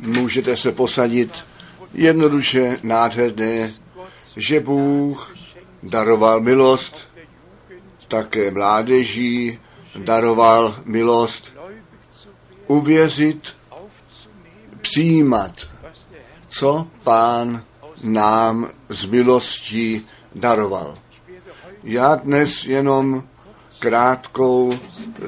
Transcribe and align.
Můžete 0.00 0.56
se 0.56 0.72
posadit 0.72 1.32
jednoduše 1.94 2.78
nádherné, 2.82 3.72
že 4.36 4.60
Bůh 4.60 5.36
daroval 5.82 6.40
milost, 6.40 7.08
také 8.08 8.50
mládeží 8.50 9.58
daroval 9.96 10.76
milost, 10.84 11.54
uvěřit, 12.66 13.56
přijímat, 14.80 15.52
co 16.48 16.86
pán 17.02 17.64
nám 18.02 18.70
z 18.88 19.04
milostí 19.04 20.06
daroval. 20.34 20.94
Já 21.84 22.14
dnes 22.14 22.64
jenom 22.64 23.24
krátkou 23.78 24.78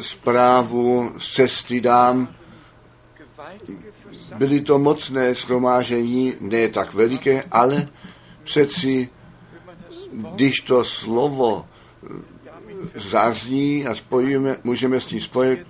zprávu 0.00 1.12
z 1.18 1.30
cesty 1.32 1.80
dám. 1.80 2.28
Byly 4.38 4.60
to 4.60 4.78
mocné 4.78 5.34
schromážení, 5.34 6.34
ne 6.40 6.68
tak 6.68 6.94
veliké, 6.94 7.42
ale 7.42 7.88
přeci, 8.44 9.08
když 10.34 10.60
to 10.60 10.84
slovo 10.84 11.66
zazní 12.94 13.86
a 13.86 13.94
spojíme, 13.94 14.56
můžeme 14.64 15.00
s 15.00 15.06
tím 15.06 15.20
spojit, 15.20 15.66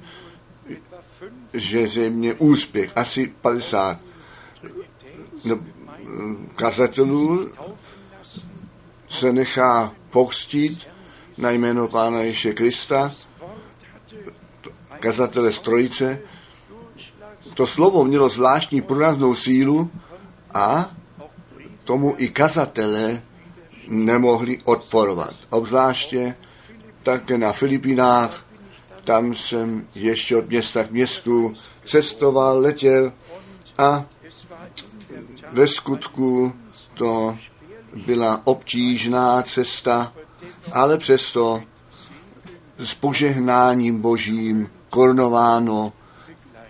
že 1.53 1.87
země 1.87 2.35
úspěch, 2.35 2.93
asi 2.97 3.35
50 3.41 4.01
no, 5.45 5.59
kazatelů 6.57 7.51
se 9.09 9.33
nechá 9.33 9.95
pokřtít 10.11 10.87
na 11.39 11.51
jméno 11.51 11.89
Pána 11.89 12.21
Ježíše 12.21 12.53
Krista, 12.53 13.13
kazatele 15.01 15.53
strojice. 15.53 16.21
To 17.55 17.67
slovo 17.67 18.05
mělo 18.05 18.29
zvláštní 18.29 18.83
průraznou 18.83 19.35
sílu 19.35 19.91
a 20.55 20.91
tomu 21.85 22.15
i 22.19 22.29
kazatele 22.29 23.23
nemohli 23.89 24.61
odporovat. 24.65 25.35
Obzvláště 25.51 26.37
také 27.03 27.39
na 27.39 27.53
Filipinách, 27.53 28.47
tam 29.05 29.35
jsem 29.35 29.87
ještě 29.95 30.37
od 30.37 30.49
města 30.49 30.85
k 30.85 30.91
městu 30.91 31.55
cestoval, 31.85 32.59
letěl 32.59 33.13
a 33.79 34.05
ve 35.53 35.67
skutku 35.67 36.53
to 36.95 37.39
byla 38.07 38.41
obtížná 38.45 39.43
cesta, 39.43 40.13
ale 40.73 40.99
přesto 40.99 41.63
s 42.79 42.95
požehnáním 42.95 44.01
božím 44.01 44.71
korunováno 44.91 45.93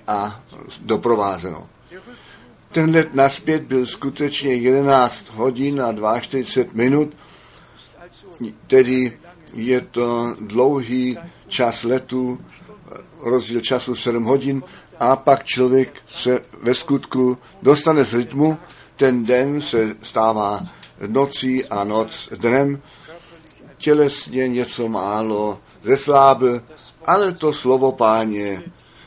a 0.07 0.41
doprovázeno. 0.81 1.69
Ten 2.73 2.95
let 2.95 3.15
naspět 3.15 3.63
byl 3.63 3.87
skutečně 3.87 4.55
11 4.55 5.31
hodin 5.31 5.83
a 5.83 6.21
42 6.21 6.73
minut, 6.75 7.13
tedy 8.67 9.19
je 9.55 9.81
to 9.81 10.37
dlouhý 10.41 11.19
čas 11.49 11.83
letu, 11.83 12.41
rozdíl 13.21 13.61
času 13.61 13.95
7 13.95 14.25
hodin 14.25 14.63
a 15.01 15.17
pak 15.17 15.45
člověk 15.45 16.03
se 16.09 16.41
ve 16.63 16.75
skutku 16.75 17.39
dostane 17.63 18.05
z 18.05 18.15
rytmu, 18.15 18.59
ten 18.97 19.25
den 19.25 19.61
se 19.61 19.97
stává 20.03 20.61
nocí 21.07 21.65
a 21.65 21.85
noc 21.85 22.29
dnem, 22.33 22.83
tělesně 23.77 24.49
něco 24.49 24.89
málo 24.89 25.61
zeslábil, 25.83 26.63
ale 27.05 27.33
to 27.33 27.53
slovo 27.53 27.93
páně 27.93 28.63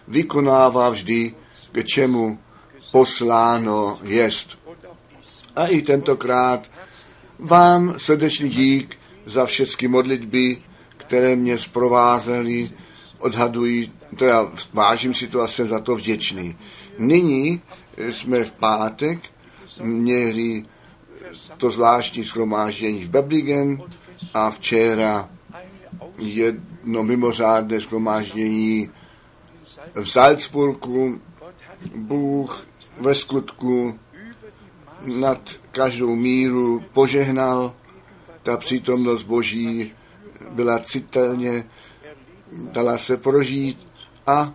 vykonává 0.08 0.90
vždy, 0.90 1.34
k 1.72 1.84
čemu 1.84 2.40
posláno 2.92 4.00
jest. 4.04 4.58
A 5.56 5.68
i 5.68 5.82
tentokrát 5.82 6.72
vám 7.40 8.00
srdečný 8.00 8.50
dík 8.50 8.98
za 9.26 9.46
všechny 9.46 9.88
modlitby, 9.88 10.62
které 10.98 11.36
mě 11.36 11.58
zprovázely, 11.58 12.70
odhadují, 13.20 13.92
teda 14.18 14.52
vážím 14.74 15.14
si 15.14 15.28
to 15.28 15.42
a 15.42 15.48
jsem 15.48 15.68
za 15.68 15.80
to 15.80 15.96
vděčný. 15.96 16.58
Nyní 16.98 17.62
jsme 18.12 18.44
v 18.44 18.52
pátek 18.52 19.20
měli 19.82 20.66
to 21.58 21.70
zvláštní 21.70 22.24
schromáždění 22.24 23.04
v 23.04 23.10
Bebligen 23.10 23.82
a 24.34 24.52
včera 24.52 25.30
jedno 26.18 27.04
mimořádné 27.04 27.82
schromáždění 27.82 28.90
v 30.02 30.06
Salzburgu. 30.06 31.22
Bůh 31.96 32.68
ve 33.00 33.16
skutku 33.16 34.00
nad 35.06 35.52
každou 35.72 36.16
míru 36.16 36.84
požehnal. 36.94 37.74
Ta 38.44 38.58
přítomnost 38.58 39.24
Boží 39.24 39.94
byla 40.52 40.80
citelně, 40.80 41.70
dala 42.52 42.98
se 42.98 43.18
prožít 43.18 43.88
a 44.28 44.54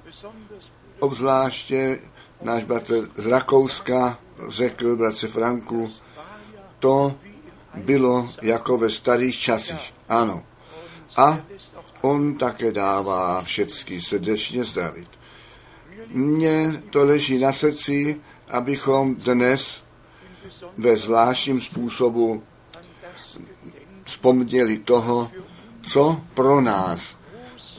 obzvláště 0.99 2.01
náš 2.43 2.65
bratr 2.65 3.09
z 3.17 3.27
Rakouska 3.27 4.19
řekl 4.49 4.97
bratře 4.97 5.29
Franku, 5.29 5.91
to 6.79 7.15
bylo 7.75 8.29
jako 8.43 8.79
ve 8.79 8.91
starých 8.91 9.37
časích. 9.37 9.95
Ano. 10.09 10.43
A 11.17 11.41
on 12.03 12.35
také 12.35 12.73
dává 12.73 13.43
všecky 13.43 14.01
srdečně 14.01 14.65
zdravit. 14.65 15.22
Mně 16.09 16.83
to 16.91 17.05
leží 17.05 17.39
na 17.39 17.53
srdci, 17.53 18.21
abychom 18.49 19.15
dnes 19.15 19.83
ve 20.79 20.97
zvláštním 20.97 21.61
způsobu 21.61 22.43
vzpomněli 24.05 24.79
toho, 24.79 25.31
co 25.83 26.21
pro 26.35 26.61
nás 26.61 27.17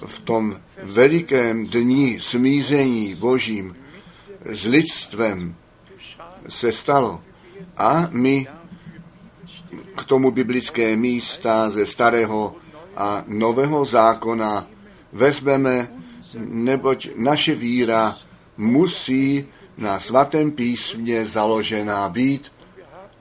v 0.06 0.20
tom 0.20 0.56
velikém 0.84 1.66
dní 1.68 2.20
smíření 2.20 3.16
božím 3.16 3.76
s 4.46 4.66
lidstvem 4.66 5.56
se 6.50 6.72
stalo. 6.72 7.22
A 7.78 8.08
my 8.12 8.48
k 9.96 10.06
tomu 10.06 10.32
biblické 10.32 10.96
místa 10.96 11.70
ze 11.70 11.86
starého 11.86 12.56
a 12.96 13.24
nového 13.28 13.86
zákona 13.86 14.68
vezmeme, 15.14 16.03
neboť 16.40 17.10
naše 17.16 17.56
víra 17.56 18.18
musí 18.58 19.46
na 19.78 20.00
svatém 20.00 20.52
písmě 20.52 21.26
založená 21.26 22.10
být 22.10 22.52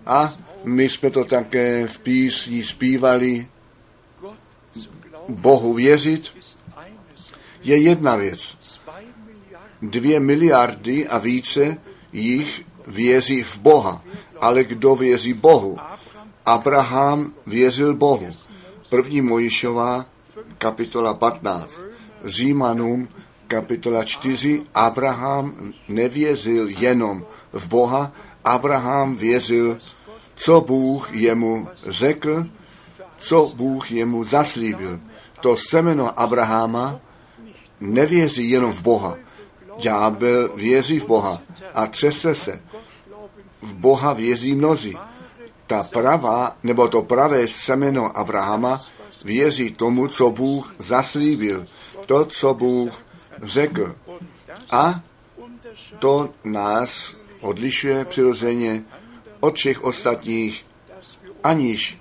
a 0.07 0.35
my 0.65 0.89
jsme 0.89 1.11
to 1.11 1.25
také 1.25 1.87
v 1.87 1.99
písni 1.99 2.65
zpívali. 2.65 3.47
Bohu 5.29 5.75
věřit 5.75 6.37
je 7.63 7.77
jedna 7.77 8.17
věc. 8.17 8.57
Dvě 9.83 10.21
miliardy 10.21 11.09
a 11.09 11.19
více 11.19 11.77
jich 12.13 12.63
věří 12.87 13.43
v 13.43 13.59
Boha. 13.59 14.05
Ale 14.41 14.65
kdo 14.65 14.97
věří 14.97 15.33
Bohu? 15.33 15.79
Abraham 16.45 17.33
věřil 17.47 17.95
Bohu. 17.95 18.31
První 18.91 19.21
Mojišová, 19.21 20.07
kapitola 20.59 21.15
15. 21.15 21.92
Římanům, 22.25 23.09
kapitola 23.47 24.05
4. 24.05 24.63
Abraham 24.75 25.73
nevěřil 25.89 26.69
jenom 26.69 27.25
v 27.53 27.69
Boha, 27.69 28.13
Abraham 28.45 29.17
věřil, 29.17 29.79
co 30.35 30.61
Bůh 30.61 31.13
jemu 31.13 31.69
řekl, 31.87 32.47
co 33.19 33.53
Bůh 33.57 33.91
jemu 33.91 34.25
zaslíbil. 34.25 35.01
To 35.41 35.57
semeno 35.57 36.21
Abrahama 36.21 37.01
nevěří 37.81 38.51
jenom 38.51 38.73
v 38.73 38.83
Boha. 38.83 39.17
Ďábel 39.79 40.51
věří 40.57 40.99
v 40.99 41.07
Boha 41.07 41.41
a 41.75 41.87
třese 41.87 42.35
se. 42.35 42.63
V 43.63 43.75
Boha 43.75 44.13
věří 44.13 44.55
mnozí 44.55 44.97
ta 45.73 45.83
pravá, 45.83 46.57
nebo 46.63 46.89
to 46.89 47.03
pravé 47.03 47.49
semeno 47.49 48.17
Abrahama 48.17 48.81
věří 49.25 49.71
tomu, 49.73 50.09
co 50.09 50.31
Bůh 50.31 50.75
zaslíbil, 50.79 51.67
to, 52.07 52.25
co 52.25 52.55
Bůh 52.55 53.07
řekl. 53.43 53.95
A 54.71 55.01
to 55.99 56.31
nás 56.45 57.15
odlišuje 57.41 58.05
přirozeně 58.05 58.85
od 59.41 59.57
všech 59.57 59.85
ostatních, 59.85 60.67
aniž 61.45 61.99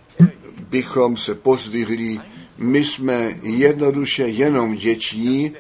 bychom 0.70 1.18
se 1.18 1.36
pozdvihli. 1.36 2.20
My 2.58 2.84
jsme 2.84 3.40
jednoduše 3.42 4.24
jenom 4.24 4.76
děční, 4.76 5.56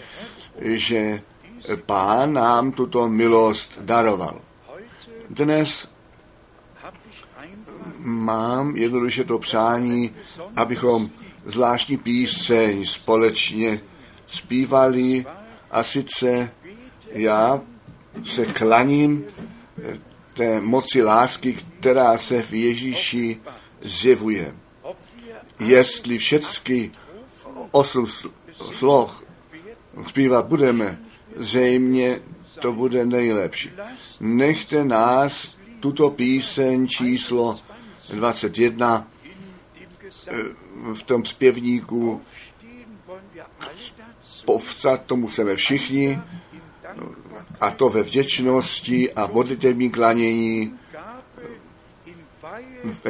že 0.61 1.21
Pán 1.85 2.33
nám 2.33 2.71
tuto 2.71 3.09
milost 3.09 3.79
daroval. 3.81 4.41
Dnes 5.29 5.88
mám 7.99 8.75
jednoduše 8.75 9.23
to 9.23 9.39
přání, 9.39 10.11
abychom 10.55 11.09
zvláštní 11.45 11.97
píseň 11.97 12.85
společně 12.85 13.81
zpívali 14.31 15.25
a 15.72 15.83
sice 15.83 16.51
já 17.12 17.62
se 18.24 18.45
klaním 18.45 19.25
eh, 19.83 20.00
té 20.33 20.62
moci 20.62 21.04
lásky, 21.04 21.57
která 21.80 22.18
se 22.18 22.42
v 22.42 22.54
Ježíši 22.54 23.39
zjevuje. 23.81 24.56
Jestli 25.60 26.18
všechny 26.18 26.92
osm 27.72 28.06
sloh 28.72 29.24
zpívat 30.07 30.45
budeme, 30.45 31.00
zřejmě 31.36 32.19
to 32.60 32.72
bude 32.72 33.06
nejlepší. 33.06 33.69
Nechte 34.19 34.86
nás 34.86 35.56
tuto 35.80 36.10
píseň 36.10 36.88
číslo 36.88 37.60
21 38.13 39.07
eh, 40.27 40.34
v 40.94 41.04
tom 41.04 41.25
zpěvníku 41.25 42.22
povstat, 44.45 45.01
to 45.05 45.15
musíme 45.15 45.55
všichni, 45.55 46.19
a 47.61 47.71
to 47.71 47.89
ve 47.89 48.03
vděčnosti 48.03 49.13
a 49.13 49.27
modlitevní 49.27 49.89
klanění, 49.89 50.73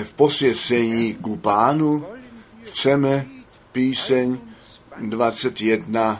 v 0.03 0.13
posvěcení 0.13 1.13
ku 1.13 1.37
pánu, 1.37 2.05
chceme 2.63 3.25
píseň 3.71 4.37
21 4.99 6.19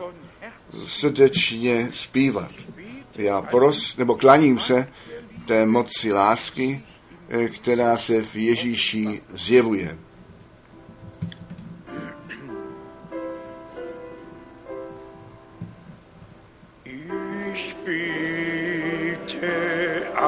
srdečně 0.86 1.90
zpívat. 1.94 2.52
Já 3.16 3.42
pros, 3.42 3.98
nebo 3.98 4.16
klaním 4.16 4.60
se 4.60 4.88
té 5.46 5.66
moci 5.66 6.14
lásky, 6.14 6.82
eh, 7.30 7.48
která 7.48 7.98
se 7.98 8.22
v 8.22 8.36
Ježíši 8.36 9.22
zjevuje. 9.34 9.98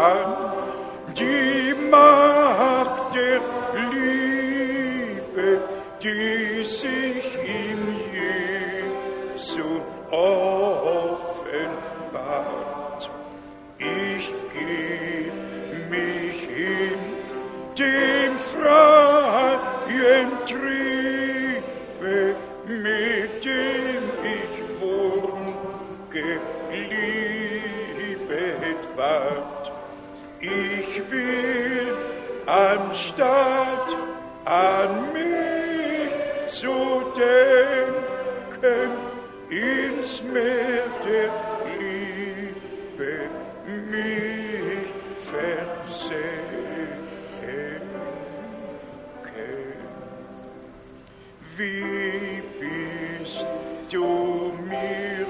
Herrn, 0.03 0.35
die 1.17 1.73
Macht 1.89 3.15
der 3.15 3.39
Liebe, 3.93 5.49
die 6.03 6.63
sich 6.65 7.25
im 7.63 7.81
Jesu 9.33 9.69
offenbart. 10.11 11.41
Ich 13.77 14.25
gebe 14.53 15.31
mich 15.89 16.39
hin 16.59 17.01
dem 17.79 18.33
freien 18.39 20.31
Triebe, 20.45 22.15
mit 22.67 23.45
dem 23.45 24.03
ich 24.37 24.53
wohl 24.81 25.45
geliebet 26.11 26.93
war. 28.97 29.62
Ich 30.43 31.01
will 31.09 31.95
anstatt 32.45 33.95
an 34.43 35.13
mich 35.13 36.11
zu 36.49 37.03
denken 37.15 38.91
ins 39.49 40.21
Meer 40.23 40.83
der 41.01 41.31
Liebe 41.79 43.29
mich 43.89 44.91
versenken. 45.17 46.43
Wie 51.55 52.43
bist 52.59 53.45
du 53.89 54.51
mir 54.67 55.25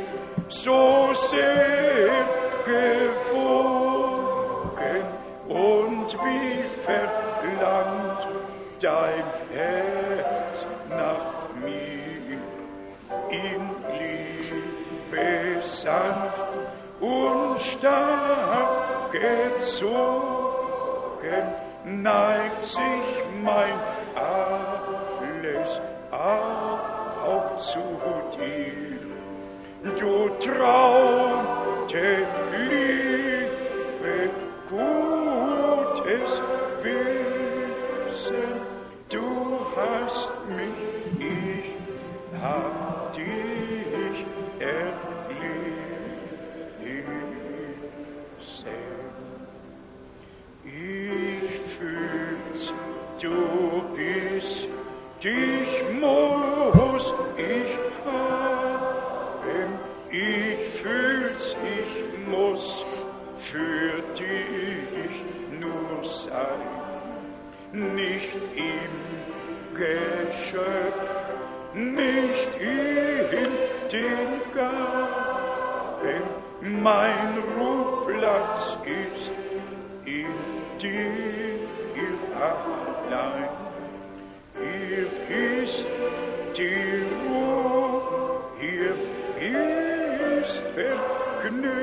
so 0.49 1.13
sehr 1.13 2.25
gewesen? 2.65 3.22
wie 6.13 6.63
verlangt 6.83 8.27
dein 8.79 9.25
Herz 9.51 10.65
nach 10.89 11.49
mir 11.61 12.39
in 13.29 13.61
Liebe 13.99 15.61
sanft 15.61 16.45
und 16.99 17.61
stark 17.61 19.11
gezogen 19.11 20.03
neigt 21.85 22.65
sich 22.65 23.25
mein 23.43 23.79
alles 24.15 25.79
auch 26.11 27.57
zu 27.57 27.79
dir. 28.37 28.99
Du 29.99 30.29
traute 30.39 32.27
Liebe, 32.69 34.29
gut 34.69 35.12
wisse, 36.83 38.43
du 39.09 39.59
hast 39.75 40.29
mich, 40.49 40.79
ich 41.19 42.41
hab 42.41 43.13
dich 43.13 44.25
erlebt. 44.59 45.13
Ich 50.65 51.59
fühl's, 51.59 52.73
du 53.21 53.83
bist, 53.95 54.67
dich 55.23 55.83
muss 55.99 57.13
ich 57.37 57.77
haben. 58.05 59.79
Ich 60.09 60.69
fühl's, 60.69 61.55
ich 61.63 62.27
muss 62.27 62.85
für 63.37 64.01
dich 64.17 65.59
nur 65.59 66.03
sein 66.03 66.72
nicht 67.73 68.35
ihm 68.55 68.93
Geschöpf, 69.73 71.09
nicht 71.73 72.49
ihm 72.61 73.51
den 73.91 74.41
Garten, 74.53 76.21
mein 76.61 77.39
Ruhplatz 77.57 78.77
ist 78.85 79.33
in 80.05 80.27
dir 80.79 81.23
allein. 82.39 83.49
Hier 84.59 85.09
ist 85.63 85.85
die 86.55 87.03
Ruhe, 87.27 88.41
hier 88.59 88.95
ist 90.41 90.57
Vergnügen, 90.75 91.73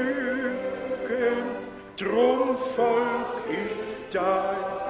drum 1.97 2.56
folg 2.56 3.30
ich 3.50 4.12
dein 4.12 4.89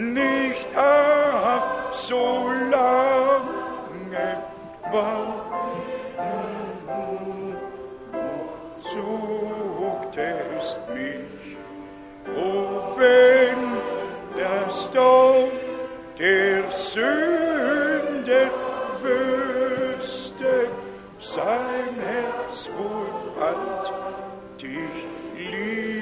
nicht 0.00 0.68
ach 0.76 1.92
so 1.92 2.50
lange 2.70 4.38
war. 4.92 5.50
warten, 6.90 7.56
suchtest 8.82 10.78
mich, 10.94 11.56
oh 12.36 12.96
wenn 12.96 13.58
das 14.36 14.90
Dorf 14.90 15.50
der 16.18 16.70
Sünde 16.70 18.50
wüsste, 19.02 20.68
sein 21.18 21.94
Herz 22.04 22.68
wohl 22.76 23.10
bald 23.38 23.92
dich 24.60 25.04
lieb. 25.36 25.99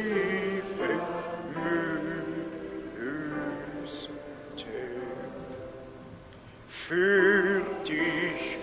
für 6.88 7.60
dich 7.86 8.56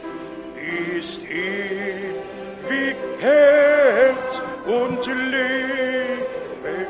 ist 0.97 1.21
ewig 1.25 2.95
Herz 3.19 4.41
und 4.65 5.05
Leben. 5.05 6.87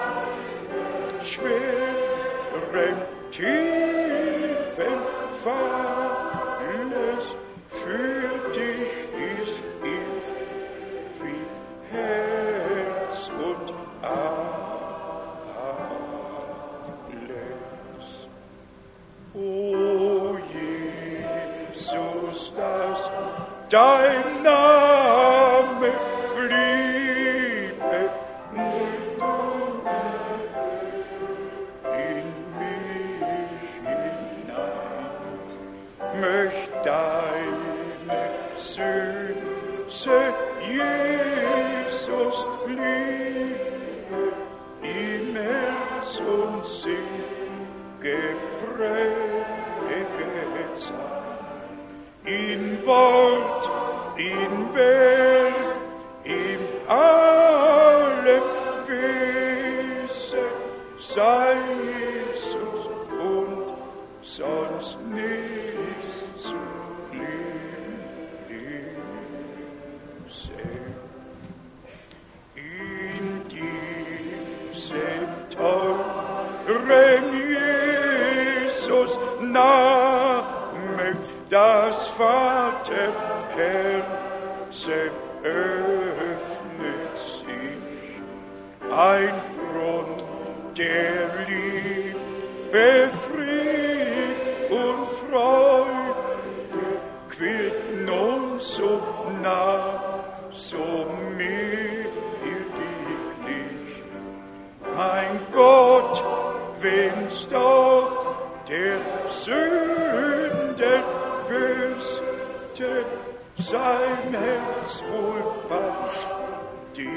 schwerem 1.21 2.99
tiefen 3.31 4.99
Falles, 5.43 7.25
für 7.69 8.31
dich 8.51 8.91
ist 9.39 9.57
ewig 9.83 11.49
Herz 11.91 13.19
und 13.37 13.67
alles. 14.01 14.87
O 19.33 20.37
Jesus, 21.73 22.39
dass 22.55 23.01
dein 23.69 24.43
Name 24.43 24.70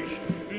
Revolution. 0.04 0.53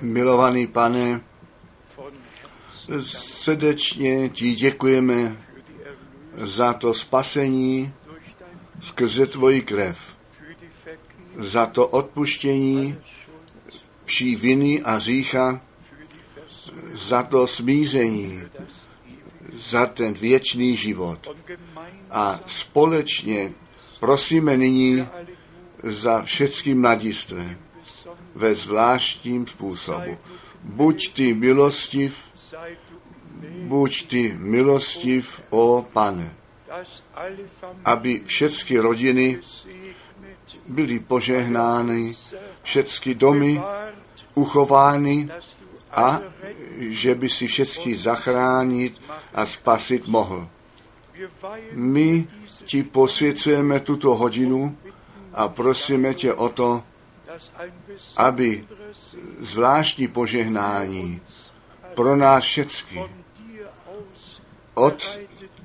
Milovaný 0.00 0.66
pane, 0.66 1.20
srdečně 3.02 4.28
ti 4.28 4.54
děkujeme 4.54 5.36
za 6.36 6.72
to 6.72 6.94
spasení 6.94 7.92
skrze 8.82 9.26
tvoji 9.26 9.62
krev, 9.62 10.16
za 11.38 11.66
to 11.66 11.88
odpuštění 11.88 12.96
vší 14.04 14.36
viny 14.36 14.82
a 14.82 14.98
řícha, 14.98 15.60
za 16.92 17.22
to 17.22 17.46
smíření, 17.46 18.42
za 19.52 19.86
ten 19.86 20.14
věčný 20.14 20.76
život. 20.76 21.28
A 22.10 22.40
společně 22.46 23.52
prosíme 24.00 24.56
nyní 24.56 25.08
za 25.82 26.22
všechny 26.22 26.74
mladistvé 26.74 27.58
ve 28.36 28.54
zvláštním 28.54 29.46
způsobu. 29.46 30.18
Buď 30.62 31.12
ty 31.12 31.34
milostiv, 31.34 32.32
buď 33.60 34.08
ty 34.08 34.36
milostiv, 34.38 35.42
o 35.50 35.86
pane, 35.92 36.34
aby 37.84 38.22
všechny 38.26 38.78
rodiny 38.78 39.40
byly 40.66 40.98
požehnány, 40.98 42.12
všechny 42.62 43.14
domy 43.14 43.60
uchovány 44.34 45.28
a 45.90 46.20
že 46.78 47.14
by 47.14 47.28
si 47.28 47.46
všechny 47.46 47.96
zachránit 47.96 49.00
a 49.34 49.46
spasit 49.46 50.06
mohl. 50.06 50.48
My 51.72 52.28
ti 52.64 52.82
posvěcujeme 52.82 53.80
tuto 53.80 54.14
hodinu 54.14 54.76
a 55.32 55.48
prosíme 55.48 56.14
tě 56.14 56.34
o 56.34 56.48
to, 56.48 56.82
aby 58.16 58.64
zvláštní 59.40 60.08
požehnání 60.08 61.20
pro 61.94 62.16
nás 62.16 62.44
všechny 62.44 63.04
od 64.74 65.18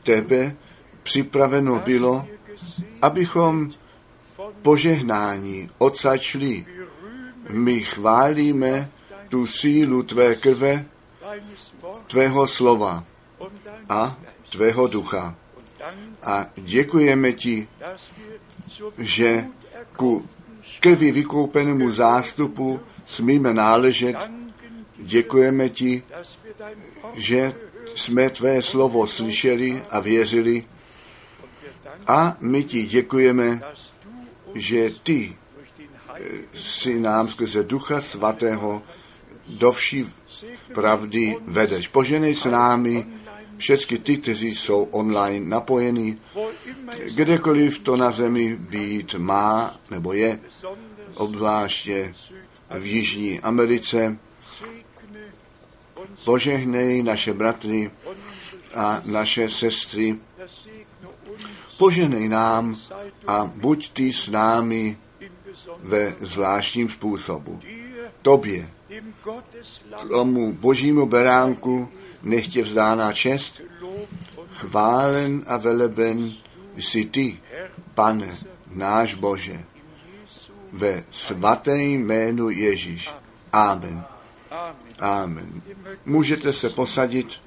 tebe 0.03 0.55
připraveno 1.03 1.79
bylo, 1.79 2.27
abychom 3.01 3.71
požehnání 4.61 5.69
odsačli. 5.77 6.65
My 7.49 7.79
chválíme 7.79 8.91
tu 9.29 9.47
sílu 9.47 10.03
tvé 10.03 10.35
krve, 10.35 10.85
tvého 12.07 12.47
slova 12.47 13.03
a 13.89 14.17
tvého 14.49 14.87
ducha. 14.87 15.35
A 16.23 16.45
děkujeme 16.55 17.33
ti, 17.33 17.67
že 18.97 19.45
ku 19.97 20.29
krvi 20.81 21.11
vykoupenému 21.11 21.91
zástupu 21.91 22.79
smíme 23.05 23.53
náležet. 23.53 24.17
Děkujeme 24.97 25.69
ti, 25.69 26.03
že 27.13 27.53
jsme 27.95 28.29
tvé 28.29 28.61
slovo 28.61 29.07
slyšeli 29.07 29.83
a 29.89 29.99
věřili. 29.99 30.65
A 32.07 32.37
my 32.39 32.63
ti 32.63 32.85
děkujeme, 32.85 33.61
že 34.55 34.89
ty 35.03 35.37
Heiligen 36.07 36.43
si 36.53 36.99
nám 36.99 37.27
skrze 37.27 37.63
Ducha 37.63 38.01
Svatého 38.01 38.81
do 39.47 39.71
vší 39.71 40.05
pravdy 40.73 41.37
vedeš. 41.45 41.87
Poženej 41.87 42.35
s 42.35 42.45
námi 42.45 43.05
všechny 43.61 43.97
ty, 43.97 44.17
kteří 44.17 44.55
jsou 44.55 44.83
online 44.83 45.57
es 47.05 47.13
kdekoliv 47.15 47.79
to 47.79 47.95
na 47.95 48.11
zemi 48.11 48.55
být 48.55 49.15
má 49.15 49.79
nebo 49.89 50.13
je, 50.13 50.39
obzvláště 51.13 52.13
v 52.69 52.85
Jižní 52.85 53.39
Americe. 53.39 54.17
Požehnej 56.25 57.03
naše 57.03 57.33
bratry 57.33 57.91
a 58.73 59.01
naše 59.05 59.49
sestry, 59.49 60.17
požehnej 61.77 62.29
nám 62.29 62.75
a 63.27 63.45
buď 63.45 63.93
ty 63.93 64.13
s 64.13 64.29
námi 64.29 64.97
ve 65.79 66.15
zvláštním 66.21 66.89
způsobu. 66.89 67.59
Tobě, 68.21 68.69
tomu 70.09 70.53
božímu 70.53 71.05
beránku, 71.05 71.89
nechtě 72.23 72.63
vzdána 72.63 73.13
čest, 73.13 73.61
chválen 74.53 75.43
a 75.47 75.57
veleben 75.57 76.31
jsi 76.77 77.05
ty, 77.05 77.39
pane, 77.93 78.37
náš 78.71 79.13
Bože, 79.15 79.63
ve 80.71 81.03
svatém 81.11 81.81
jménu 81.81 82.49
Ježíš. 82.49 83.09
Amen. 83.51 84.03
Amen. 84.99 85.61
Můžete 86.05 86.53
se 86.53 86.69
posadit. 86.69 87.41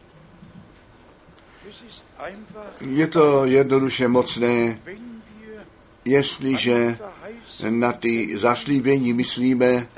Je 2.81 3.07
to 3.07 3.45
jednoduše 3.45 4.09
mocné, 4.09 4.81
jestliže 6.05 6.99
na 7.71 7.93
ty 7.93 8.39
zaslíbení 8.39 9.13
myslíme 9.13 9.89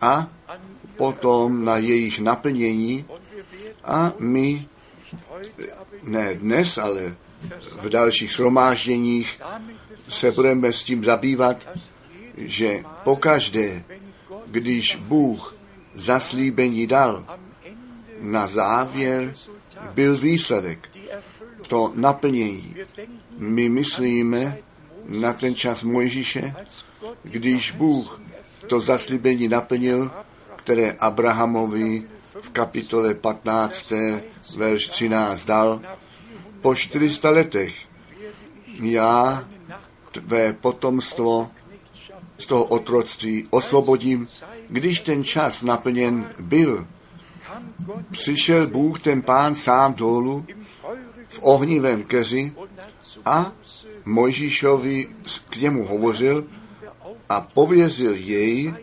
a 0.00 0.28
potom 0.96 1.64
na 1.64 1.76
jejich 1.76 2.20
naplnění 2.20 3.04
a 3.84 4.12
my 4.18 4.68
ne 6.02 6.34
dnes, 6.34 6.78
ale 6.78 7.16
v 7.80 7.88
dalších 7.88 8.32
shromážděních 8.32 9.40
se 10.08 10.32
budeme 10.32 10.72
s 10.72 10.82
tím 10.82 11.04
zabývat, 11.04 11.68
že 12.36 12.84
pokaždé, 13.04 13.84
když 14.46 14.96
Bůh 14.96 15.56
zaslíbení 15.94 16.86
dal, 16.86 17.24
na 18.20 18.46
závěr 18.46 19.34
byl 19.94 20.18
výsledek, 20.18 20.88
to 21.68 21.92
naplnění. 21.94 22.76
My 23.38 23.68
myslíme 23.68 24.58
na 25.08 25.32
ten 25.32 25.54
čas 25.54 25.82
Mojžíše, 25.82 26.54
když 27.22 27.70
Bůh 27.70 28.20
to 28.66 28.80
zaslíbení 28.80 29.48
naplnil, 29.48 30.10
které 30.56 30.92
Abrahamovi 30.92 32.02
v 32.40 32.50
kapitole 32.50 33.14
15. 33.14 33.92
verš 34.56 34.88
13 34.88 35.44
dal, 35.44 35.80
po 36.60 36.74
400 36.74 37.30
letech 37.30 37.74
já 38.80 39.44
tvé 40.12 40.52
potomstvo 40.52 41.50
z 42.38 42.46
toho 42.46 42.64
otroctví 42.64 43.46
osvobodím. 43.50 44.26
Když 44.68 45.00
ten 45.00 45.24
čas 45.24 45.62
naplněn 45.62 46.34
byl, 46.38 46.86
přišel 48.10 48.66
Bůh, 48.66 49.00
ten 49.00 49.22
pán 49.22 49.54
sám 49.54 49.94
dolů 49.94 50.46
v 51.28 51.38
ohnivém 51.42 52.02
keři 52.02 52.52
a 53.26 53.52
Mojžíšovi 54.04 55.08
k 55.50 55.56
němu 55.56 55.86
hovořil 55.86 56.44
a 57.28 57.40
pověřil 57.40 58.14
jej 58.14 58.74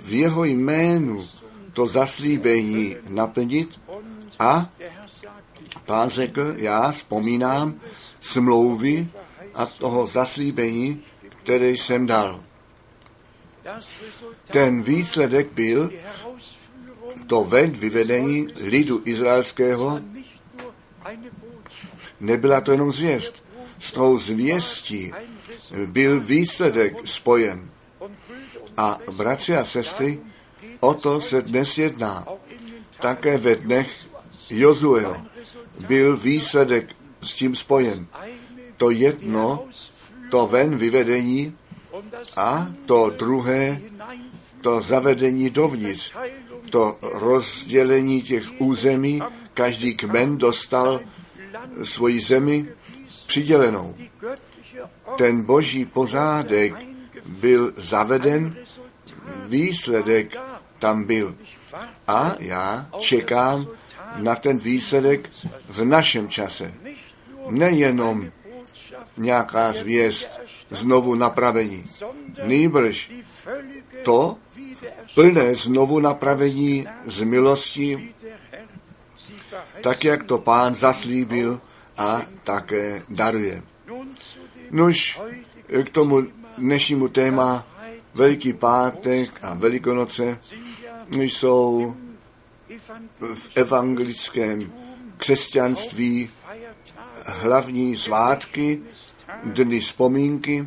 v 0.00 0.12
jeho 0.12 0.44
jménu 0.44 1.24
to 1.74 1.86
zaslíbení 1.86 2.96
naplnit 3.08 3.80
a 4.38 4.70
pán 5.86 6.08
řekl, 6.08 6.54
já 6.56 6.90
vzpomínám 6.90 7.74
smlouvy 8.20 9.08
a 9.54 9.66
toho 9.66 10.06
zaslíbení, 10.06 11.02
které 11.42 11.70
jsem 11.70 12.06
dal. 12.06 12.44
Ten 14.44 14.82
výsledek 14.82 15.52
byl 15.52 15.90
to 17.26 17.44
ven 17.44 17.70
vyvedení 17.70 18.48
lidu 18.64 19.02
izraelského, 19.04 20.00
nebyla 22.20 22.60
to 22.60 22.72
jenom 22.72 22.92
zvěst. 22.92 23.44
S 23.78 23.92
tou 23.92 24.18
zvěstí 24.18 25.12
byl 25.86 26.20
výsledek 26.20 26.96
spojen. 27.04 27.70
A 28.76 28.98
bratři 29.12 29.56
a 29.56 29.64
sestry, 29.64 30.20
o 30.84 30.94
to 30.94 31.20
se 31.20 31.42
dnes 31.42 31.78
jedná. 31.78 32.26
Také 33.00 33.38
ve 33.38 33.56
dnech 33.56 34.06
Jozueho 34.50 35.16
byl 35.88 36.16
výsledek 36.16 36.96
s 37.22 37.34
tím 37.34 37.54
spojen. 37.54 38.06
To 38.76 38.90
jedno, 38.90 39.64
to 40.30 40.46
ven 40.46 40.76
vyvedení 40.76 41.56
a 42.36 42.68
to 42.86 43.10
druhé, 43.10 43.80
to 44.60 44.80
zavedení 44.80 45.50
dovnitř, 45.50 46.14
to 46.70 46.98
rozdělení 47.02 48.22
těch 48.22 48.44
území, 48.58 49.22
každý 49.54 49.94
kmen 49.94 50.38
dostal 50.38 51.00
svoji 51.82 52.20
zemi 52.20 52.68
přidělenou. 53.26 53.94
Ten 55.16 55.42
boží 55.42 55.84
pořádek 55.84 56.74
byl 57.26 57.72
zaveden, 57.76 58.56
výsledek 59.46 60.36
tam 60.84 61.04
byl. 61.04 61.34
A 62.06 62.36
já 62.38 62.86
čekám 62.98 63.66
na 64.16 64.34
ten 64.36 64.58
výsledek 64.58 65.30
v 65.68 65.84
našem 65.84 66.28
čase. 66.28 66.74
Nejenom 67.48 68.30
nějaká 69.16 69.72
zvěst 69.72 70.40
znovu 70.70 71.14
napravení, 71.14 71.84
nýbrž 72.44 73.12
to 74.02 74.36
plné 75.14 75.54
znovu 75.54 76.00
napravení 76.00 76.86
z 77.06 77.22
milosti, 77.22 78.14
tak 79.80 80.04
jak 80.04 80.22
to 80.22 80.38
pán 80.38 80.74
zaslíbil 80.74 81.60
a 81.96 82.22
také 82.44 83.02
daruje. 83.08 83.62
Nuž 84.70 85.20
k 85.84 85.88
tomu 85.90 86.22
dnešnímu 86.58 87.08
téma 87.08 87.66
Veliký 88.14 88.52
pátek 88.52 89.30
a 89.42 89.54
Velikonoce 89.54 90.38
jsou 91.12 91.96
v 93.34 93.56
evangelickém 93.56 94.72
křesťanství 95.16 96.30
hlavní 97.26 97.96
svátky, 97.96 98.80
dny 99.44 99.80
vzpomínky 99.80 100.66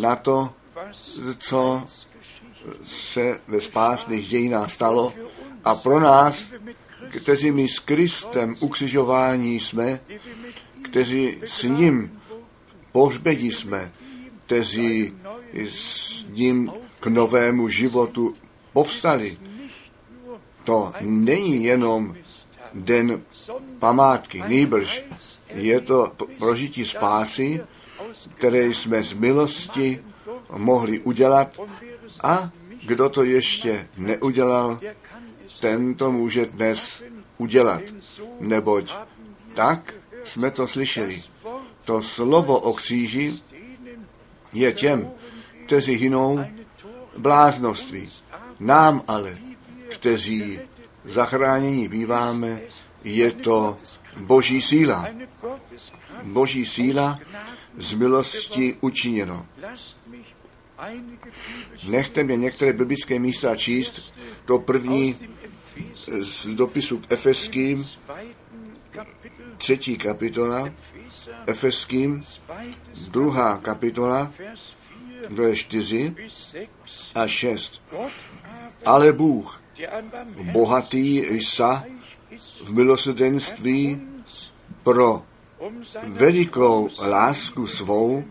na 0.00 0.16
to, 0.16 0.54
co 1.38 1.84
se 2.84 3.40
ve 3.48 3.60
spásných 3.60 4.28
dějinách 4.28 4.72
stalo. 4.72 5.14
A 5.64 5.74
pro 5.74 6.00
nás, 6.00 6.52
kteří 7.08 7.50
my 7.50 7.68
s 7.68 7.78
Kristem 7.78 8.56
ukřižování 8.60 9.60
jsme, 9.60 10.00
kteří 10.82 11.38
s 11.46 11.62
ním 11.62 12.20
pohřbedi 12.92 13.52
jsme, 13.52 13.92
kteří 14.46 15.14
s 15.64 16.24
ním 16.28 16.72
k 17.00 17.06
novému 17.06 17.68
životu 17.68 18.34
povstali. 18.72 19.38
To 20.64 20.92
není 21.00 21.64
jenom 21.64 22.16
den 22.74 23.22
památky, 23.78 24.42
nýbrž 24.46 25.04
je 25.54 25.80
to 25.80 26.12
prožití 26.38 26.84
spásy, 26.84 27.60
které 28.34 28.66
jsme 28.66 29.02
z 29.02 29.12
milosti 29.12 30.04
mohli 30.56 30.98
udělat 30.98 31.60
a 32.22 32.50
kdo 32.86 33.08
to 33.08 33.24
ještě 33.24 33.88
neudělal, 33.96 34.80
ten 35.60 35.94
to 35.94 36.12
může 36.12 36.46
dnes 36.46 37.02
udělat. 37.38 37.82
Neboť 38.40 38.94
tak 39.54 39.94
jsme 40.24 40.50
to 40.50 40.66
slyšeli. 40.66 41.22
To 41.84 42.02
slovo 42.02 42.58
o 42.58 42.72
kříži 42.72 43.42
je 44.52 44.72
těm, 44.72 45.10
kteří 45.66 45.94
hynou 45.94 46.40
bláznoství. 47.16 48.08
Nám 48.60 49.02
ale, 49.08 49.38
kteří 49.90 50.60
zachránění 51.04 51.88
býváme, 51.88 52.60
je 53.04 53.32
to 53.32 53.76
boží 54.16 54.60
síla. 54.60 55.06
Boží 56.22 56.66
síla 56.66 57.18
z 57.76 57.94
milosti 57.94 58.76
učiněno. 58.80 59.46
Nechte 61.88 62.24
mě 62.24 62.36
některé 62.36 62.72
biblické 62.72 63.18
místa 63.18 63.56
číst. 63.56 64.14
To 64.44 64.58
první 64.58 65.16
z 66.20 66.46
dopisu 66.46 66.98
k 66.98 67.12
Efeským, 67.12 67.86
třetí 69.58 69.98
kapitola, 69.98 70.72
Efeským, 71.46 72.22
druhá 73.08 73.58
kapitola, 73.58 74.32
Vers 74.38 74.74
4 75.28 75.28
verše 75.30 75.64
4 75.64 76.10
bis 76.10 76.54
6 76.84 77.12
a 77.14 77.26
6. 77.26 77.82
Ale 78.84 79.12
Bůh, 79.12 79.60
bohatý 80.52 81.42
sa 81.42 81.84
ist 82.30 82.60
v 82.62 82.74
milosrdenství 82.74 84.00
pro 84.82 85.22
velikou 86.04 86.90
lásku 87.00 87.66
svou, 87.66 88.24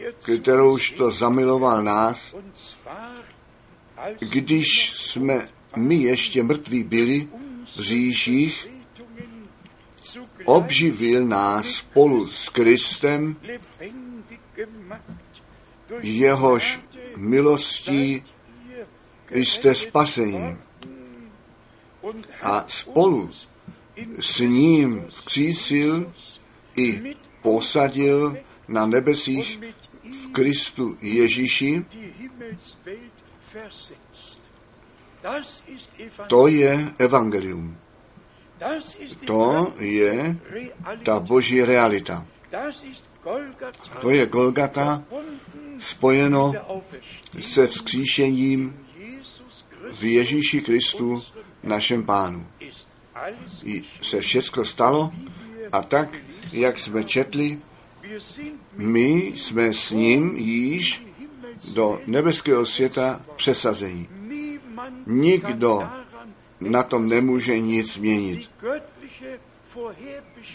er 0.00 0.14
kterouž 0.22 0.90
to 0.90 1.10
zamiloval 1.10 1.82
nás, 1.82 2.34
když 4.18 4.92
jsme 4.96 5.48
my 5.76 5.94
ještě 5.94 6.42
mrtví 6.42 6.84
byli 6.84 7.28
v 7.76 7.80
říších, 7.80 8.68
obživil 10.44 11.24
nás 11.24 11.66
spolu 11.66 12.28
s 12.28 12.48
Kristem, 12.48 13.36
jehož 16.02 16.80
milostí 17.16 18.22
jste 19.32 19.74
spaseni 19.74 20.56
a 22.42 22.64
spolu 22.68 23.30
s 24.20 24.38
ním 24.38 25.06
vzkřísil 25.08 26.12
i 26.76 27.16
posadil 27.42 28.36
na 28.68 28.86
nebesích 28.86 29.60
v 30.12 30.32
Kristu 30.32 30.98
Ježíši. 31.00 31.84
To 36.26 36.46
je 36.46 36.94
evangelium. 36.98 37.76
To 39.24 39.72
je 39.78 40.36
ta 41.02 41.20
boží 41.20 41.62
realita. 41.62 42.26
To 44.00 44.10
je 44.10 44.26
Golgata 44.26 45.04
spojeno 45.78 46.52
se 47.40 47.66
vzkříšením 47.66 48.81
v. 49.92 50.04
Ježíši 50.04 50.60
Kristu, 50.60 51.22
našem 51.62 52.04
pánu. 52.04 52.46
Se 54.02 54.20
všechno 54.20 54.64
stalo 54.64 55.12
a 55.72 55.82
tak, 55.82 56.08
jak 56.52 56.78
jsme 56.78 57.04
četli, 57.04 57.58
my 58.76 59.32
jsme 59.36 59.72
s 59.72 59.90
ním 59.90 60.36
již 60.36 61.06
do 61.74 62.00
nebeského 62.06 62.66
světa 62.66 63.20
přesazení. 63.36 64.08
Nikdo 65.06 65.88
Na 66.60 66.82
tom 66.82 67.08
nemůže 67.08 67.58
nic 67.60 67.92
změnit. 67.92 68.50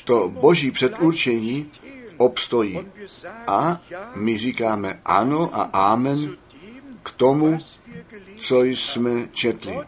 To 0.03 0.29
boží 0.29 0.71
předurčení 0.71 1.71
obstojí. 2.17 2.87
A 3.47 3.81
my 4.15 4.37
říkáme 4.37 5.01
ano 5.05 5.49
a 5.53 5.61
amen 5.61 6.37
k 7.03 7.11
tomu, 7.11 7.59
co 8.37 8.63
jsme 8.63 9.27
četli. 9.31 9.79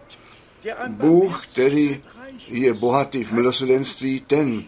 Bůh, 0.88 1.48
který 1.48 2.04
je 2.48 2.74
bohatý 2.74 3.24
v 3.24 3.32
milosrdenství, 3.32 4.20
ten 4.20 4.64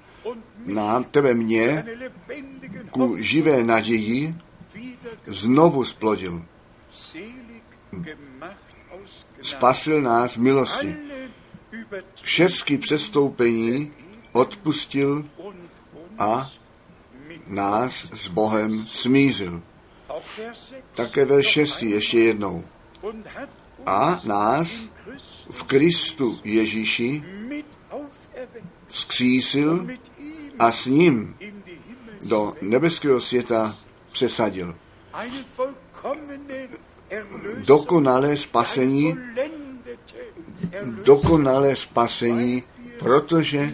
nám, 0.66 1.04
tebe 1.04 1.34
mě, 1.34 1.86
ku 2.92 3.18
živé 3.18 3.64
naději 3.64 4.36
znovu 5.28 5.84
splodil. 5.84 6.46
Spasil 9.42 10.02
nás 10.02 10.38
milosti. 10.38 10.96
Všechny 12.22 12.78
přestoupení 12.78 13.92
odpustil 14.32 15.26
a 16.20 16.52
nás 17.48 18.08
s 18.14 18.28
Bohem 18.28 18.86
smířil. 18.88 19.62
auf 20.10 20.38
Vers 20.38 20.70
6 20.70 20.76
Také 20.94 21.26
verš 21.26 21.48
6 21.48 21.84
ještě 21.84 22.20
jednou. 22.20 22.64
A 23.86 24.22
nás 24.24 24.86
v 25.52 25.64
Kristu 25.64 26.40
Ježíši 26.44 27.24
vzkřísil 28.88 29.88
a 30.60 30.72
s 30.72 30.86
ním 30.86 31.36
do 32.22 32.54
nebeského 32.62 33.22
světa 33.22 33.76
přesadil. 34.12 34.76
Dokonalé 37.58 38.38
spasení, 38.38 39.18
dokonalé 41.04 41.76
spasení, 41.76 42.64
protože 43.00 43.74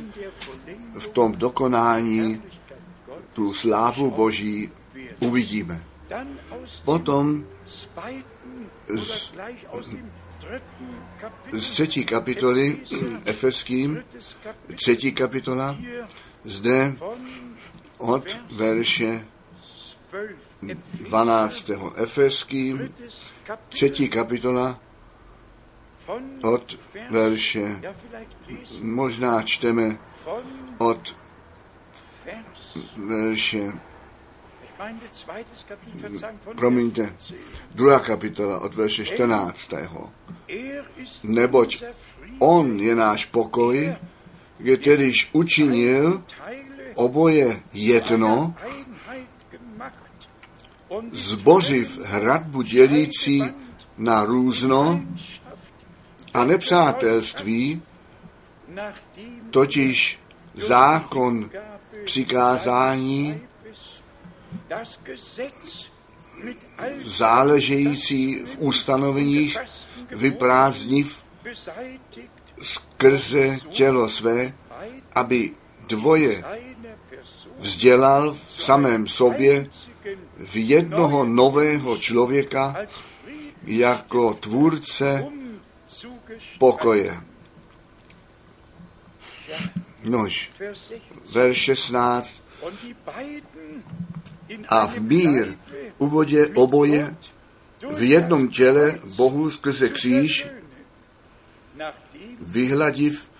v 1.00 1.08
tom 1.08 1.32
dokonání 1.32 2.42
tu 3.34 3.54
slávu 3.54 4.12
Boží 4.12 4.72
uvidíme. 5.20 5.84
Potom 6.86 7.46
z- 8.96 9.34
z 11.52 11.72
třetí 11.72 12.06
kapitoly 12.06 12.80
Efeským, 13.26 14.04
třetí 14.76 15.12
kapitola, 15.12 15.78
zde 16.44 16.96
od 17.98 18.40
verše 18.52 19.26
12 20.62 21.64
12. 21.64 21.72
Efeským, 21.96 22.94
třetí 23.70 24.10
kapitola 24.10 24.80
od 26.44 26.80
verše, 27.10 27.82
možná 28.82 29.42
čteme 29.42 29.98
od 30.78 31.16
verše, 32.98 33.72
promiňte, 36.56 37.04
Vers 37.04 37.14
14. 37.14 37.76
druhá 37.76 38.00
kapitola 38.00 38.60
od 38.62 38.76
verše 38.76 39.06
14. 39.06 39.74
Er 40.48 40.86
ist 40.98 41.24
Neboť 41.24 41.84
On 42.40 42.80
je 42.80 42.96
náš 42.96 43.26
pokoj, 43.26 43.96
kterýž 44.82 45.30
učinil 45.34 46.24
oboje 46.96 47.62
jedno, 47.74 48.56
zbořiv 51.12 52.00
hradbu 52.06 52.62
dělící 52.62 53.44
na 53.98 54.26
různo 54.26 55.02
a 56.34 56.44
nepřátelství, 56.44 57.82
totiž 59.52 60.20
zákon 60.54 61.50
přikázání 62.04 63.47
záležející 67.06 68.36
v 68.36 68.58
ustanoveních 68.58 69.58
vyprázdniv 70.10 71.24
skrze 72.62 73.58
tělo 73.70 74.10
své, 74.10 74.54
aby 75.16 75.52
dvoje 75.88 76.44
vzdělal 77.58 78.34
v 78.34 78.62
samém 78.62 79.08
sobě 79.08 79.70
v 80.38 80.56
jednoho 80.56 81.26
nového 81.26 81.98
člověka 81.98 82.76
jako 83.64 84.34
tvůrce 84.34 85.26
umzugestalten. 85.28 86.60
pokoje. 86.60 87.22
Nož, 90.04 90.52
Vers 90.60 90.88
16. 90.88 91.34
verš 91.34 91.58
16. 91.58 92.47
A 94.68 94.88
v 94.88 95.00
mír 95.00 95.58
uvodě 95.98 96.48
oboje 96.48 97.16
v 97.94 98.02
jednom 98.02 98.48
těle 98.48 99.00
Bohu 99.16 99.52
skrze 99.52 99.90
kříž, 99.90 100.48
vyhladiv 102.42 103.32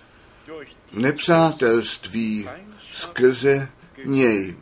nepřátelství 0.92 2.48
skrze 2.92 3.68
něj. 4.04 4.56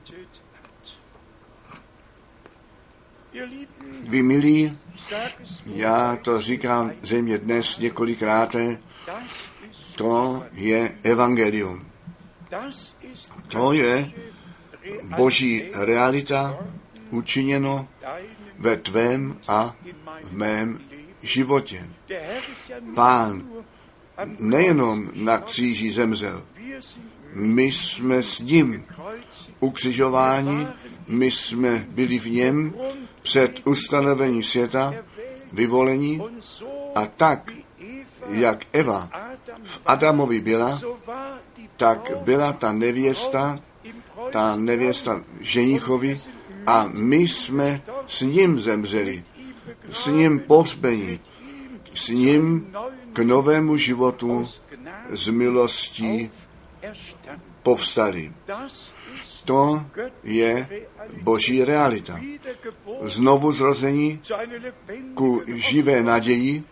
Vy 4.08 4.22
milí, 4.22 4.78
já 5.66 6.16
to 6.16 6.40
říkám 6.40 6.92
země 7.02 7.38
dnes 7.38 7.78
několikrát, 7.78 8.56
to 9.96 10.44
je 10.52 10.98
evangelium. 11.02 11.86
To 13.48 13.72
je 13.72 14.12
boží 15.16 15.64
realita 15.74 16.58
učiněno 17.10 17.88
ve 18.58 18.76
tvém 18.76 19.38
a 19.48 19.76
v 20.22 20.32
mém 20.32 20.80
životě. 21.22 21.88
Pán 22.94 23.48
nejenom 24.38 25.10
na 25.14 25.38
kříži 25.38 25.92
zemřel, 25.92 26.42
my 27.32 27.64
jsme 27.64 28.22
s 28.22 28.40
ním 28.40 28.84
ukřižováni, 29.60 30.66
my 31.08 31.30
jsme 31.30 31.86
byli 31.88 32.18
v 32.18 32.30
něm 32.30 32.74
před 33.22 33.60
ustanovením 33.64 34.42
světa, 34.42 34.94
vyvolení 35.52 36.22
a 36.94 37.06
tak, 37.06 37.52
jak 38.30 38.66
Eva 38.72 39.10
v 39.62 39.80
Adamovi 39.86 40.40
byla, 40.40 40.80
tak 41.76 42.10
byla 42.24 42.52
ta 42.52 42.72
nevěsta, 42.72 43.56
ta 44.30 44.56
nevěsta 44.56 45.22
ženichovi 45.40 46.20
a 46.66 46.88
my 46.92 47.16
jsme 47.16 47.82
s 48.06 48.20
ním 48.20 48.58
zemřeli, 48.58 49.24
s 49.90 50.06
ním 50.06 50.40
pohřbení, 50.40 51.20
s 51.94 52.08
ním 52.08 52.74
k 53.12 53.18
novému 53.18 53.76
životu 53.76 54.48
z 55.10 55.28
milostí 55.28 56.30
povstali. 57.62 58.32
To 59.44 59.86
je 60.24 60.68
boží 61.22 61.64
realita. 61.64 62.20
Znovu 63.02 63.52
zrození 63.52 64.20
ku 65.14 65.42
živé 65.46 66.02
naději, 66.02 66.64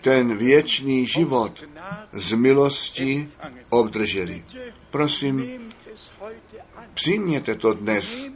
ten 0.00 0.36
věčný 0.36 1.06
život 1.06 1.64
z 2.12 2.32
milosti 2.32 3.28
obdrželi. 3.70 4.44
Prosím, 4.90 5.68
přijměte 6.94 7.54
to 7.54 7.72
dnes. 7.72 8.26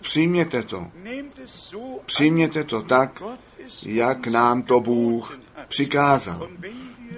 Přijměte 0.00 0.62
to. 0.62 0.90
Přijměte 2.04 2.64
to 2.64 2.82
tak, 2.82 3.22
jak 3.82 4.26
nám 4.26 4.62
to 4.62 4.80
Bůh 4.80 5.38
přikázal. 5.68 6.48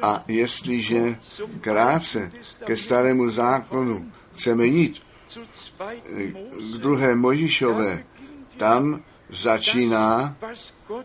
A 0.02 0.24
jestliže 0.28 1.18
krátce 1.60 2.32
ke 2.64 2.76
starému 2.76 3.30
zákonu 3.30 4.12
chceme 4.34 4.66
jít 4.66 5.02
2. 5.78 5.90
k 6.74 6.78
druhé 6.78 7.14
Možišové, 7.14 8.04
tam 8.56 9.02
začíná 9.28 10.36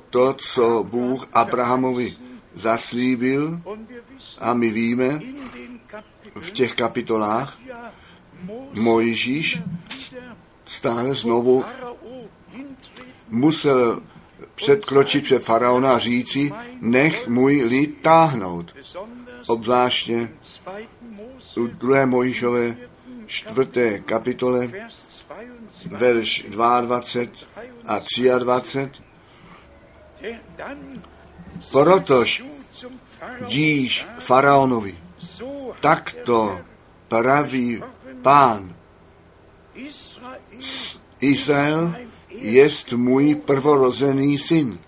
to, 0.10 0.34
co 0.34 0.84
Bůh 0.84 1.28
Abrahamovi 1.34 2.16
zaslíbil 2.54 3.62
a 4.40 4.54
my 4.54 4.70
víme 4.70 5.20
v 6.36 6.52
těch 6.52 6.74
kapitolách, 6.74 7.60
Mojžíš 8.73 9.62
stále 10.65 11.15
znovu 11.15 11.65
musel 13.30 14.02
předkročit 14.56 15.23
před 15.23 15.43
faraona 15.43 15.93
a 15.93 15.97
říci, 15.97 16.52
nech 16.82 17.28
můj 17.28 17.63
lid 17.65 18.02
táhnout. 18.02 18.75
Obzvláště 19.47 20.13
im 20.13 20.30
2. 20.63 20.73
Mose 21.02 21.60
u 21.60 21.67
druhé 21.67 22.06
Mojišové 22.06 22.78
čtvrté 23.25 23.99
kapitole, 23.99 24.67
Vers 24.67 24.95
22 25.86 25.97
verš 25.97 26.45
22 26.49 28.36
a 28.36 28.39
23, 28.39 28.89
der 30.21 30.39
dann 30.58 31.02
Protož 31.71 32.43
díš 33.47 34.08
faraonovi, 34.19 34.97
takto 35.82 36.60
praví 37.08 37.84
pán, 38.22 38.76
Izrael 41.20 41.96
jest 42.30 42.94
můj 42.94 43.36
prvorozený 43.36 44.38
syn. 44.38 44.80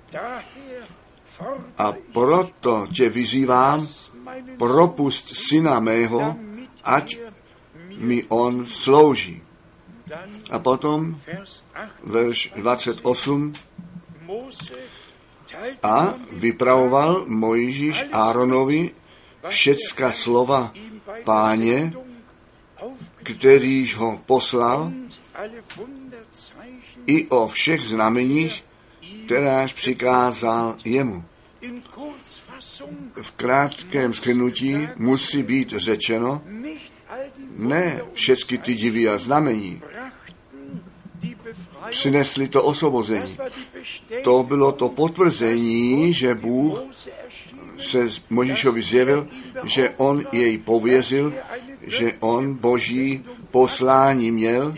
A 1.77 1.93
proto 2.13 2.87
tě 2.93 3.09
vyzývám, 3.09 3.87
propust 4.57 5.33
syna 5.49 5.79
mého, 5.79 6.35
ať 6.83 7.17
mi 7.97 8.23
on 8.29 8.65
slouží. 8.65 9.41
A 10.51 10.59
potom 10.59 11.15
Vers 11.25 11.63
8 11.71 12.11
verš 12.11 12.39
28 12.55 13.53
Mose 14.27 14.75
teilte 15.47 15.79
a 15.79 16.13
vypravoval 16.35 17.25
Mojžíš 17.31 18.11
Áronovi 18.11 18.91
všecka 19.47 20.11
slova 20.11 20.75
páně, 21.23 21.93
kterýž 23.33 23.95
ho 23.95 24.19
poslal, 24.25 24.91
i 27.07 27.27
o 27.27 27.47
všech 27.47 27.81
znameních, 27.81 28.63
kteráž 29.25 29.73
přikázal 29.73 30.75
jemu. 30.85 31.23
V 33.21 33.31
krátkém 33.31 34.13
schrnutí 34.13 34.87
musí 34.95 35.43
být 35.43 35.69
řečeno, 35.69 36.41
ne 37.57 38.01
všechny 38.13 38.57
ty 38.57 38.75
divy 38.75 39.09
a 39.09 39.17
znamení 39.17 39.81
přinesli 41.89 42.47
to 42.47 42.63
osvobození. 42.63 43.37
To 44.23 44.43
bylo 44.43 44.71
to 44.71 44.89
potvrzení, 44.89 46.13
že 46.13 46.35
Bůh 46.35 46.83
se 47.77 48.09
Možišovi 48.29 48.81
zjevil, 48.81 49.27
že 49.63 49.89
on 49.97 50.23
jej 50.31 50.57
pověřil, 50.57 51.33
že 51.87 52.13
on 52.19 52.53
boží 52.53 53.23
poslání 53.51 54.31
měl, 54.31 54.75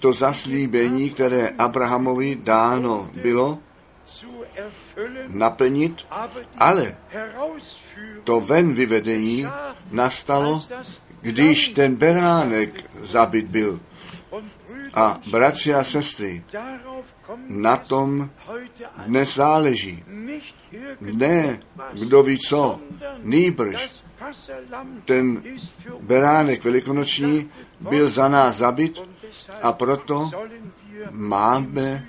to 0.00 0.12
zaslíbení, 0.12 1.10
které 1.10 1.48
Abrahamovi 1.48 2.38
dáno 2.42 3.10
bylo, 3.22 3.58
naplnit, 5.28 6.06
ale 6.58 6.96
to 8.24 8.40
ven 8.40 8.74
vyvedení 8.74 9.46
nastalo, 9.90 10.62
když 11.20 11.68
ten 11.68 11.96
beránek 11.96 12.90
zabit 13.02 13.46
byl. 13.46 13.80
A 14.94 15.18
bratři 15.30 15.74
a 15.74 15.84
sestry, 15.84 16.44
na 17.46 17.76
tom 17.76 18.30
heute 18.46 18.86
an. 18.86 19.04
dnes 19.06 19.34
záleží. 19.34 20.04
Nicht 20.06 20.54
Ne, 21.00 21.60
kdo 21.92 22.22
ví 22.22 22.38
co, 22.38 22.80
nýbrž 23.22 24.02
ten 25.04 25.42
beránek 26.00 26.64
velikonoční 26.64 27.50
byl 27.80 28.10
za 28.10 28.28
nás 28.28 28.56
zabit 28.56 29.02
a 29.62 29.72
proto 29.72 30.30
máme 31.10 32.06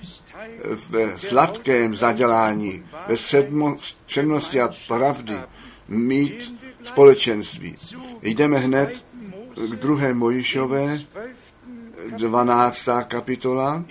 v 0.62 1.16
sladkém 1.16 1.96
zadělání, 1.96 2.84
ve 3.08 3.16
přednosti 4.06 4.60
a 4.60 4.74
pravdy 4.88 5.34
mít 5.88 6.54
společenství. 6.82 7.76
Jdeme 8.22 8.58
hned 8.58 9.06
k 9.54 9.76
druhé 9.76 10.14
Mojišové, 10.14 10.98
12. 12.16 12.88
kapitola, 13.08 13.84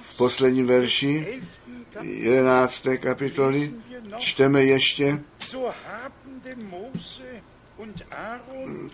v 0.00 0.16
posledním 0.16 0.66
verši 0.66 1.26
11. 1.26 1.48
11. 2.00 2.86
kapitoly, 3.00 3.72
čteme 4.16 4.64
ještě, 4.64 5.20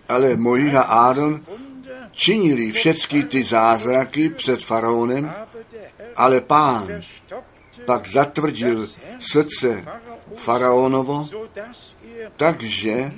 Ale 0.09 0.37
Mojžíš 0.37 0.75
a 0.75 0.83
Áron 0.83 1.45
činili 2.12 2.73
všechny 2.73 3.25
ty 3.25 3.45
zázraky 3.45 4.31
před 4.31 4.64
faraonem, 4.64 5.33
ale 6.17 6.40
pán 6.40 6.88
pak 7.85 8.09
zatvrdil 8.09 8.88
srdce 9.19 9.85
faraonovo, 10.37 11.29
takže 12.37 13.12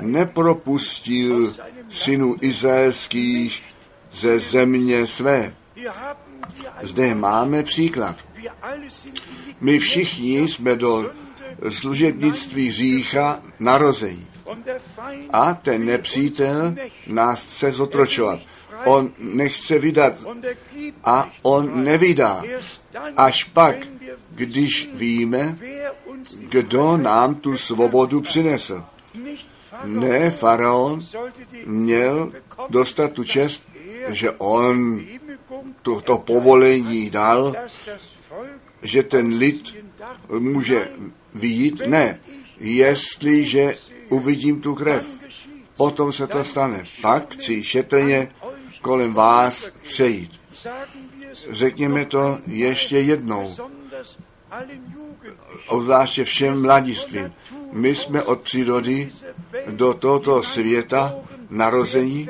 nepropustil 0.00 1.52
synů 1.88 2.36
izraelských 2.40 3.62
ze 4.12 4.38
země 4.38 5.06
své. 5.06 5.54
Zde 6.82 7.14
máme 7.14 7.62
příklad. 7.62 8.24
My 9.60 9.78
všichni 9.78 10.48
jsme 10.48 10.76
do 10.76 11.10
služebnictví 11.68 12.72
řícha 12.72 13.40
narození. 13.60 14.26
A 15.32 15.54
ten 15.54 15.84
nepřítel 15.84 16.74
nás 17.06 17.42
chce 17.42 17.72
zotročovat. 17.72 18.40
On 18.84 19.12
nechce 19.18 19.78
vydat 19.78 20.14
a 21.04 21.30
on 21.42 21.84
nevydá. 21.84 22.42
Až 23.16 23.44
pak, 23.44 23.76
když 24.30 24.88
víme, 24.94 25.58
kdo 26.48 26.96
nám 26.96 27.34
tu 27.34 27.56
svobodu 27.56 28.20
přinesl. 28.20 28.84
Ne, 29.84 30.30
faraon 30.30 31.00
měl 31.66 32.32
dostat 32.68 33.12
tu 33.12 33.24
čest, 33.24 33.62
že 34.08 34.30
on 34.30 35.04
Genehmigung 35.44 35.76
to, 35.82 36.00
to 36.00 36.18
povolení 36.18 37.10
dal, 37.10 37.54
že 38.82 39.02
ten 39.02 39.28
lid 39.28 39.74
může 40.28 40.88
vyjít. 41.34 41.82
Ne, 41.86 42.20
jestliže 42.58 43.74
uvidím 44.08 44.60
tu 44.60 44.74
krev, 44.74 45.06
potom 45.76 46.12
se 46.12 46.26
to 46.26 46.44
stane. 46.44 46.84
Pak 47.02 47.34
chci 47.34 47.64
šetrně 47.64 48.32
kolem 48.80 49.14
vás 49.14 49.70
přejít. 49.82 50.32
Řekněme 51.50 52.04
to 52.04 52.38
ještě 52.46 52.98
jednou, 52.98 53.54
obzvláště 55.66 56.24
všem 56.24 56.62
mladistvím. 56.62 57.32
My 57.72 57.94
jsme 57.94 58.22
od 58.22 58.40
přírody 58.40 59.10
do 59.70 59.94
tohoto 59.94 60.42
světa 60.42 61.14
narození, 61.50 62.28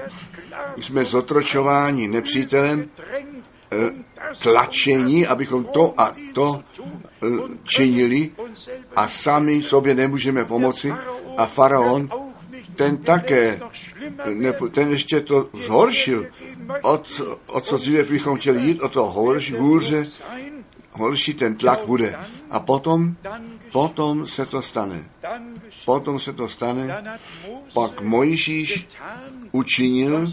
jsme 0.80 1.04
zotročováni 1.04 2.08
nepřítelem, 2.08 2.88
eh, 3.72 3.90
tlačení, 4.42 5.26
abychom 5.26 5.64
to 5.64 5.94
a 6.00 6.12
to 6.32 6.62
činili 7.64 8.30
a 8.96 9.08
sami 9.08 9.62
sobě 9.62 9.94
nemůžeme 9.94 10.44
pomoci. 10.44 10.92
A 11.36 11.46
faraon, 11.46 12.08
ten 12.76 12.96
také, 12.96 13.60
ne, 14.34 14.52
ten 14.70 14.90
ještě 14.90 15.20
to 15.20 15.48
zhoršil. 15.52 16.26
O, 16.82 16.98
co- 16.98 17.38
o 17.46 17.60
co 17.60 17.76
dříve 17.76 18.02
bychom 18.02 18.36
chtěli 18.38 18.60
jít, 18.60 18.82
o 18.82 18.88
to 18.88 19.04
horší, 19.04 19.52
hůře, 19.52 20.06
horší 20.92 21.34
ten 21.34 21.54
tlak 21.54 21.86
bude. 21.86 22.14
A 22.50 22.60
potom, 22.60 23.16
potom 23.72 24.26
se 24.26 24.46
to 24.46 24.62
stane. 24.62 25.10
Potom 25.84 26.18
se 26.18 26.32
to 26.32 26.48
stane. 26.48 27.18
Pak 27.72 28.00
Mojžíš 28.00 28.88
učinil, 29.52 30.32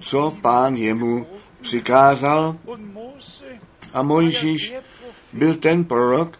co 0.00 0.36
pán 0.42 0.76
jemu 0.76 1.26
přikázal. 1.60 2.56
A 3.92 4.02
Mojžíš 4.02 4.74
byl 5.32 5.54
ten 5.54 5.84
prorok, 5.84 6.38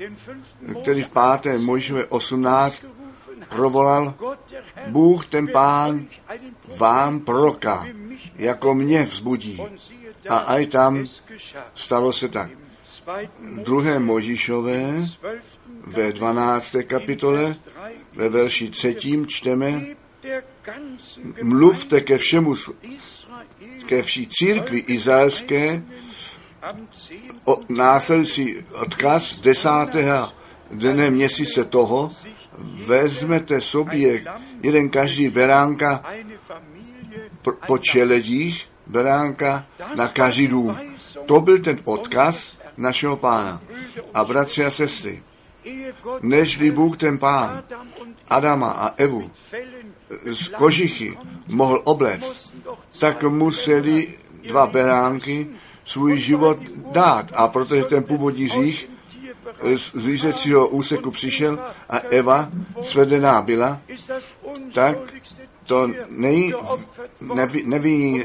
který 0.82 1.02
v 1.02 1.10
páté 1.10 1.58
Mojžové 1.58 2.04
18 2.06 2.84
provolal, 3.48 4.14
Bůh 4.86 5.26
ten 5.26 5.48
pán 5.48 6.06
vám 6.76 7.20
proroka, 7.20 7.86
jako 8.36 8.74
mě 8.74 9.02
vzbudí. 9.02 9.62
A 10.28 10.36
aj 10.38 10.66
tam 10.66 11.06
stalo 11.74 12.12
se 12.12 12.28
tak. 12.28 12.50
Druhé 13.40 13.98
Možišové 13.98 15.04
ve 15.86 16.12
12. 16.12 16.76
kapitole 16.86 17.56
ve 18.14 18.28
verši 18.28 18.70
třetím 18.70 19.26
čteme 19.26 19.82
mluvte 21.42 22.00
ke 22.00 22.18
všemu, 22.18 22.54
ke 23.86 24.02
vší 24.02 24.26
církvi 24.26 24.78
izraelské 24.78 25.82
o 27.44 27.56
následující 27.68 28.56
odkaz 28.72 29.40
desátého 29.40 30.32
dne 30.70 31.10
měsíce 31.10 31.64
toho 31.64 32.10
vezmete 32.86 33.60
sobě 33.60 34.24
jeden 34.62 34.88
každý 34.88 35.28
beránka 35.28 36.04
po 37.66 37.78
čeledích, 37.78 38.68
beránka 38.86 39.66
na 39.96 40.08
každý 40.08 40.48
dům. 40.48 40.76
To 41.26 41.40
byl 41.40 41.58
ten 41.58 41.78
odkaz 41.84 42.58
našeho 42.76 43.16
pána. 43.16 43.60
A 44.14 44.24
bratři 44.24 44.64
a 44.64 44.70
sestry, 44.70 45.22
nežli 46.22 46.70
Bůh 46.70 46.96
ten 46.96 47.18
pán 47.18 47.64
Adama 48.28 48.70
a 48.70 48.94
Evu 48.96 49.30
z 50.26 50.48
kožichy 50.48 51.18
mohl 51.48 51.80
oblec, 51.84 52.54
tak 53.00 53.22
museli 53.22 54.18
dva 54.42 54.66
beránky 54.66 55.48
svůj 55.84 56.18
život 56.18 56.58
dát. 56.92 57.32
A 57.34 57.48
protože 57.48 57.84
ten 57.84 58.02
původní 58.02 58.48
řích 58.48 58.88
z 59.76 59.92
zvířecího 59.94 60.68
úseku 60.68 61.10
přišel 61.10 61.58
a 61.90 61.98
Eva 61.98 62.50
svedená 62.82 63.42
byla, 63.42 63.80
tak 64.72 64.96
to 65.66 65.90
nej, 66.08 66.54
neví, 67.34 67.62
neví 67.66 68.22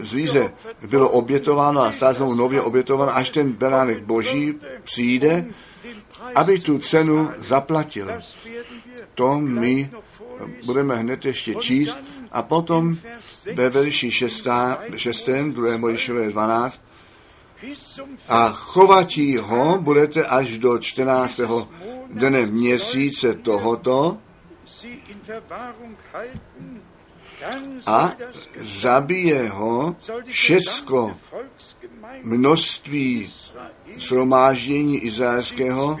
zvíře 0.00 0.52
bylo 0.86 1.10
obětováno 1.10 1.80
a 1.80 1.92
stále 1.92 2.36
nově 2.36 2.62
obětováno, 2.62 3.16
až 3.16 3.30
ten 3.30 3.52
beránek 3.52 4.02
boží 4.02 4.54
přijde, 4.82 5.44
aby 6.34 6.58
tu 6.58 6.78
cenu 6.78 7.30
zaplatil. 7.38 8.10
To 9.14 9.40
my 9.40 9.90
budeme 10.64 10.96
hned 10.96 11.24
ještě 11.24 11.54
číst 11.54 11.98
a 12.32 12.42
potom 12.42 12.98
ve 13.54 13.68
verši 13.68 14.10
6. 14.10 14.46
6. 14.96 15.28
2. 15.28 15.76
Mojžíšové 15.76 16.30
12 16.30 16.80
a 18.28 18.48
chovatí 18.48 19.36
ho 19.36 19.78
budete 19.78 20.24
až 20.24 20.58
do 20.58 20.78
14. 20.78 21.40
dne 22.10 22.46
měsíce 22.46 23.34
tohoto 23.34 24.18
a 27.86 28.12
zabije 28.56 29.48
ho 29.48 29.96
všecko 30.26 31.16
množství 32.22 33.32
shromáždění 33.98 34.98
izraelského 34.98 35.98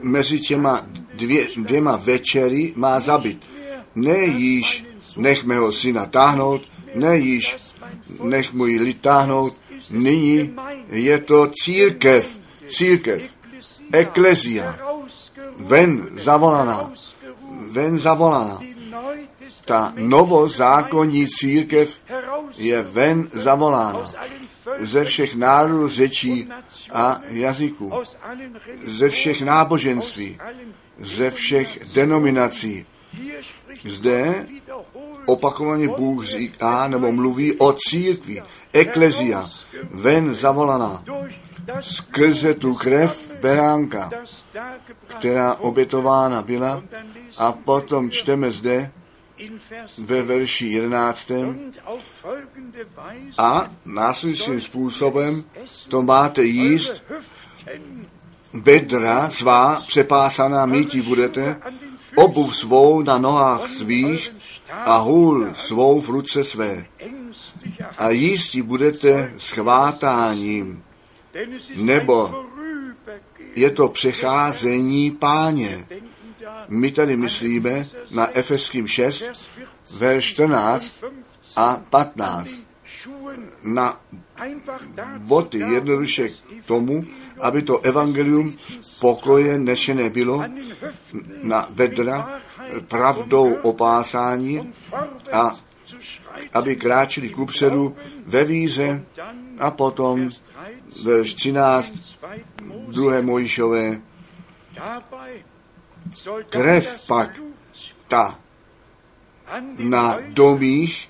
mezi 0.00 0.40
těma 0.40 0.86
dvě, 1.16 1.48
dvěma 1.56 1.96
večery 1.96 2.72
má 2.76 3.00
zabit. 3.00 3.40
Ne 3.94 4.18
již 4.18 4.84
nechme 5.16 5.58
ho 5.58 5.72
syna 5.72 6.06
táhnout, 6.06 6.62
ne 6.94 7.18
již 7.18 7.56
nech 8.22 8.52
můj 8.52 8.78
lid 8.78 9.00
táhnout, 9.00 9.56
nyní 9.90 10.54
je 10.90 11.18
to 11.18 11.50
církev, 11.62 12.38
církev, 12.68 13.22
eklezia, 13.92 14.78
ven 15.56 16.08
zavolaná, 16.16 16.92
ven 17.70 17.98
zavolaná. 17.98 18.60
Ta 19.64 19.92
novozákonní 19.96 21.26
církev 21.28 22.00
je 22.56 22.82
ven 22.82 23.28
zavolána 23.32 24.04
ze 24.80 25.04
všech 25.04 25.34
národů, 25.34 25.88
řečí 25.88 26.48
a 26.92 27.20
jazyků, 27.28 27.92
ze 28.86 29.08
všech 29.08 29.42
náboženství, 29.42 30.38
ze 30.98 31.30
všech 31.30 31.78
denominací. 31.94 32.86
Zde 33.84 34.46
opakovaně 35.26 35.88
Bůh 35.88 36.24
říká 36.24 36.88
nebo 36.88 37.12
mluví 37.12 37.54
o 37.54 37.72
církvi, 37.72 38.42
eklezia, 38.72 39.46
ven 39.90 40.34
zavolaná, 40.34 41.04
skrze 41.80 42.54
tu 42.54 42.74
krev 42.74 43.36
beránka, 43.40 44.10
která 45.06 45.54
obětována 45.54 46.42
byla 46.42 46.82
a 47.38 47.52
potom 47.52 48.10
čteme 48.10 48.52
zde 48.52 48.90
ve 49.98 50.22
verši 50.22 50.66
11. 50.66 51.30
A 53.38 53.70
následujícím 53.84 54.60
způsobem 54.60 55.44
to 55.88 56.02
máte 56.02 56.42
jíst, 56.42 57.02
bedra 58.54 59.30
svá 59.30 59.82
přepásaná 59.86 60.66
mítí 60.66 61.00
budete, 61.00 61.60
obuv 62.16 62.56
svou 62.56 63.02
na 63.02 63.18
nohách 63.18 63.68
svých 63.68 64.32
a 64.70 64.96
hůl 64.96 65.48
svou 65.54 66.00
v 66.00 66.10
ruce 66.10 66.44
své. 66.44 66.86
A 67.98 68.10
jístí 68.10 68.62
budete 68.62 69.32
schvátáním, 69.36 70.82
nebo 71.76 72.44
je 73.56 73.70
to 73.70 73.88
přecházení 73.88 75.10
páně. 75.10 75.86
My 76.68 76.90
tady 76.90 77.16
myslíme 77.16 77.86
na 78.10 78.36
Efeským 78.36 78.86
6, 78.86 79.50
verš 79.98 80.24
14 80.24 81.04
a 81.56 81.82
15. 81.90 82.50
Na 83.62 84.00
boty 85.18 85.58
jednoduše 85.58 86.28
k 86.28 86.34
tomu, 86.64 87.04
aby 87.40 87.62
to 87.62 87.80
evangelium 87.80 88.56
pokoje 89.00 89.58
nešené 89.58 90.10
bylo 90.10 90.44
na 91.42 91.66
bedra 91.70 92.40
pravdou 92.88 93.54
opásání 93.54 94.72
a 95.32 95.54
aby 96.52 96.76
kráčeli 96.76 97.28
kupředu 97.28 97.96
ve 98.26 98.44
víře 98.44 99.04
a 99.58 99.70
potom 99.70 100.30
verš 101.02 101.34
13, 101.34 101.92
druhé 102.88 103.22
Mojišové, 103.22 104.00
krev 106.50 107.06
pak 107.06 107.40
ta 108.08 108.38
na 109.78 110.18
domích, 110.28 111.08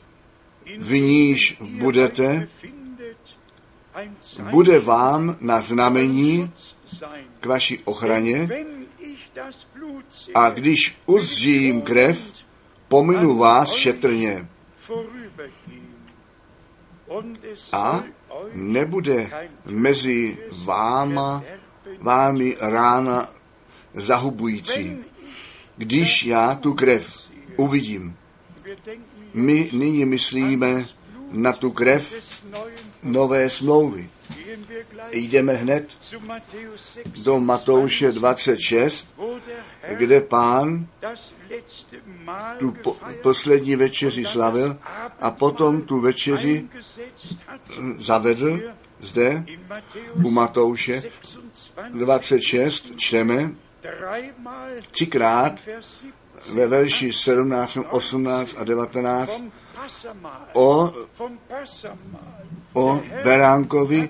v 0.79 0.93
níž 0.93 1.57
budete, 1.61 2.49
bude 4.43 4.81
vám 4.81 5.37
na 5.41 5.61
znamení 5.61 6.53
k 7.41 7.47
vaší 7.47 7.79
ochraně 7.85 8.49
a 10.35 10.51
když 10.51 10.97
uzřím 11.07 11.83
krev, 11.83 12.33
pominu 12.89 13.37
vás 13.37 13.73
šetrně 13.73 14.49
a 17.73 18.03
nebude 18.53 19.31
mezi 19.65 20.39
váma, 20.65 21.45
vámi 22.01 22.57
rána 22.61 23.29
zahubující. 23.95 24.97
Když 25.77 26.25
já 26.25 26.55
tu 26.55 26.75
krev 26.75 27.31
uvidím, 27.57 28.17
my 29.35 29.71
nyní 29.73 30.05
myslíme 30.05 30.85
na 31.31 31.53
tu 31.53 31.71
krev 31.71 32.15
nové 33.03 33.51
smlouvy. 33.51 34.11
Jdeme 35.11 35.53
hned 35.53 35.89
do 37.25 37.41
Matouše 37.41 38.13
26, 38.13 39.07
kde 39.93 40.21
pán 40.21 40.87
tu 42.59 42.73
po, 42.73 42.97
poslední 43.23 43.77
večeři 43.77 44.25
slavil 44.25 44.79
a 45.21 45.31
potom 45.31 45.83
tu 45.83 46.01
večeři 46.01 46.69
zavedl 47.99 48.61
zde 49.01 49.45
u 50.25 50.31
Matouše 50.31 51.03
26 51.93 52.93
čteme 52.97 53.51
třikrát 54.91 55.61
ve 56.55 56.67
verši 56.67 57.13
17, 57.13 57.79
18 57.91 58.55
a 58.59 58.65
19 58.65 59.29
vom 59.29 59.53
Passamal, 59.75 60.47
o. 60.53 60.93
o 62.77 63.03
beránkovi 63.25 64.09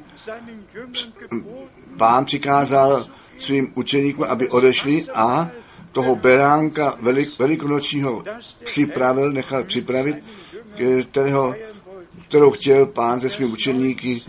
pán 1.96 2.24
přikázal 2.24 3.06
svým 3.38 3.72
učeníkům, 3.74 4.24
aby 4.28 4.48
odešli 4.48 5.04
a 5.14 5.50
toho 5.92 6.16
beránka 6.16 6.96
velik, 7.00 7.38
velikonočního 7.38 8.24
připravil, 8.64 9.32
nechal 9.32 9.64
připravit, 9.64 10.16
kterého, 11.02 11.54
kterou 12.28 12.50
chtěl 12.50 12.86
pán 12.86 13.20
ze 13.20 13.30
svými 13.30 13.52
učeníky 13.52 14.22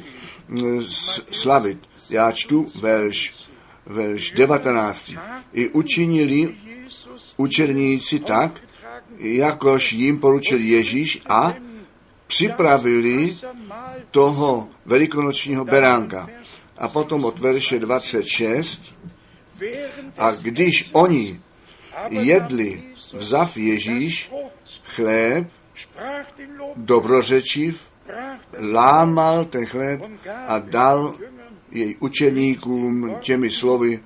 slavit. 1.32 1.80
Já 2.10 2.32
čtu 2.32 2.66
verš, 2.82 3.34
verš 3.86 4.32
19. 4.32 5.14
I 5.54 5.70
učinili 5.70 6.56
učeníci 7.38 8.20
tak, 8.20 8.62
jakož 9.18 9.94
jim 9.94 10.20
poručil 10.20 10.60
Ježíš 10.60 11.22
a 11.30 11.54
připravili 12.28 13.36
toho 14.12 14.70
velikonočního 14.86 15.66
beránka. 15.66 16.30
A 16.78 16.88
potom 16.88 17.26
od 17.26 17.40
verše 17.40 17.80
26. 17.80 18.82
während 19.60 20.14
A 20.18 20.32
když 20.32 20.90
oni 20.94 21.42
jedli, 22.10 22.84
vzav 23.14 23.58
Ježíš 23.58 24.32
chléb, 24.84 25.48
dobrořečiv, 26.76 27.90
lámal 28.72 29.46
ten 29.46 29.66
chléb 29.66 30.02
a 30.48 30.60
dal 30.60 31.16
jej 31.72 31.96
učeníkům 32.00 33.16
těmi 33.22 33.52
slovy, 33.52 34.00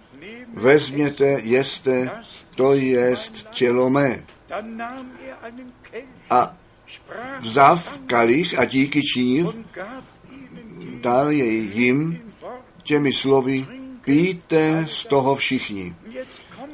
vezměte, 0.53 1.25
jeste, 1.43 2.11
to 2.55 2.73
jest 2.73 3.49
tělo 3.49 3.89
mé. 3.89 4.23
A 6.29 6.57
vzav 7.39 7.99
kalich 8.07 8.59
a 8.59 8.65
díky 8.65 9.01
činiv, 9.01 9.59
dal 11.01 11.31
jej 11.31 11.71
jim 11.73 12.21
těmi 12.83 13.13
slovy, 13.13 13.65
pijte 14.05 14.85
z 14.87 15.05
toho 15.05 15.35
všichni. 15.35 15.95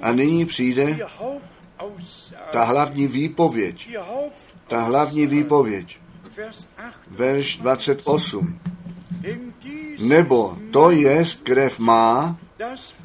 A 0.01 0.11
nyní 0.11 0.45
přijde 0.45 0.99
ta 2.51 2.63
hlavní 2.63 3.07
výpověď. 3.07 3.97
Ta 4.67 4.81
hlavní 4.81 5.27
výpověď. 5.27 5.99
Vers 6.37 6.67
8. 6.77 6.87
Verš 7.07 7.57
28. 7.57 8.59
Denn 9.21 9.53
dies 9.63 10.01
Nebo 10.01 10.57
to 10.71 10.91
jest 10.91 11.41
krev 11.43 11.79
má, 11.79 12.37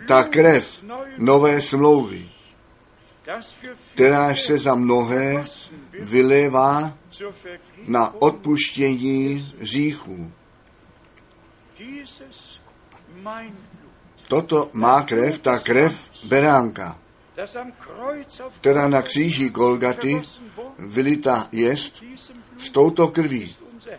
ta 0.08 0.24
krev 0.24 0.84
nové 1.18 1.62
smlouvy, 1.62 2.28
kteráž 3.94 4.42
se 4.42 4.58
za 4.58 4.74
mnohé 4.74 5.44
vylévá 6.00 6.92
na 7.86 8.22
odpuštění 8.22 9.52
Blut, 9.58 10.32
Toto 14.28 14.70
má 14.72 15.02
krev, 15.02 15.38
ta 15.38 15.58
krev 15.58 16.10
beránka, 16.24 16.98
která 18.60 18.88
na 18.88 19.02
kříži 19.02 19.48
Golgaty 19.48 20.22
vylita 20.78 21.48
jest 21.52 22.04
s 22.58 22.70
touto 22.70 23.08
krví. 23.08 23.56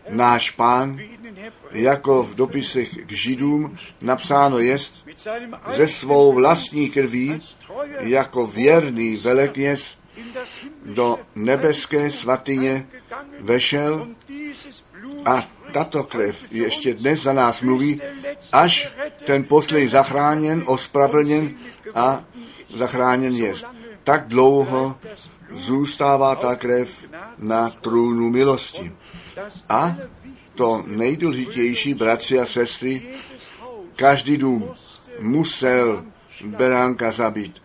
Náš 0.10 0.52
pán, 0.52 1.00
jako 1.72 2.24
v 2.24 2.36
dopisech 2.36 3.06
k 3.06 3.12
Židům 3.12 3.78
napsáno 4.02 4.60
jest, 4.60 4.94
ze 5.76 5.88
svou 5.88 6.34
vlastní 6.34 6.90
krví, 6.90 7.40
jako 8.00 8.48
věrný 8.48 9.16
velekněz 9.16 9.96
do 10.86 11.20
nebeské 11.36 12.12
svatyně 12.12 12.88
vešel 13.44 14.08
a 15.26 15.48
tato 15.72 16.04
krev 16.04 16.46
ještě 16.52 16.94
dnes 16.94 17.22
za 17.22 17.34
nás 17.34 17.62
mluví, 17.62 18.02
až 18.52 18.94
ten 19.26 19.44
poslední 19.44 19.88
zachráněn, 19.88 20.64
ospravedlněn 20.66 21.54
a 21.96 22.24
zachráněn 22.76 23.34
jest. 23.34 23.66
Tak 24.04 24.28
dlouho 24.28 24.96
zůstává 25.52 26.36
ta 26.36 26.56
krev 26.56 27.10
na 27.38 27.70
trůnu 27.70 28.30
milosti. 28.30 28.92
A 29.70 29.96
to 30.56 30.84
nejdůležitější, 30.88 31.94
bratři 31.94 32.40
a 32.40 32.46
sestry, 32.46 33.02
každý 33.96 34.38
dům 34.38 34.72
musel 35.20 36.06
beránka 36.46 37.12
zabít. 37.12 37.62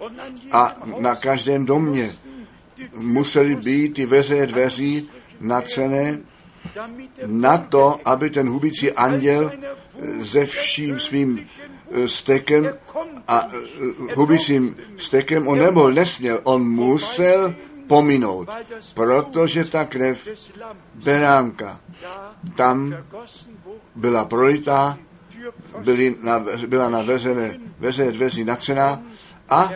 A 0.52 0.76
na 0.98 1.14
každém 1.14 1.66
domě 1.66 2.14
museli 2.94 3.56
být 3.56 3.94
ty 3.94 4.06
veřejné 4.06 4.46
dveří 4.46 5.10
natřené 5.40 6.18
na 7.26 7.58
to, 7.58 8.00
aby 8.04 8.30
ten 8.30 8.48
hubící 8.48 8.92
anděl 8.92 9.52
eh, 9.52 10.24
se 10.24 10.46
vším 10.46 11.00
svým 11.00 11.46
eh, 11.92 12.08
stekem 12.08 12.74
a 13.28 13.46
eh, 13.46 14.14
hubícím 14.14 14.76
stekem, 14.96 15.48
on 15.48 15.58
nemohl, 15.58 15.92
nesměl, 15.92 16.40
on 16.42 16.68
musel 16.68 17.54
pominout, 17.86 18.48
protože 18.94 19.64
ta 19.64 19.84
krev 19.84 20.28
beránka 20.94 21.80
tam 22.54 22.94
byla 23.94 24.24
prolitá, 24.24 24.98
byly 25.80 26.16
na, 26.22 26.44
byla 26.66 26.88
na 26.88 27.02
veřejné, 27.02 27.60
veřejné 27.78 28.12
dveří 28.12 28.44
natřená 28.44 29.02
a 29.48 29.70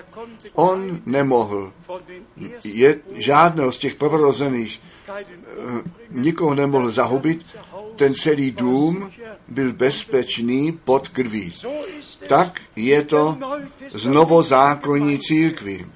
on 0.52 1.00
nemohl 1.06 1.72
je, 2.64 3.00
žádného 3.14 3.72
z 3.72 3.78
těch 3.78 3.94
prvorozených 3.94 4.80
nikoho 6.10 6.54
nemohl 6.54 6.90
zahubit, 6.90 7.56
ten 7.96 8.14
celý 8.14 8.50
dům 8.50 9.12
byl 9.48 9.72
bezpečný 9.72 10.72
pod 10.72 11.08
krví. 11.08 11.54
Tak 12.28 12.60
je 12.76 13.02
to 13.02 13.38
z 13.88 14.08
novozákonní 14.08 15.18
církvi. 15.18 15.86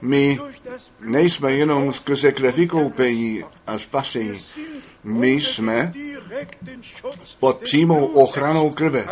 My 0.00 0.38
nejsme 1.00 1.52
jenom 1.52 1.92
skrze 1.92 2.32
krev 2.32 2.56
vykoupení 2.56 3.44
a 3.66 3.78
spasení. 3.78 4.38
My 5.04 5.28
jsme 5.28 5.92
pod 7.40 7.58
přímou 7.58 8.06
ochranou 8.06 8.70
krve, 8.70 9.06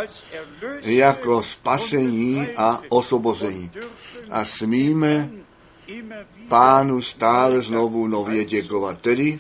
jako 0.81 1.43
spasení 1.43 2.49
a 2.57 2.81
dürfen 2.91 3.71
A 4.31 4.45
smíme 4.45 5.31
pánu 6.49 7.03
stále 7.03 7.63
znovu 7.63 8.07
nově 8.07 8.45
děkovat. 8.45 9.01
Tedy 9.01 9.39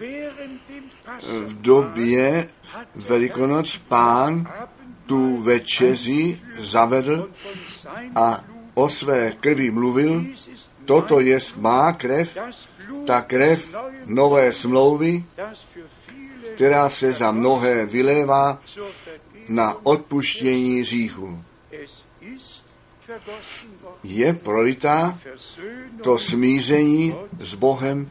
v 1.22 1.62
době 1.62 2.48
Velikonoc 2.94 3.76
pán 3.88 4.48
tu 5.06 5.36
večeři 5.36 6.40
zavedl 6.58 7.30
a 8.14 8.44
o 8.74 8.88
své 8.88 9.32
krvi 9.40 9.70
mluvil, 9.70 10.24
toto 10.84 11.20
je 11.20 11.38
má 11.56 11.92
krev, 11.92 12.38
ta 13.06 13.20
krev 13.20 13.76
nové 14.06 14.52
smlouvy, 14.52 15.24
která 16.54 16.88
se 16.90 17.12
za 17.12 17.30
mnohé 17.30 17.86
vylévá 17.86 18.58
na 19.48 19.76
odpuštění 19.82 20.80
hříchu. 20.80 21.44
Je 24.04 24.32
prolitá, 24.32 25.18
to 26.02 26.18
smíření 26.18 27.16
s 27.38 27.54
Bohem 27.54 28.10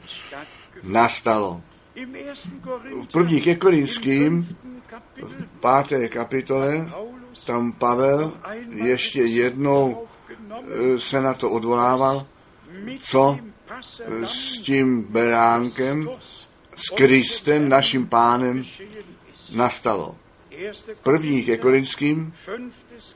nastalo. 0.83 1.61
V 3.01 3.07
první 3.11 3.41
ke 3.41 3.55
Korinským, 3.55 4.57
v 5.21 5.45
páté 5.59 6.09
kapitole, 6.09 6.89
tam 7.45 7.71
Pavel 7.71 8.33
ještě 8.73 9.21
jednou 9.21 10.07
eh, 10.51 10.99
se 10.99 11.21
na 11.21 11.33
to 11.33 11.51
odvolával, 11.51 12.25
co 13.01 13.37
s 14.25 14.61
tím 14.61 15.03
beránkem, 15.03 16.09
s 16.75 16.89
Kristem, 16.89 17.69
naším 17.69 18.07
pánem, 18.07 18.65
nastalo. 19.51 20.15
První 21.03 21.43
ke 21.43 21.57
Korinským, 21.57 22.33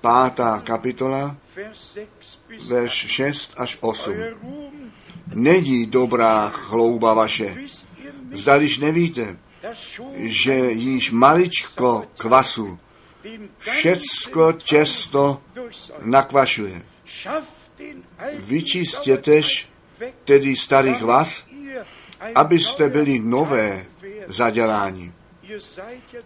pátá 0.01 0.61
kapitola, 0.65 1.37
Vers 1.57 1.93
6 1.93 2.07
bis 2.19 2.36
verš 2.67 2.93
6 2.93 3.53
až 3.57 3.77
8. 3.81 4.13
Euer 4.13 4.33
Ruhm 4.41 4.67
Není 5.33 5.85
dobrá 5.85 6.49
chlouba 6.49 7.13
vaše. 7.13 7.57
Zdališ 8.31 8.77
nevíte, 8.77 9.37
že 10.15 10.53
již 10.71 11.11
maličko 11.11 12.05
kvasu 12.17 12.79
všecko 13.57 14.53
těsto 14.53 15.41
nakvašuje. 16.01 16.81
Vyčistětež 18.33 19.69
tedy 20.25 20.55
starý 20.55 20.95
kvas, 20.95 21.43
abyste 22.35 22.89
byli 22.89 23.19
nové 23.19 23.85
zadělání. 24.27 25.13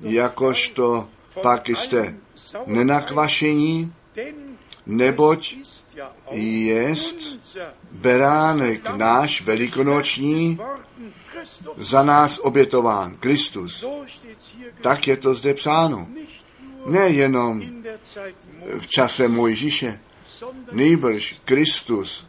Jakožto 0.01 1.09
pak 1.41 1.69
jste 1.69 2.15
nenakvašení, 2.65 3.93
neboť 4.86 5.55
jest 6.32 7.18
beránek 7.92 8.89
náš 8.89 9.42
velikonoční, 9.42 10.60
za 11.78 12.04
nás 12.04 12.39
obětován, 12.39 13.16
Kristus. 13.20 13.86
Tak 14.82 15.08
je 15.08 15.18
to 15.18 15.34
zde 15.34 15.54
psáno. 15.54 16.08
Nejenom 16.86 17.62
v 18.80 18.88
čase 18.88 19.28
Mojžíše, 19.28 20.00
nejbrž 20.72 21.42
Kristus, 21.46 22.28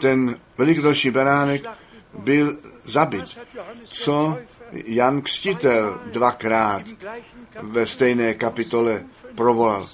ten 0.00 0.38
velikonoční 0.58 1.10
beránek, 1.10 1.66
byl 2.14 2.58
zabit. 2.84 3.38
Co 3.84 4.38
Jan 4.72 5.22
Kstitel 5.22 6.00
dvakrát 6.12 6.82
ve 7.62 7.86
stejné 7.86 8.34
kapitole 8.34 9.04
provolal. 9.34 9.86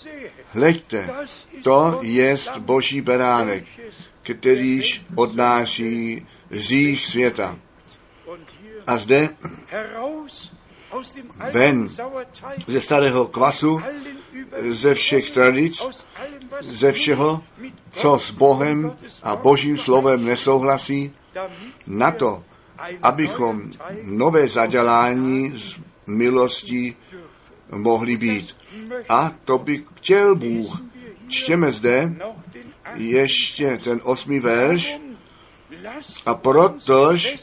Hleďte, 0.48 1.10
to 1.64 2.00
jest 2.02 2.58
boží 2.58 3.00
beránek, 3.00 3.64
kterýž 4.22 5.02
odnáší 5.14 6.26
zích 6.50 7.06
světa. 7.06 7.58
A 8.86 8.96
zde 8.96 9.28
ven 11.52 11.88
ze 12.66 12.80
starého 12.80 13.26
kvasu, 13.26 13.80
ze 14.58 14.94
všech 14.94 15.30
tradic, 15.30 15.82
ze 16.60 16.92
všeho, 16.92 17.44
co 17.92 18.18
s 18.18 18.30
Bohem 18.30 18.92
a 19.22 19.36
Božím 19.36 19.78
slovem 19.78 20.24
nesouhlasí, 20.24 21.12
na 21.86 22.10
to, 22.10 22.44
abychom 23.02 23.70
nové 24.02 24.48
zadělání 24.48 25.52
z 25.58 25.78
milostí 26.06 26.96
mohli 27.70 28.16
být. 28.16 28.56
A 29.08 29.32
to 29.44 29.58
by 29.58 29.84
chtěl 30.08 30.34
Bůh. 30.34 30.82
Čtěme 31.28 31.72
zde 31.72 32.14
ještě 32.94 33.78
ten 33.84 34.00
osmý 34.02 34.40
verš. 34.40 34.96
A 36.26 36.34
protož 36.34 37.38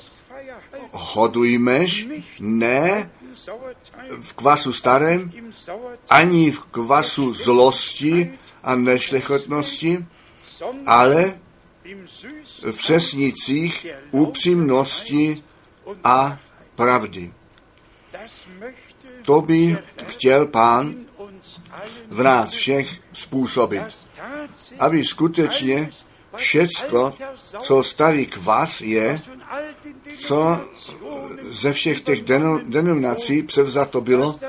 hodujmeš 0.91 2.07
ne 2.39 3.11
v 4.21 4.33
kvasu 4.33 4.73
starém, 4.73 5.31
ani 6.09 6.51
v 6.51 6.59
kvasu 6.59 7.33
zlosti 7.33 8.33
a 8.63 8.75
nešlechotnosti, 8.75 10.05
ale 10.85 11.39
v 12.71 12.77
přesnicích 12.77 13.87
upřímnosti 14.11 15.43
a 16.03 16.39
pravdy. 16.75 17.33
To 19.25 19.41
by 19.41 19.77
chtěl 20.07 20.47
pán 20.47 21.05
v 22.09 22.23
nás 22.23 22.49
všech 22.49 22.89
způsobit, 23.13 23.83
aby 24.79 25.05
skutečně 25.05 25.89
všecko, 26.35 27.13
co 27.61 27.83
starý 27.83 28.25
kvas 28.25 28.81
je, 28.81 29.21
co 30.17 30.59
ze 31.49 31.73
všech 31.73 32.01
těch 32.01 32.23
denominací 32.67 33.43
převzato 33.43 34.01
bylo, 34.01 34.39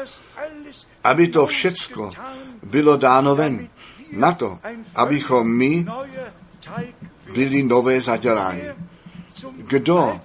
aby 1.05 1.29
to 1.29 1.47
všecko 1.47 2.11
bylo 2.63 2.97
dáno 2.97 3.37
ven. 3.37 3.69
Na 4.13 4.33
to, 4.33 4.59
abychom 4.95 5.57
my 5.57 5.87
byli 7.35 7.63
nové 7.63 8.01
zadělání. 8.01 8.63
Kdo 9.57 10.21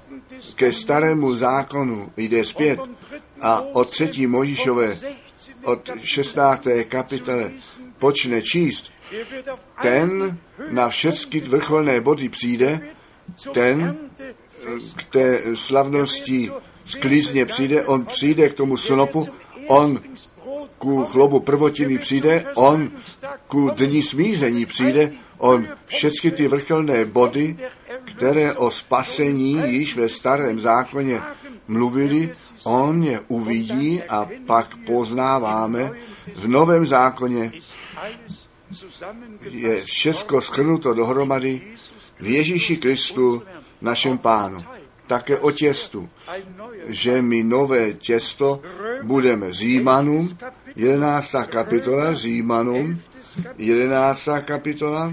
ke 0.56 0.74
starému 0.74 1.36
zákonu 1.36 2.12
jde 2.18 2.46
zpět 2.46 2.80
a 3.42 3.62
od 3.62 3.90
třetí 3.90 4.28
Možišové, 4.28 4.98
od 5.64 5.90
16. 6.04 6.68
kapitole 6.88 7.52
počne 8.00 8.42
číst, 8.42 8.92
ten 9.82 10.38
na 10.70 10.90
všechny 10.90 11.40
vrcholné 11.40 12.02
body 12.02 12.30
přijde, 12.30 12.80
ten 13.54 13.98
k 14.96 15.04
té 15.04 15.42
slavnosti 15.56 16.52
sklízně 16.86 17.46
přijde, 17.46 17.86
on 17.86 18.06
přijde 18.06 18.50
k 18.50 18.54
tomu 18.54 18.78
snopu, 18.78 19.28
on 19.68 20.02
ku 20.78 21.06
chlobu 21.06 21.40
prvotiny 21.40 21.98
přijde, 21.98 22.46
on 22.56 22.92
ku 23.48 23.70
dní 23.70 24.04
smíření 24.04 24.66
přijde, 24.66 25.12
on 25.38 25.68
všechny 25.86 26.32
ty 26.32 26.48
vrcholné 26.48 27.06
body, 27.06 27.58
které 28.04 28.54
o 28.54 28.72
spasení 28.72 29.62
již 29.66 29.96
ve 29.96 30.10
starém 30.10 30.60
zákoně 30.60 31.22
mluvili, 31.72 32.34
on 32.64 33.04
je 33.04 33.20
uvidí 33.28 34.04
a 34.04 34.30
pak 34.46 34.76
poznáváme 34.86 35.92
v 36.36 36.48
novém 36.48 36.86
zákoně 36.86 37.52
je 39.42 39.84
všechno 39.84 40.42
schrnuto 40.42 40.94
dohromady 40.94 41.62
v 42.20 42.28
Ježíši 42.28 42.78
Kristu, 42.78 43.44
našem 43.82 44.18
pánu. 44.18 44.60
Také 45.08 45.40
o 45.40 45.52
těstu, 45.52 46.10
že 46.88 47.22
my 47.22 47.44
nové 47.44 47.94
těsto 47.94 48.62
budeme 49.04 49.54
Římanům, 49.54 50.38
11. 50.76 51.36
kapitola, 51.46 52.14
Římanům, 52.14 53.02
11. 53.58 54.30
kapitola, 54.46 55.12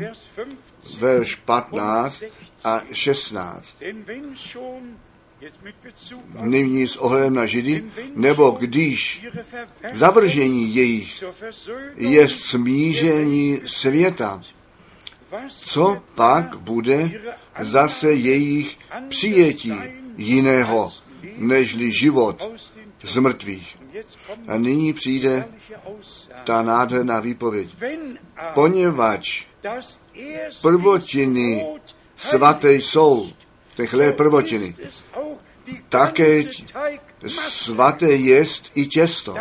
verš 0.99 1.35
15 1.35 2.25
a 2.65 2.81
16. 2.93 3.77
Nyní 6.41 6.86
s 6.86 6.97
ohledem 6.97 7.34
na 7.34 7.47
Židy, 7.47 7.84
nebo 8.14 8.51
když 8.51 9.26
zavržení 9.93 10.74
jejich 10.74 11.24
je 11.97 12.28
smížení 12.28 13.61
světa, 13.66 14.43
co 15.49 16.03
pak 16.14 16.57
bude 16.59 17.11
zase 17.61 18.12
jejich 18.12 18.78
přijetí 19.09 19.74
jiného, 20.16 20.93
nežli 21.36 21.91
život 21.91 22.51
z 23.03 23.16
mrtvých. 23.16 23.76
A 24.49 24.59
nyní 24.59 24.93
přijde 24.93 25.49
ta 26.45 26.62
nádherná 26.62 27.20
výpověď. 27.20 27.68
Poněvadž 28.55 29.45
prvotiny 30.62 31.66
svaté 32.16 32.72
jsou, 32.74 33.30
techhle 33.79 34.12
prvotiny, 34.12 34.74
také 35.89 36.43
svaté 37.26 38.11
jest 38.11 38.70
i 38.74 38.87
těsto. 38.87 39.35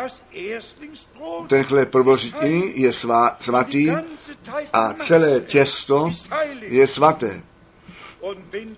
Tenhle 1.47 1.85
prvotiny 1.85 2.73
je 2.75 2.93
svá, 2.93 3.37
svatý 3.41 3.89
a 4.73 4.93
celé 4.93 5.41
těsto 5.41 6.11
je 6.61 6.87
svaté. 6.87 7.41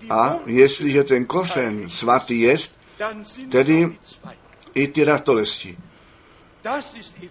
A 0.09 0.39
jestliže 0.45 1.03
ten 1.03 1.25
kořen 1.25 1.89
svatý 1.89 2.39
jest, 2.39 2.71
tedy 3.51 3.97
i 4.73 4.87
ty 4.87 5.03
ratolesti. 5.03 5.77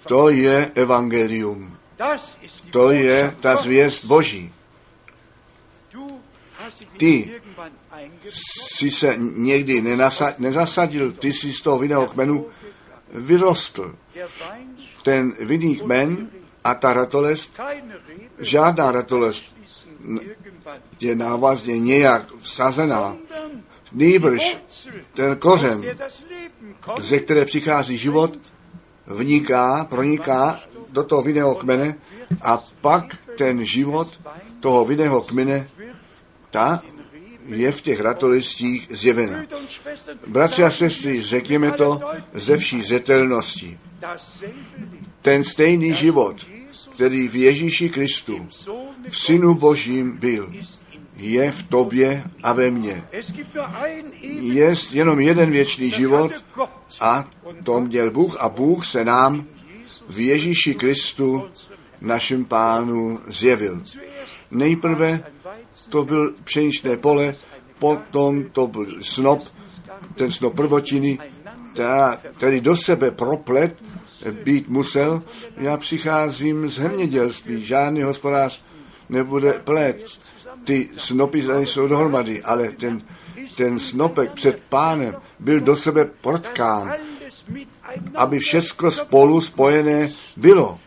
To 0.07 0.29
je 0.29 0.71
evangelium. 0.75 1.79
To 2.71 2.91
je 2.91 3.37
ta 3.41 3.57
zvěst 3.57 4.05
Boží. 4.05 4.53
Ty 6.97 7.41
jsi 8.31 8.91
se 8.91 9.15
někdy 9.19 9.83
nenasa- 9.83 10.35
nezasadil, 10.39 11.13
ty 11.13 11.33
jsi 11.33 11.53
z 11.53 11.61
toho 11.61 11.79
vinného 11.79 12.07
kmenu 12.07 12.47
vyrostl. 13.13 13.95
Ten 15.03 15.33
vinný 15.41 15.77
kmen 15.77 16.31
a 16.65 16.75
ta 16.75 16.93
ratolest, 16.93 17.61
žádná 18.39 18.91
ratolest 18.93 19.45
je 21.01 21.17
návazně 21.17 21.79
nějak 21.79 22.33
vsazená. 22.39 23.17
Nýbrž 23.93 24.59
ten 25.15 25.37
kořen, 25.37 25.85
ze 27.01 27.19
které 27.19 27.45
přichází 27.45 27.97
život, 27.97 28.39
vniká, 29.07 29.85
proniká 29.85 30.61
do 30.89 31.05
toho 31.05 31.23
vinného 31.23 31.55
kmene 31.55 31.95
a 32.43 32.65
pak 32.81 33.17
ten 33.39 33.65
život 33.65 34.21
toho 34.61 34.85
vinného 34.85 35.23
kmene, 35.23 35.69
ta 36.51 36.83
je 37.49 37.73
v 37.73 37.83
těch 37.83 38.01
ratolistích 38.01 38.87
zjevena. 38.91 39.45
Bratři 40.27 40.65
a 40.65 40.71
sestry, 40.71 41.23
řekněme 41.23 41.73
to 41.73 42.01
ze 42.35 42.57
vší 42.57 42.83
zetelnosti. 42.83 43.79
Ten 45.23 45.45
stejný 45.45 45.95
život, 45.95 46.47
který 46.95 47.29
v 47.29 47.37
Ježíši 47.37 47.89
Kristu, 47.89 48.49
v 49.09 49.19
Synu 49.19 49.55
Božím 49.55 50.17
byl, 50.17 50.53
je 51.17 51.53
v 51.53 51.63
tobě 51.63 52.25
a 52.43 52.53
ve 52.53 52.71
mně. 52.71 53.05
Je 54.41 54.75
jenom 54.91 55.21
jeden 55.21 55.51
věčný 55.51 55.91
život 55.91 56.33
a 57.01 57.31
to 57.65 57.81
měl 57.81 58.11
Bůh 58.11 58.37
a 58.41 58.49
Bůh 58.49 58.87
se 58.87 59.05
nám 59.05 59.47
v 60.09 60.21
Ježíši 60.21 60.75
Kristu, 60.75 61.45
našem 62.01 62.45
pánu, 62.45 63.21
zjevil. 63.27 63.83
Nejprve 64.51 65.25
to 65.89 66.05
byl 66.05 66.35
pšeničné 66.45 66.97
pole, 66.97 67.35
potom 67.79 68.45
to 68.53 68.67
byl 68.67 68.87
snop, 69.03 69.43
ten 70.15 70.33
snop 70.33 70.57
prvotiny, 70.57 71.19
který 72.37 72.61
do 72.61 72.77
sebe 72.77 73.11
proplet 73.11 73.83
být 74.45 74.69
musel. 74.69 75.23
Já 75.57 75.77
přicházím 75.77 76.69
z 76.69 76.75
zemědělství, 76.75 77.65
žádný 77.65 78.03
hospodář 78.03 78.65
nebude 79.09 79.53
plét. 79.53 80.05
Ty 80.65 80.89
snopy 80.97 81.45
jsou 81.59 81.89
dohromady, 81.89 82.43
ale 82.43 82.69
ten, 82.69 83.03
ten 83.57 83.79
snopek 83.79 84.33
před 84.33 84.63
pánem 84.69 85.17
byl 85.39 85.61
do 85.61 85.77
sebe 85.77 86.05
protkán, 86.05 86.93
aby 88.15 88.39
všecko 88.39 88.91
spolu 88.91 89.41
spojené 89.41 90.11
bylo. 90.37 90.79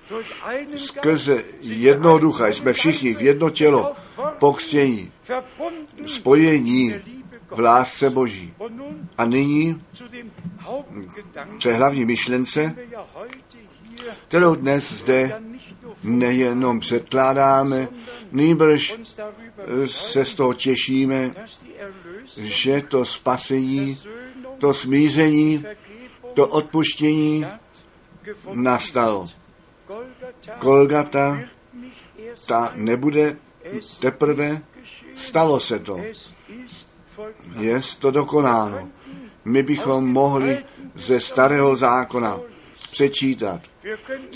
Skrze 0.75 1.43
jednoho 1.61 2.19
ducha 2.19 2.47
jsme 2.47 2.73
všichni 2.73 3.15
v 3.15 3.21
jedno 3.21 3.49
tělo 3.49 3.93
pokřtění, 4.41 5.11
spojení 6.05 6.95
v 7.49 7.59
lásce 7.59 8.09
Boží. 8.09 8.53
A 9.17 9.25
nyní 9.25 9.81
té 11.63 11.73
hlavní 11.73 12.05
myšlence, 12.05 12.75
kterou 14.27 14.55
dnes 14.55 14.91
zde 14.93 15.41
nejenom 16.03 16.79
předkládáme, 16.79 17.87
nýbrž 18.31 18.95
se 19.85 20.25
z 20.25 20.35
toho 20.35 20.53
těšíme, 20.53 21.31
že 22.37 22.81
to 22.81 23.05
spasení, 23.05 23.97
to 24.57 24.73
smíření, 24.73 25.65
to 26.33 26.47
odpuštění 26.47 27.45
nastalo. 28.53 29.27
Golgata, 30.59 31.39
ta 32.45 32.71
nebude 32.75 33.37
teprve, 33.99 34.61
stalo 35.15 35.59
se 35.59 35.79
to. 35.79 35.99
Je 37.59 37.81
to 37.99 38.11
dokonáno. 38.11 38.89
My 39.45 39.63
bychom 39.63 40.11
mohli 40.11 40.63
ze 40.95 41.19
starého 41.19 41.75
zákona 41.75 42.39
přečítat. 42.91 43.61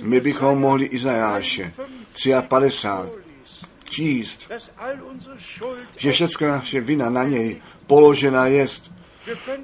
My 0.02 0.20
bychom 0.20 0.60
mohli 0.60 0.86
Izajáše 0.86 1.74
53 2.48 3.26
číst, 3.86 4.52
že 5.98 6.12
všechno 6.12 6.48
naše 6.48 6.82
vina 6.82 7.10
na 7.10 7.24
něj 7.24 7.62
položena 7.88 8.48
jest. 8.48 8.92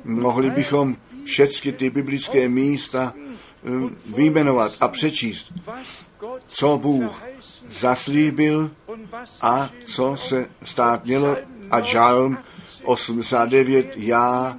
Mohli 0.04 0.50
bychom 0.50 0.98
všechny 1.24 1.72
ty 1.72 1.90
biblické 1.90 2.50
místa 2.50 3.14
vyjmenovat 4.16 4.72
a 4.80 4.88
přečíst, 4.88 5.54
co 6.48 6.78
Bůh 6.78 7.24
zaslíbil 7.80 8.72
a 9.42 9.70
co 9.86 10.16
se 10.16 10.50
stát 10.64 11.06
mělo. 11.06 11.38
A 11.72 11.82
Žalm 11.82 12.38
89, 12.84 13.94
já 13.96 14.58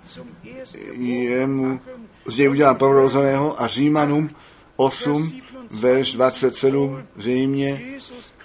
jemu 0.93 1.81
z 2.27 2.39
něj 2.39 2.49
udělám 2.49 2.77
prorozeného 2.77 3.63
a 3.63 3.67
Římanům 3.67 4.31
8, 4.77 5.39
verš 5.81 6.13
27, 6.13 7.03
zřejmě 7.17 7.99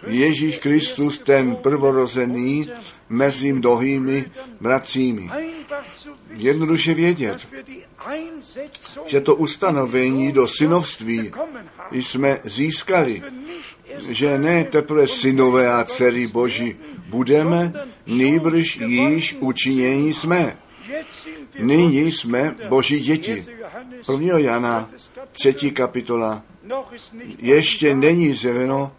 Ježíš 0.07 0.57
Kristus, 0.57 1.19
ten 1.19 1.55
prvorozený, 1.55 2.69
mezi 3.09 3.53
dohými 3.53 4.25
bratřími. 4.61 5.29
Jednoduše 6.31 6.93
vědět, 6.93 7.47
že 9.05 9.21
to 9.21 9.35
ustanovení 9.35 10.31
do 10.31 10.47
synovství 10.47 11.31
jsme 11.91 12.39
získali, 12.43 13.23
že 14.09 14.37
ne 14.37 14.63
teprve 14.63 15.07
synové 15.07 15.73
a 15.73 15.83
dcery 15.83 16.27
Boží 16.27 16.75
budeme, 17.07 17.73
nýbrž 18.07 18.77
již 18.77 19.37
učinění 19.39 20.13
jsme. 20.13 20.57
Nyní 21.59 22.11
jsme 22.11 22.55
Boží 22.69 22.99
děti. 22.99 23.45
1. 24.11 24.37
Jana, 24.37 24.87
3. 25.31 25.71
kapitola. 25.71 26.43
Ještě 27.39 27.95
není 27.95 28.33
zjeveno, 28.33 28.91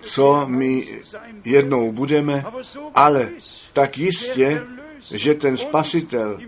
co 0.00 0.44
my 0.46 0.88
jednou 1.44 1.92
budeme, 1.92 2.44
ale 2.94 3.28
tak 3.72 3.98
jistě, 3.98 4.62
že 5.14 5.34
ten 5.34 5.56
spasitel 5.56 6.38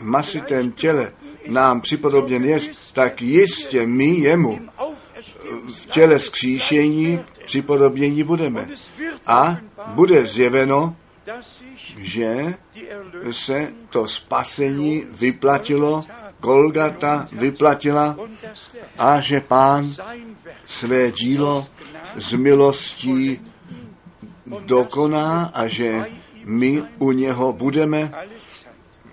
masitém 0.00 0.72
těle 0.72 1.12
nám 1.46 1.80
připodobněn 1.80 2.44
je, 2.44 2.60
tak 2.92 3.22
jistě 3.22 3.86
my 3.86 4.06
jemu 4.06 4.60
v 5.74 5.86
těle 5.86 6.18
skříšení 6.18 7.20
připodobnění 7.44 8.22
budeme. 8.22 8.68
A 9.26 9.56
bude 9.86 10.26
zjeveno, 10.26 10.96
že 11.98 12.54
se 13.30 13.72
to 13.90 14.08
spasení 14.08 15.04
vyplatilo, 15.10 16.04
Golgata 16.40 17.28
vyplatila 17.32 18.16
a 18.98 19.20
že 19.20 19.40
pán 19.40 19.94
své 20.66 21.12
dílo 21.12 21.66
z 22.16 22.32
milostí 22.32 23.40
dokoná 24.46 25.50
a 25.54 25.66
že 25.66 26.06
my 26.44 26.82
u 26.98 27.12
něho 27.12 27.52
budeme 27.52 28.12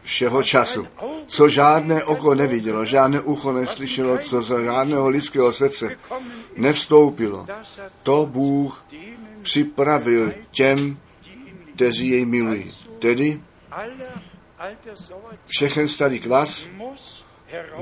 všeho 0.03 0.43
času. 0.43 0.87
Co 1.27 1.49
žádné 1.49 2.03
oko 2.03 2.35
nevidělo, 2.35 2.85
žádné 2.85 3.19
ucho 3.19 3.53
neslyšelo, 3.53 4.17
co 4.17 4.41
za 4.41 4.63
žádného 4.63 5.09
lidského 5.09 5.53
srdce 5.53 5.97
nevstoupilo, 6.57 7.47
to 8.03 8.25
Bůh 8.25 8.85
připravil 9.41 10.33
těm, 10.51 10.97
kteří 11.75 12.09
jej 12.09 12.25
milují. 12.25 12.71
Tedy 12.99 13.41
všechen 15.47 15.87
starý 15.87 16.19
kvas 16.19 16.67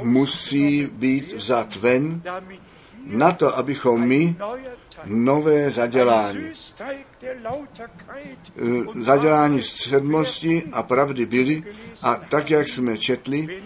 musí 0.04 0.86
být 0.86 1.34
vzat 1.34 1.76
ven 1.76 2.22
na 3.06 3.32
to, 3.32 3.58
abychom 3.58 4.08
my 4.08 4.36
nové 5.06 5.72
zadělání, 5.72 6.52
eh, 7.24 9.02
zadělání 9.02 9.62
středmosti 9.62 10.64
a 10.72 10.84
pravdy 10.84 11.26
byli 11.26 11.64
a 12.02 12.16
tak, 12.16 12.50
jak 12.50 12.68
jsme 12.68 12.98
četli, 12.98 13.62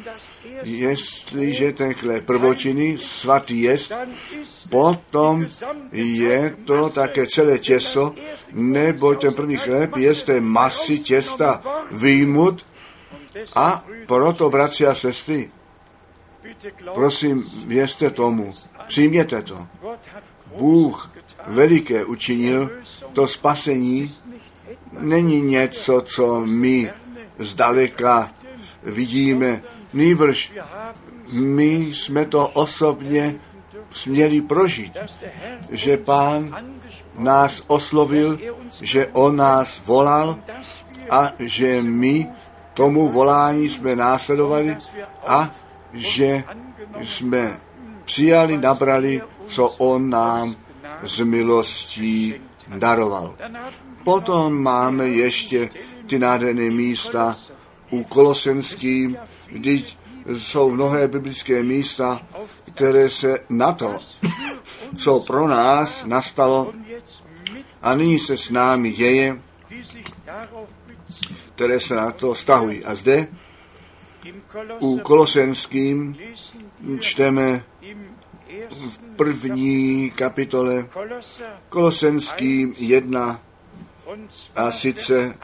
jestliže 0.63 1.71
ten 1.71 1.93
chléb 1.93 2.25
prvočiny 2.25 2.97
svatý 2.97 3.61
jest, 3.61 3.93
potom 4.69 5.47
je 5.91 6.55
to 6.65 6.89
také 6.89 7.27
celé 7.27 7.59
těsto, 7.59 8.13
nebo 8.51 9.15
ten 9.15 9.33
první 9.33 9.57
chléb 9.57 9.95
je 9.95 10.13
z 10.13 10.23
té 10.23 10.41
masy 10.41 10.99
těsta 10.99 11.61
výjimut 11.91 12.65
a 13.55 13.85
proto, 14.07 14.49
bratři 14.49 14.87
a 14.87 14.95
sestry, 14.95 15.49
prosím, 16.93 17.45
věřte 17.67 18.09
tomu, 18.09 18.53
přijměte 18.87 19.41
to. 19.41 19.67
Bůh 20.57 21.11
veliké 21.47 22.05
učinil, 22.05 22.69
to 23.13 23.27
spasení 23.27 24.11
není 24.99 25.41
něco, 25.41 26.01
co 26.01 26.41
my 26.45 26.91
zdaleka 27.39 28.31
vidíme, 28.83 29.61
nýbrž 29.93 30.51
my 31.31 31.73
jsme 31.73 32.25
to 32.25 32.47
osobně 32.47 33.35
směli 33.89 34.41
prožít, 34.41 34.97
že 35.69 35.97
pán 35.97 36.65
nás 37.17 37.63
oslovil, 37.67 38.39
že 38.81 39.07
on 39.07 39.35
nás 39.35 39.81
volal 39.85 40.39
a 41.09 41.31
že 41.39 41.81
my 41.81 42.27
tomu 42.73 43.09
volání 43.09 43.69
jsme 43.69 43.95
následovali 43.95 44.77
a 45.27 45.55
že 45.93 46.43
jsme 47.01 47.59
přijali, 48.05 48.57
nabrali, 48.57 49.21
co 49.47 49.67
on 49.67 50.09
nám 50.09 50.55
z 51.03 51.19
milostí 51.19 52.33
daroval. 52.67 53.35
Potom 54.03 54.53
máme 54.53 55.07
ještě 55.07 55.69
ty 56.07 56.19
nádherné 56.19 56.69
místa 56.69 57.37
u 57.91 58.03
Kolosenským, 58.03 59.17
kdy 59.51 59.83
jsou 60.33 60.71
mnohé 60.71 61.07
biblické 61.07 61.63
místa, 61.63 62.21
které 62.75 63.09
se 63.09 63.39
na 63.49 63.73
to, 63.73 63.99
co 64.97 65.19
pro 65.19 65.47
nás 65.47 66.05
nastalo 66.05 66.73
a 67.81 67.95
nyní 67.95 68.19
se 68.19 68.37
s 68.37 68.49
námi 68.49 68.91
děje, 68.91 69.41
které 71.55 71.79
se 71.79 71.95
na 71.95 72.11
to 72.11 72.35
stahují. 72.35 72.85
A 72.85 72.95
zde 72.95 73.27
u 74.79 74.99
Kolosenským 74.99 76.17
čteme 76.99 77.63
v 78.75 78.99
první 79.15 80.11
kapitole 80.15 80.87
Kolosenským 81.69 82.75
1 82.77 83.41
a 84.55 84.71
sice 84.71 85.37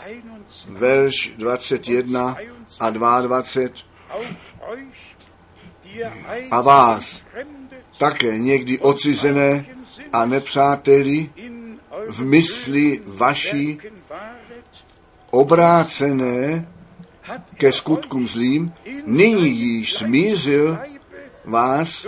verš 0.70 1.34
21 1.38 2.36
a 2.80 2.90
22 2.90 3.82
a 6.52 6.62
vás 6.62 7.22
také 7.98 8.38
někdy 8.38 8.80
ocizené 8.80 9.66
a 10.14 10.26
nepřáteli 10.26 11.30
v 12.10 12.26
mysli 12.26 13.02
vaší 13.06 13.80
obrácené 15.30 16.68
ke 17.58 17.72
skutkům 17.72 18.28
zlým, 18.28 18.74
nyní 19.06 19.50
již 19.50 19.94
smířil 19.94 20.80
vás 21.46 22.06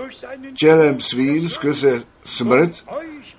tělem 0.57 0.99
svým 0.99 1.49
skrze 1.49 2.03
smrt, 2.25 2.85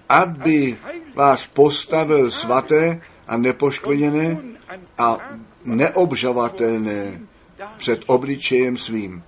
aby 0.08 0.78
vás 1.14 1.46
postavil 1.46 2.30
svaté 2.30 3.00
a 3.26 3.36
nepoškvrněné 3.36 4.36
a 4.98 5.18
neobžavatelné 5.64 7.20
před 7.76 8.02
obličejem 8.06 8.76
svým. 8.76 9.22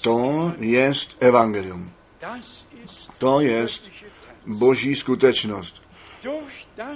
To 0.00 0.52
je 0.58 0.92
evangelium. 1.20 1.90
To 3.18 3.40
je 3.40 3.66
boží 4.46 4.94
skutečnost. 4.94 5.82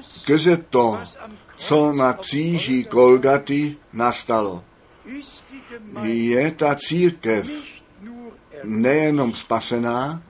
Skrze 0.02 0.56
to, 0.56 1.00
co 1.56 1.92
na 1.92 2.12
kříži 2.12 2.84
Kolgaty 2.84 3.76
nastalo, 3.92 4.64
je 6.02 6.50
ta 6.50 6.74
církev 6.74 7.50
nejenom 8.64 9.34
spasená, 9.34 10.22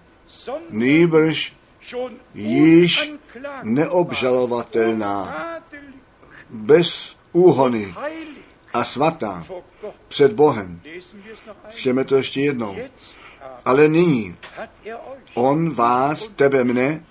nýbrž 0.71 1.57
již 2.35 3.13
neobžalovatelná, 3.63 5.47
bez 6.51 7.17
úhony 7.33 7.95
a 8.73 8.85
svatá 8.85 9.47
před 10.09 10.33
Bohem. 10.33 10.81
Čteme 11.71 12.05
to 12.05 12.17
ještě 12.17 12.41
jednou. 12.41 12.77
Ale 13.65 13.89
nyní 13.89 14.37
on 15.35 15.71
vás, 15.71 16.31
tebe, 16.37 16.65
mne, 16.65 17.05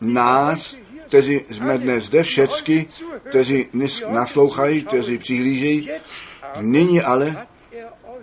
nás, 0.00 0.76
kteří 1.06 1.40
jsme 1.50 1.78
dnes 1.78 2.04
zde 2.04 2.22
všecky, 2.22 2.86
kteří 3.28 3.68
naslouchají, 4.08 4.82
kteří 4.82 5.18
přihlížejí, 5.18 5.90
nyní 6.60 7.00
ale 7.00 7.46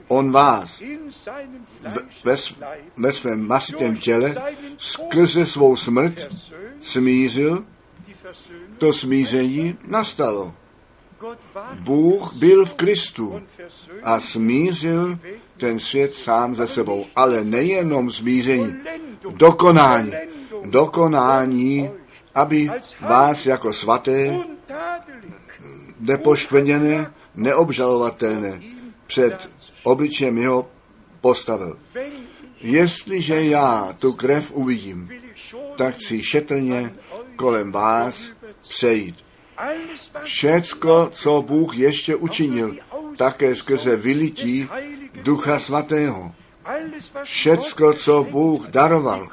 on 0.08 0.32
vás 0.32 0.82
ve, 2.24 2.36
ve 2.98 3.12
svém 3.12 3.48
masitém 3.48 3.98
těle 3.98 4.36
skrze 4.78 5.46
svou 5.46 5.76
smrt 5.76 6.28
smířil, 6.82 7.66
to 8.78 8.94
smíření 8.94 9.78
nastalo. 9.88 10.54
Bůh 11.80 12.34
byl 12.34 12.66
v 12.66 12.74
Kristu 12.74 13.42
a 14.04 14.20
smířil 14.20 15.20
ten 15.58 15.80
svět 15.80 16.14
sám 16.14 16.56
ze 16.56 16.68
sebou. 16.68 17.06
Ale 17.16 17.44
nejenom 17.44 18.12
smíření, 18.12 18.76
dokonání. 19.30 20.12
Dokonání, 20.66 21.92
aby 22.36 22.72
vás 23.02 23.46
jako 23.46 23.74
svaté, 23.74 24.40
nepoškvrněné, 26.00 27.12
neobžalovatelné 27.38 28.62
před 29.08 29.50
obličem 29.84 30.38
jeho 30.38 30.70
postavil. 31.22 31.78
Jestliže 32.62 33.44
já 33.44 33.96
tu 34.00 34.14
krev 34.14 34.52
uvidím, 34.52 35.10
tak 35.76 35.96
chci 35.96 36.24
šetrně 36.24 36.94
kolem 37.36 37.72
vás 37.72 38.22
přejít. 38.70 39.16
Všecko, 40.22 41.10
co 41.14 41.42
Bůh 41.42 41.78
ještě 41.78 42.16
učinil, 42.16 42.76
také 43.18 43.56
skrze 43.56 43.96
vylití 43.96 44.70
Ducha 45.24 45.60
Svatého. 45.60 46.32
Všecko, 47.24 47.94
co 47.94 48.24
Bůh 48.24 48.68
daroval, 48.68 49.28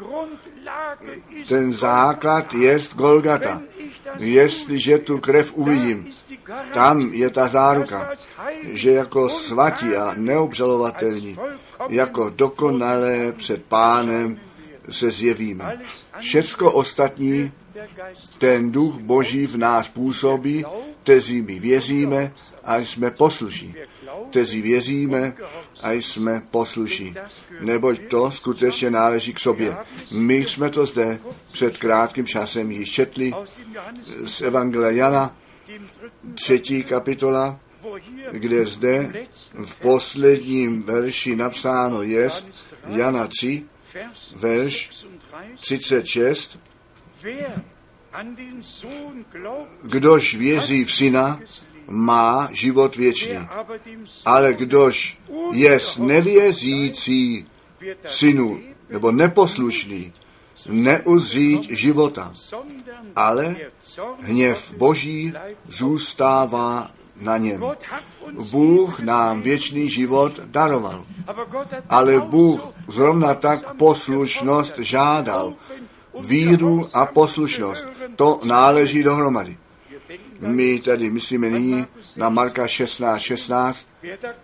ten 1.48 1.72
základ 1.72 2.54
je 2.54 2.78
Golgata. 2.94 3.62
Jestliže 4.18 4.98
tu 4.98 5.18
krev 5.18 5.56
uvidím, 5.56 6.10
tam 6.74 7.14
je 7.14 7.30
ta 7.30 7.48
záruka, 7.48 8.10
že 8.72 8.90
jako 8.90 9.28
svatí 9.28 9.96
a 9.96 10.14
neobžalovatelní, 10.16 11.38
jako 11.88 12.30
dokonalé 12.30 13.32
před 13.32 13.64
pánem 13.64 14.40
se 14.90 15.10
zjevíme. 15.10 15.80
Všecko 16.18 16.72
ostatní 16.72 17.52
ten 18.38 18.72
duch 18.72 18.94
Boží 18.94 19.46
v 19.46 19.56
nás 19.56 19.88
působí, 19.88 20.64
kteří 21.02 21.42
my 21.42 21.58
věříme 21.58 22.32
a 22.64 22.76
jsme 22.76 23.10
posluší. 23.10 23.74
Kteří 24.30 24.62
věříme 24.62 25.36
a 25.82 25.92
jsme 25.92 26.42
posluší. 26.50 27.14
Neboť 27.60 28.00
to 28.10 28.30
skutečně 28.30 28.90
náleží 28.90 29.34
k 29.34 29.40
sobě. 29.40 29.76
My 30.12 30.36
jsme 30.36 30.70
to 30.70 30.86
zde 30.86 31.18
před 31.52 31.78
krátkým 31.78 32.26
časem 32.26 32.70
již 32.70 32.92
četli 32.92 33.34
z 34.24 34.40
Evangelia 34.40 34.90
Jana, 34.90 35.36
třetí 36.34 36.84
kapitola, 36.84 37.60
kde 38.30 38.66
zde 38.66 39.26
v 39.64 39.76
posledním 39.76 40.82
verši 40.82 41.36
napsáno 41.36 42.02
je 42.02 42.30
Jana 42.86 43.26
3, 43.26 43.64
verš 44.36 44.90
36, 45.60 46.58
Kdož 49.82 50.34
věří 50.34 50.84
v 50.84 50.92
syna, 50.92 51.40
má 51.88 52.48
život 52.52 52.96
věčný. 52.96 53.38
Ale 54.24 54.54
kdož 54.54 55.18
je 55.52 55.80
nevěřící 55.98 57.46
synu 58.06 58.60
nebo 58.90 59.12
neposlušný, 59.12 60.12
neuzřít 60.68 61.70
života, 61.70 62.32
ale 63.16 63.56
hněv 64.20 64.74
Boží 64.76 65.32
zůstává 65.68 66.88
na 67.20 67.36
něm. 67.36 67.62
Bůh 68.50 69.00
nám 69.00 69.42
věčný 69.42 69.90
život 69.90 70.40
daroval, 70.44 71.04
ale 71.88 72.20
Bůh 72.20 72.72
zrovna 72.88 73.34
tak 73.34 73.74
poslušnost 73.76 74.78
žádal 74.78 75.54
víru 76.20 76.88
a 76.92 77.06
poslušnost. 77.06 77.86
To 78.16 78.40
náleží 78.44 79.02
dohromady. 79.02 79.56
My 80.46 80.80
tady 80.80 81.10
myslíme 81.10 81.50
nyní 81.50 81.86
na 82.16 82.28
Marka 82.28 82.66
16, 82.66 83.20
16. 83.20 83.86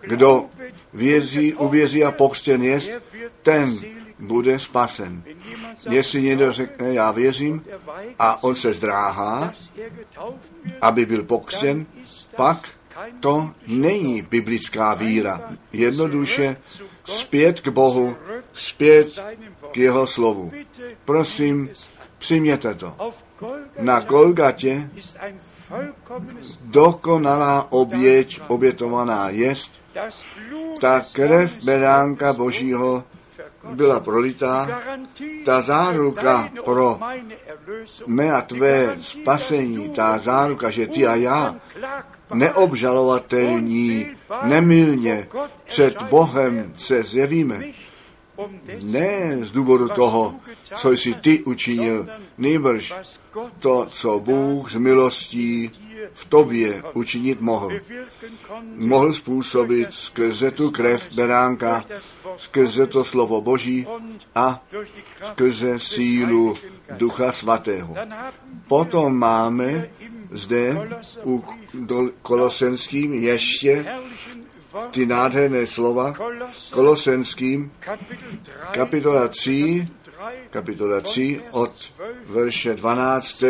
Kdo 0.01 0.45
věří, 0.93 1.53
uvěří 1.53 2.03
a 2.03 2.11
pokřtěn 2.11 2.63
jest, 2.63 2.91
ten 3.43 3.79
bude 4.19 4.59
spasen. 4.59 5.23
Jestli 5.89 6.21
někdo 6.21 6.51
řekne, 6.51 6.93
já 6.93 7.11
věřím, 7.11 7.63
a 8.19 8.43
on 8.43 8.55
se 8.55 8.73
zdráhá, 8.73 9.53
aby 10.81 11.05
byl 11.05 11.23
pokřtěn, 11.23 11.85
pak 12.35 12.69
to 13.19 13.51
není 13.67 14.21
biblická 14.21 14.93
víra. 14.93 15.41
Jednoduše 15.73 16.57
zpět 17.05 17.61
k 17.61 17.67
Bohu, 17.67 18.15
zpět 18.53 19.19
k 19.71 19.77
jeho 19.77 20.07
slovu. 20.07 20.51
Prosím, 21.05 21.69
přijměte 22.17 22.73
to. 22.73 22.95
Na 23.79 23.99
Golgatě 23.99 24.89
dokonalá 26.61 27.67
oběť 27.71 28.41
obětovaná 28.47 29.29
jest, 29.29 29.71
ta 30.81 31.01
krev 31.13 31.63
beránka 31.63 32.33
Božího 32.33 33.03
byla 33.63 33.99
prolitá, 33.99 34.81
ta 35.45 35.61
záruka 35.61 36.49
pro 36.65 36.99
mé 38.07 38.31
a 38.31 38.41
tvé 38.41 38.97
spasení, 39.01 39.89
ta 39.89 40.17
záruka, 40.17 40.69
že 40.69 40.87
ty 40.87 41.07
a 41.07 41.15
já 41.15 41.55
neobžalovatelní, 42.33 44.07
nemilně 44.43 45.27
před 45.65 46.01
Bohem 46.01 46.71
se 46.75 47.03
zjevíme, 47.03 47.61
ne 48.81 49.37
z 49.41 49.51
důvodu 49.51 49.89
toho, 49.89 50.35
co 50.75 50.91
jsi 50.91 51.13
ty 51.13 51.43
učinil, 51.43 52.07
nejbrž 52.37 52.93
to, 53.59 53.85
co 53.89 54.19
Bůh 54.19 54.71
z 54.71 54.75
milostí 54.75 55.71
v 56.13 56.25
tobě 56.25 56.83
učinit 56.93 57.41
mohl. 57.41 57.69
Mohl 58.75 59.13
způsobit 59.13 59.93
skrze 59.93 60.51
tu 60.51 60.71
krev 60.71 61.11
beránka, 61.13 61.85
skrze 62.37 62.87
to 62.87 63.03
slovo 63.03 63.41
Boží 63.41 63.87
a 64.35 64.63
skrze 65.23 65.79
sílu 65.79 66.57
Ducha 66.97 67.31
Svatého. 67.31 67.95
Potom 68.67 69.17
máme 69.17 69.89
zde 70.31 70.89
u 71.25 71.43
Kolosenským 72.21 73.13
ještě 73.13 73.85
ty 74.91 75.05
nádherné 75.05 75.67
slova 75.67 76.13
Kolosenským, 76.71 77.71
kapitola 78.71 79.27
3, 79.27 79.87
kapitola 80.49 81.01
3 81.01 81.41
od 81.51 81.73
verše 82.25 82.73
12. 82.73 83.43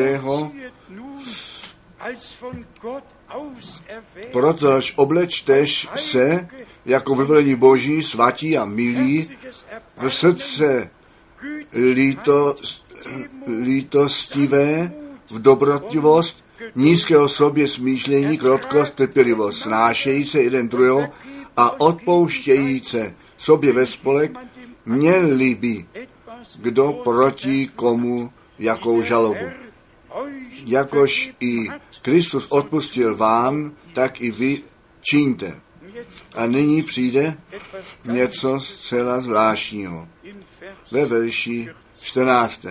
Protož 4.31 4.93
oblečteš 4.95 5.87
se 5.95 6.47
jako 6.85 7.15
vyvolení 7.15 7.55
boží, 7.55 8.03
svatí 8.03 8.57
a 8.57 8.65
milí, 8.65 9.37
v 9.97 10.09
srdce 10.09 10.89
líto, 11.93 12.55
lítostivé, 13.63 14.93
v 15.31 15.39
dobrotivost, 15.39 16.43
nízkého 16.75 17.29
sobě 17.29 17.67
smýšlení, 17.67 18.37
krotkost, 18.37 18.93
trpělivost, 18.93 19.61
snášejí 19.61 20.25
se 20.25 20.41
jeden 20.41 20.69
druhého 20.69 21.09
a 21.57 21.81
odpouštějí 21.81 22.79
se 22.79 23.13
sobě 23.37 23.73
ve 23.73 23.87
spolek, 23.87 24.31
měli 24.85 25.55
by 25.55 25.85
kdo 26.55 26.93
proti 26.93 27.69
komu 27.75 28.33
jakou 28.59 29.01
žalobu. 29.01 29.45
Jakož 30.65 31.33
i 31.39 31.67
Kristus 32.01 32.47
odpustil 32.49 33.15
vám, 33.15 33.71
tak 33.93 34.21
i 34.21 34.31
vy 34.31 34.63
čiňte. 35.01 35.61
A 36.35 36.45
nyní 36.45 36.83
přijde 36.83 37.37
něco 38.05 38.59
zcela 38.59 39.19
zvláštního. 39.19 40.07
Ve 40.91 41.05
verši 41.05 41.69
14. 42.01 42.65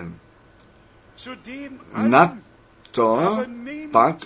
Na 1.97 2.38
to 2.91 3.38
pak 3.93 4.16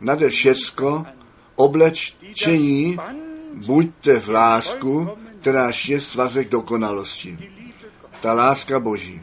nade 0.00 0.28
všecko 0.28 1.06
oblečení 1.54 2.98
buďte 3.54 4.20
v 4.20 4.28
lásku, 4.28 5.08
kteráž 5.40 5.88
je 5.88 6.00
svazek 6.00 6.48
dokonalosti. 6.48 7.38
Ta 8.20 8.32
láska 8.32 8.80
Boží. 8.80 9.22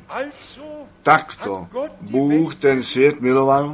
Takto 1.03 1.67
Bůh 2.01 2.55
ten 2.55 2.83
svět 2.83 3.21
miloval, 3.21 3.73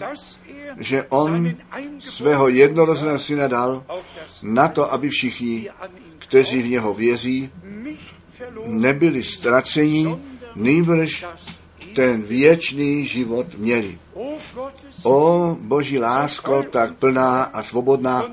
že 0.77 1.03
on 1.03 1.53
svého 1.99 2.47
jednorozeného 2.47 3.19
syna 3.19 3.47
dal 3.47 3.83
na 4.43 4.67
to, 4.67 4.93
aby 4.93 5.09
všichni, 5.09 5.69
kteří 6.17 6.61
v 6.61 6.69
něho 6.69 6.93
věří, 6.93 7.51
nebyli 8.65 9.23
ztraceni, 9.23 10.19
nýbrž 10.55 11.25
ten 11.95 12.23
věčný 12.23 13.05
život 13.05 13.47
měli. 13.57 13.97
O 15.03 15.55
boží 15.59 15.99
lásko, 15.99 16.63
tak 16.63 16.95
plná 16.95 17.43
a 17.43 17.63
svobodná 17.63 18.25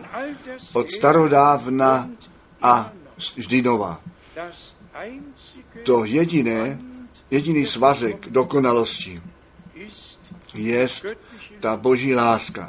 od 0.73 0.91
starodávna 0.91 2.11
a 2.63 2.93
vždy 3.37 3.63
nová. 3.63 4.01
To 5.83 6.05
jediné, 6.05 6.79
jediný 7.31 7.67
svazek 7.67 8.29
dokonalosti 8.29 9.23
je 10.55 10.89
ta 11.61 11.77
boží 11.77 12.15
láska. 12.15 12.69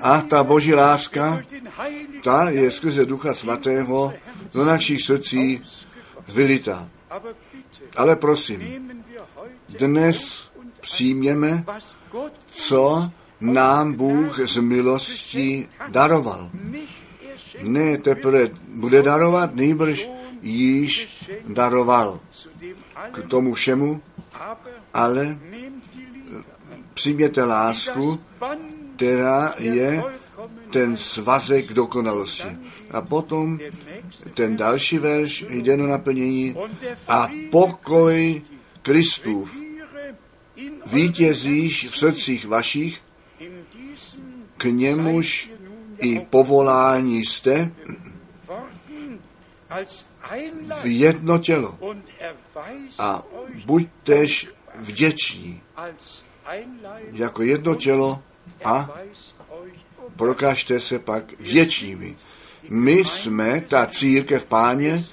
A 0.00 0.20
ta 0.20 0.44
boží 0.44 0.74
láska, 0.74 1.42
ta 2.22 2.50
je 2.50 2.70
skrze 2.70 3.06
Ducha 3.06 3.34
Svatého 3.34 4.14
do 4.52 4.64
našich 4.64 5.02
srdcí 5.02 5.60
vylita. 6.28 6.88
Ale 7.96 8.16
prosím, 8.16 8.90
dnes 9.68 10.43
přijměme, 10.84 11.64
co 12.50 13.10
nám 13.40 13.92
Bůh 13.92 14.48
z 14.48 14.56
milosti 14.60 15.68
daroval. 15.88 16.50
Ne 17.62 17.98
teprve 17.98 18.48
bude 18.68 19.02
darovat, 19.02 19.54
nejbrž 19.54 20.08
již 20.42 21.08
daroval 21.48 22.20
k 23.12 23.22
tomu 23.28 23.54
všemu, 23.54 24.00
ale 24.94 25.38
přijměte 26.94 27.44
lásku, 27.44 28.20
která 28.96 29.54
je 29.58 30.02
ten 30.70 30.96
svazek 30.96 31.72
dokonalosti. 31.72 32.48
A 32.90 33.00
potom 33.00 33.58
ten 34.34 34.56
další 34.56 34.98
verš 34.98 35.44
jde 35.48 35.76
do 35.76 35.86
naplnění 35.86 36.56
a 37.08 37.28
pokoj 37.50 38.42
Kristův 38.82 39.63
vítězíš 40.86 41.88
v 41.88 41.96
srdcích 41.96 42.46
vašich, 42.46 43.00
k 44.56 44.64
němuž 44.64 45.50
i 45.98 46.20
povolání 46.20 47.24
jste 47.24 47.72
v 50.82 50.86
jedno 50.86 51.38
tělo 51.38 51.78
a 52.98 53.22
buďtež 53.64 54.48
vděční 54.74 55.60
jako 57.12 57.42
jedno 57.42 57.74
tělo 57.74 58.22
a 58.64 58.90
prokažte 60.16 60.80
se 60.80 60.98
pak 60.98 61.40
většími. 61.40 62.16
My 62.68 63.04
jsme 63.04 63.60
ta 63.60 63.86
církev 63.86 64.46
páně, 64.46 65.04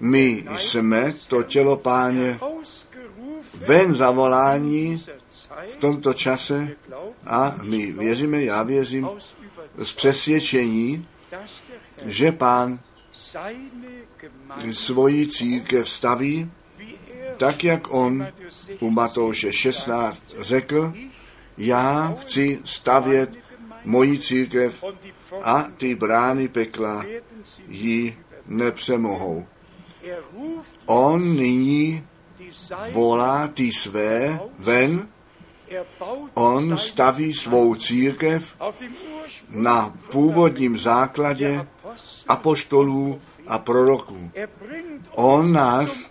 my 0.00 0.44
jsme 0.58 1.14
to 1.28 1.42
tělo 1.42 1.76
páně 1.76 2.38
ven 3.66 3.94
zavolání 3.94 5.04
v 5.66 5.76
tomto 5.76 6.14
čase 6.14 6.68
a 7.26 7.54
my 7.62 7.92
věříme, 7.92 8.42
já 8.42 8.62
věřím, 8.62 9.08
z 9.78 9.92
přesvědčení, 9.92 11.06
že 12.04 12.32
pán 12.32 12.78
svoji 14.72 15.26
církev 15.28 15.88
staví, 15.88 16.50
tak 17.36 17.64
jak 17.64 17.94
on 17.94 18.26
u 18.80 18.90
Matouše 18.90 19.52
16 19.52 20.22
řekl, 20.40 20.92
já 21.58 22.16
chci 22.20 22.58
stavět 22.64 23.30
moji 23.84 24.18
církev 24.18 24.84
a 25.42 25.62
ty 25.76 25.94
brány 25.94 26.48
pekla 26.48 27.04
ji 27.68 28.18
nepřemohou. 28.46 29.46
On 30.86 31.36
nyní 31.36 32.04
volá 32.92 33.48
ty 33.48 33.72
své 33.72 34.40
ven, 34.58 35.08
on 36.34 36.78
staví 36.78 37.34
svou 37.34 37.74
církev 37.74 38.56
na 39.48 39.94
původním 40.12 40.78
základě 40.78 41.66
apoštolů 42.28 43.20
a 43.46 43.58
proroků. 43.58 44.30
On 45.14 45.52
nás 45.52 46.10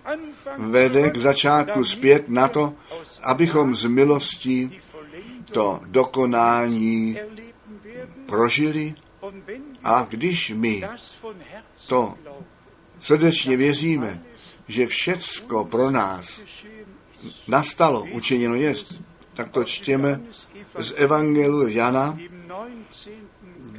vede 0.58 1.10
k 1.10 1.18
začátku 1.18 1.86
zpět 1.86 2.30
na 2.30 2.48
to, 2.48 2.74
abychom 3.24 3.76
z 3.76 3.86
milosti 3.86 4.82
to 5.52 5.82
dokonání 5.86 7.18
prožili 8.26 8.96
a 9.84 10.06
když 10.10 10.52
my 10.56 10.84
to 11.88 12.14
srdečně 13.02 13.58
věříme, 13.58 14.24
že 14.68 14.88
všecko 14.88 15.66
pro 15.66 15.92
nás 15.92 16.42
nastalo, 17.48 18.06
učiněno 18.12 18.56
jest, 18.56 19.02
tak 19.34 19.50
to 19.50 19.64
čtěme 19.64 20.22
z 20.80 20.94
Evangelu 20.96 21.68
Jana, 21.68 22.18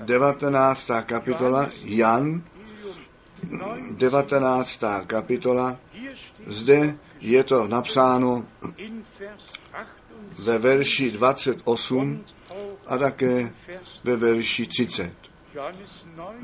19. 0.05 0.91
kapitola, 1.07 1.71
Jan, 1.85 2.43
19. 3.91 4.81
kapitola, 5.07 5.77
zde 6.47 6.97
je 7.21 7.45
to 7.45 7.69
napsáno 7.69 8.45
ve 10.39 10.59
verši 10.59 11.11
28 11.11 12.25
a 12.87 12.99
také 12.99 13.53
ve 14.05 14.17
verši 14.17 14.67
30. 14.67 15.15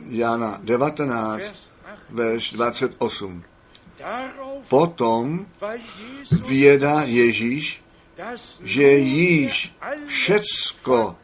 Jana 0.08 0.58
19, 0.62 1.70
verš 2.10 2.52
28. 2.52 3.44
Potom 4.68 5.46
věda 6.48 7.02
Ježíš, 7.04 7.84
že 8.62 8.82
již 8.92 9.74
všecko 10.06 11.16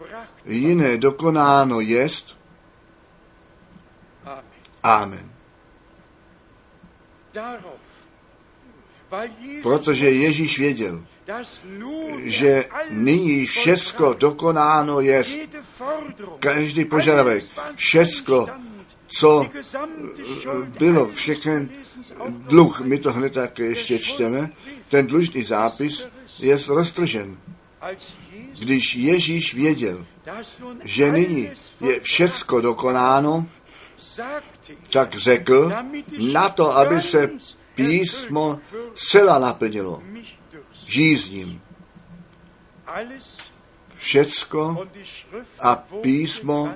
jiné 0.44 0.96
dokonáno 0.96 1.80
jest. 1.80 2.38
Amen. 4.82 5.30
Protože 9.62 10.10
Ježíš 10.10 10.58
věděl, 10.58 11.04
že 12.24 12.64
nyní 12.90 13.46
všecko 13.46 14.14
dokonáno 14.14 15.00
je. 15.00 15.24
Každý 16.38 16.84
požadavek, 16.84 17.44
všecko, 17.74 18.46
co 19.12 19.46
bylo, 20.78 21.08
všechny 21.08 21.68
dluh, 22.28 22.80
my 22.80 22.98
to 22.98 23.12
hned 23.12 23.32
tak 23.32 23.58
ještě 23.58 23.98
čteme, 23.98 24.50
ten 24.88 25.06
dlužný 25.06 25.42
zápis 25.42 26.06
je 26.38 26.56
roztržen. 26.68 27.36
Když 28.58 28.94
Ježíš 28.94 29.54
věděl, 29.54 30.06
že 30.84 31.12
nyní 31.12 31.50
je 31.80 32.00
všecko 32.00 32.60
dokonáno, 32.60 33.46
tak 34.92 35.14
řekl, 35.14 35.72
na 36.32 36.48
to, 36.48 36.76
aby 36.76 37.00
se 37.00 37.30
písmo 37.74 38.60
zcela 38.94 39.38
naplnilo 39.38 40.02
žízním. 40.86 41.60
Všecko 43.96 44.86
a 45.60 45.76
písmo 45.76 46.74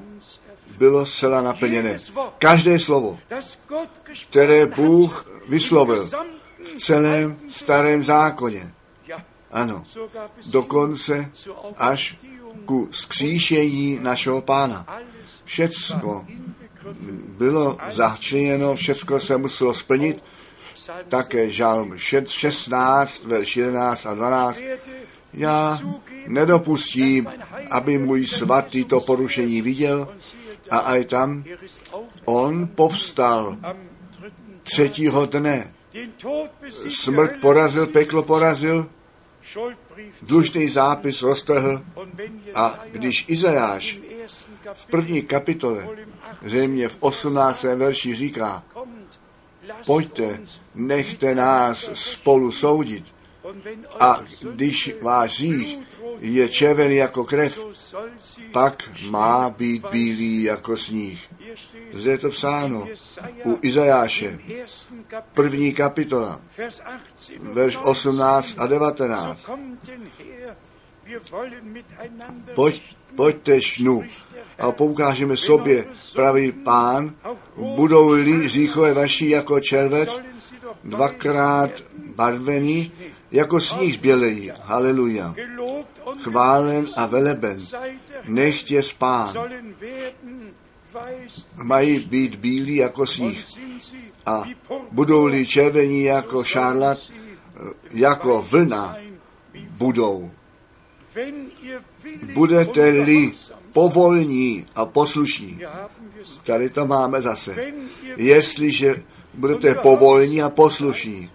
bylo 0.78 1.06
zcela 1.06 1.40
naplněné. 1.40 1.98
Každé 2.38 2.78
slovo, 2.78 3.18
které 4.30 4.66
Bůh 4.66 5.40
vyslovil 5.48 6.10
v 6.64 6.78
celém 6.78 7.36
starém 7.48 8.04
zákoně. 8.04 8.74
Ano, 9.52 9.84
dokonce 10.46 11.30
až 11.76 12.16
ku 12.64 12.88
skříšení 12.90 13.98
našeho 14.02 14.40
pána. 14.40 14.86
Všecko 15.44 16.26
bylo 17.38 17.76
začleněno, 17.92 18.74
všecko 18.74 19.20
se 19.20 19.36
muselo 19.36 19.74
splnit, 19.74 20.22
také 21.08 21.50
žalm 21.50 21.98
16, 21.98 23.24
verš 23.24 23.56
11 23.56 24.06
a 24.06 24.14
12. 24.14 24.60
Já 25.34 25.78
nedopustím, 26.26 27.28
aby 27.70 27.98
můj 27.98 28.26
svatý 28.26 28.84
to 28.84 29.00
porušení 29.00 29.62
viděl 29.62 30.08
a 30.70 30.78
aj 30.78 31.04
tam 31.04 31.44
on 32.24 32.68
povstal 32.74 33.56
třetího 34.62 35.26
dne. 35.26 35.74
Smrt 36.88 37.40
porazil, 37.40 37.86
peklo 37.86 38.22
porazil, 38.22 38.90
dlužný 40.22 40.68
zápis 40.68 41.22
roztrhl 41.22 41.84
a 42.54 42.80
když 42.92 43.24
Izajáš 43.28 43.98
v 44.74 44.86
první 44.86 45.22
kapitole, 45.22 45.88
zřejmě 46.42 46.88
v 46.88 46.96
18. 47.00 47.62
verši 47.62 48.14
říká, 48.14 48.62
pojďte, 49.86 50.40
nechte 50.74 51.34
nás 51.34 51.90
spolu 51.92 52.52
soudit. 52.52 53.13
A 54.00 54.20
když 54.52 54.94
váš 55.02 55.36
řích 55.36 55.78
je 56.18 56.48
červený 56.48 56.96
jako 56.96 57.24
krev, 57.24 57.66
pak 58.52 58.90
má 59.10 59.50
být 59.50 59.86
bílý 59.90 60.42
jako 60.42 60.76
sníh. 60.76 61.26
Zde 61.92 62.10
je 62.10 62.18
to 62.18 62.30
psáno 62.30 62.88
u 63.44 63.58
Izajáše, 63.62 64.38
první 65.34 65.74
kapitola, 65.74 66.40
verš 67.40 67.78
18 67.82 68.54
a 68.58 68.66
19. 68.66 69.40
Pojď, 72.54 72.82
pojďte 73.16 73.60
šnu 73.60 74.02
a 74.58 74.72
poukážeme 74.72 75.36
sobě, 75.36 75.86
pravý 76.14 76.52
pán, 76.52 77.14
budou-li 77.56 78.48
říchové 78.48 78.94
vaši 78.94 79.28
jako 79.28 79.60
červec, 79.60 80.22
dvakrát 80.84 81.70
barvený, 82.16 82.92
jako 83.34 83.60
sníh 83.60 84.00
bělejí. 84.00 84.52
Haleluja. 84.62 85.34
Chválen 86.22 86.86
a 86.96 87.06
veleben. 87.06 87.60
Nechtě 88.28 88.82
spán. 88.82 89.34
Mají 91.62 91.98
být 91.98 92.34
bílí 92.36 92.76
jako 92.76 93.06
sníh. 93.06 93.44
A 94.26 94.44
budou-li 94.90 95.46
červení 95.46 96.02
jako 96.02 96.44
šarlat, 96.44 96.98
jako 97.90 98.42
vlna 98.50 98.96
budou. 99.70 100.30
Budete-li 102.34 103.32
povolní 103.72 104.66
a 104.74 104.84
poslušní, 104.86 105.60
tady 106.44 106.70
to 106.70 106.86
máme 106.86 107.22
zase, 107.22 107.56
jestliže 108.16 109.02
budete 109.34 109.74
povolní 109.74 110.42
a 110.42 110.50
poslušní, 110.50 111.30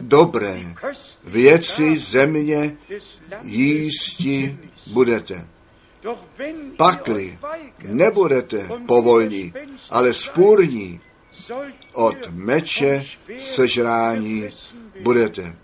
dobré 0.00 0.74
věci 1.24 1.98
země 1.98 2.76
jísti 3.42 4.58
budete. 4.86 5.48
Pakli 6.76 7.38
nebudete 7.82 8.68
povolní, 8.86 9.52
ale 9.90 10.14
spůrní, 10.14 11.00
od 11.92 12.30
meče 12.30 13.06
sežrání 13.38 14.48
budete. 15.02 15.56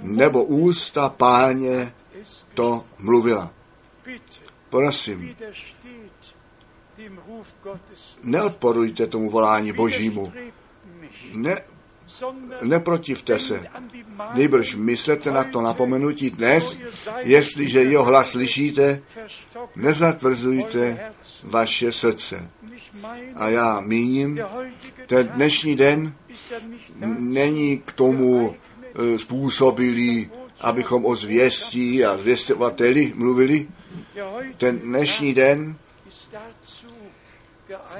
Nebo 0.00 0.44
ústa 0.44 1.08
páně 1.08 1.94
to 2.54 2.84
mluvila. 2.98 3.50
Prosím, 4.70 5.36
neodporujte 8.22 9.06
tomu 9.06 9.30
volání 9.30 9.72
Božímu. 9.72 10.32
Ne, 11.32 11.62
neprotivte 12.62 13.38
se. 13.38 13.62
Nejbrž 14.34 14.74
myslete 14.74 15.30
na 15.30 15.44
to 15.44 15.60
napomenutí 15.60 16.30
dnes, 16.30 16.78
jestliže 17.18 17.82
jeho 17.82 18.04
hlas 18.04 18.30
slyšíte, 18.30 19.02
nezatvrzujte 19.76 21.12
vaše 21.42 21.92
srdce. 21.92 22.50
A 23.34 23.48
já 23.48 23.80
míním, 23.80 24.40
ten 25.06 25.28
dnešní 25.28 25.76
den 25.76 26.14
není 27.18 27.78
k 27.78 27.92
tomu 27.92 28.54
e, 28.54 29.18
způsobilý, 29.18 30.30
abychom 30.60 31.06
o 31.06 31.14
zvěstí 31.14 32.04
a 32.04 32.16
zvěstovateli 32.16 33.12
mluvili. 33.14 33.68
Ten 34.56 34.78
dnešní 34.78 35.34
den 35.34 35.76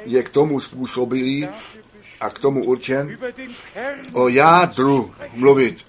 je 0.05 0.23
k 0.23 0.29
tomu 0.29 0.61
způsobilý 0.61 1.49
a 2.23 2.31
k 2.31 2.39
tomu 2.39 2.65
určen 2.65 3.19
o 4.13 4.29
jádru 4.29 5.15
mluvit, 5.35 5.87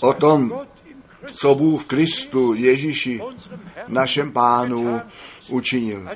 o 0.00 0.12
tom, 0.12 0.66
co 1.34 1.54
Bůh 1.54 1.82
v 1.82 1.86
Kristu 1.86 2.54
Ježíši, 2.54 3.20
našem 3.88 4.32
pánu, 4.32 5.00
učinil. 5.48 6.08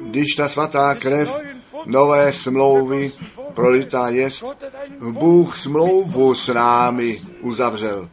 Když 0.00 0.34
ta 0.36 0.48
svatá 0.48 0.94
krev 0.94 1.42
nové 1.86 2.32
smlouvy 2.32 3.12
prolitá 3.54 4.08
je, 4.08 4.30
Bůh 4.98 5.58
smlouvu 5.58 6.34
s 6.34 6.48
námi 6.54 7.18
uzavřel. 7.40 8.08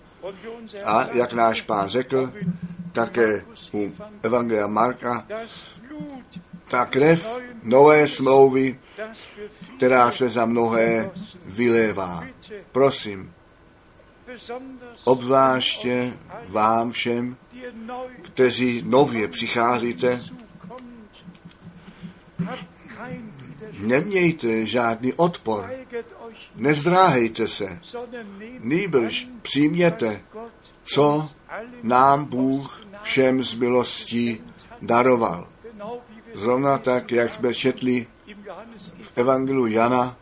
A 0.84 1.08
jak 1.14 1.34
náš 1.34 1.62
pán 1.62 1.90
řekl, 1.90 2.34
také 2.92 3.46
u 3.74 3.92
Evangelia 4.24 4.68
Marka, 4.68 5.26
ta 6.68 6.86
krev 6.86 7.28
nové 7.64 8.08
smlouvy, 8.08 8.80
která 9.78 10.11
se 10.11 10.30
za 10.30 10.45
mnohé 10.45 11.11
vylévá. 11.45 12.23
Prosím, 12.71 13.34
obzvláště 15.03 16.13
vám 16.47 16.91
všem, 16.91 17.38
kteří 18.21 18.84
nově 18.86 19.28
přicházíte, 19.28 20.21
nemějte 23.80 24.65
žádný 24.65 25.13
odpor, 25.13 25.71
nezdráhejte 26.55 27.47
se, 27.47 27.80
nýbrž 28.59 29.28
přijměte, 29.41 30.21
co 30.84 31.30
nám 31.84 32.25
Bůh 32.25 32.86
všem 33.01 33.43
z 33.43 33.55
milostí 33.55 34.41
daroval. 34.82 35.47
Zrovna 36.34 36.78
tak, 36.78 37.11
jak 37.11 37.34
jsme 37.34 37.53
četli 37.53 38.07
v 39.01 39.11
Evangelu 39.15 39.67
Jana 39.67 40.17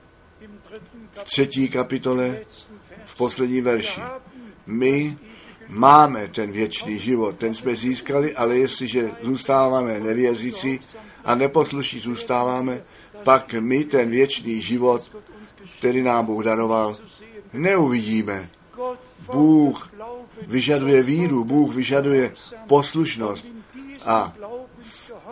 v 1.12 1.24
třetí 1.24 1.70
kapitole 1.70 2.40
v 3.06 3.16
poslední 3.18 3.62
verši. 3.62 4.02
My 4.66 5.18
máme 5.68 6.28
ten 6.28 6.52
věčný 6.52 7.00
život, 7.00 7.36
ten 7.38 7.54
jsme 7.54 7.76
získali, 7.76 8.36
ale 8.36 8.58
jestliže 8.58 9.12
zůstáváme 9.22 10.00
nevěřící 10.00 10.80
a 11.26 11.36
neposluší 11.36 12.00
zůstáváme, 12.00 12.84
pak 13.24 13.54
my 13.54 13.84
ten 13.84 14.10
věčný 14.10 14.62
život, 14.62 15.12
který 15.80 16.04
nám 16.04 16.26
Bůh 16.26 16.44
daroval, 16.44 16.96
neuvidíme. 17.54 18.50
Bůh 19.32 19.94
vyžaduje 20.48 21.04
víru, 21.04 21.44
Bůh 21.44 21.76
vyžaduje 21.76 22.34
poslušnost 22.68 23.46
a 24.06 24.34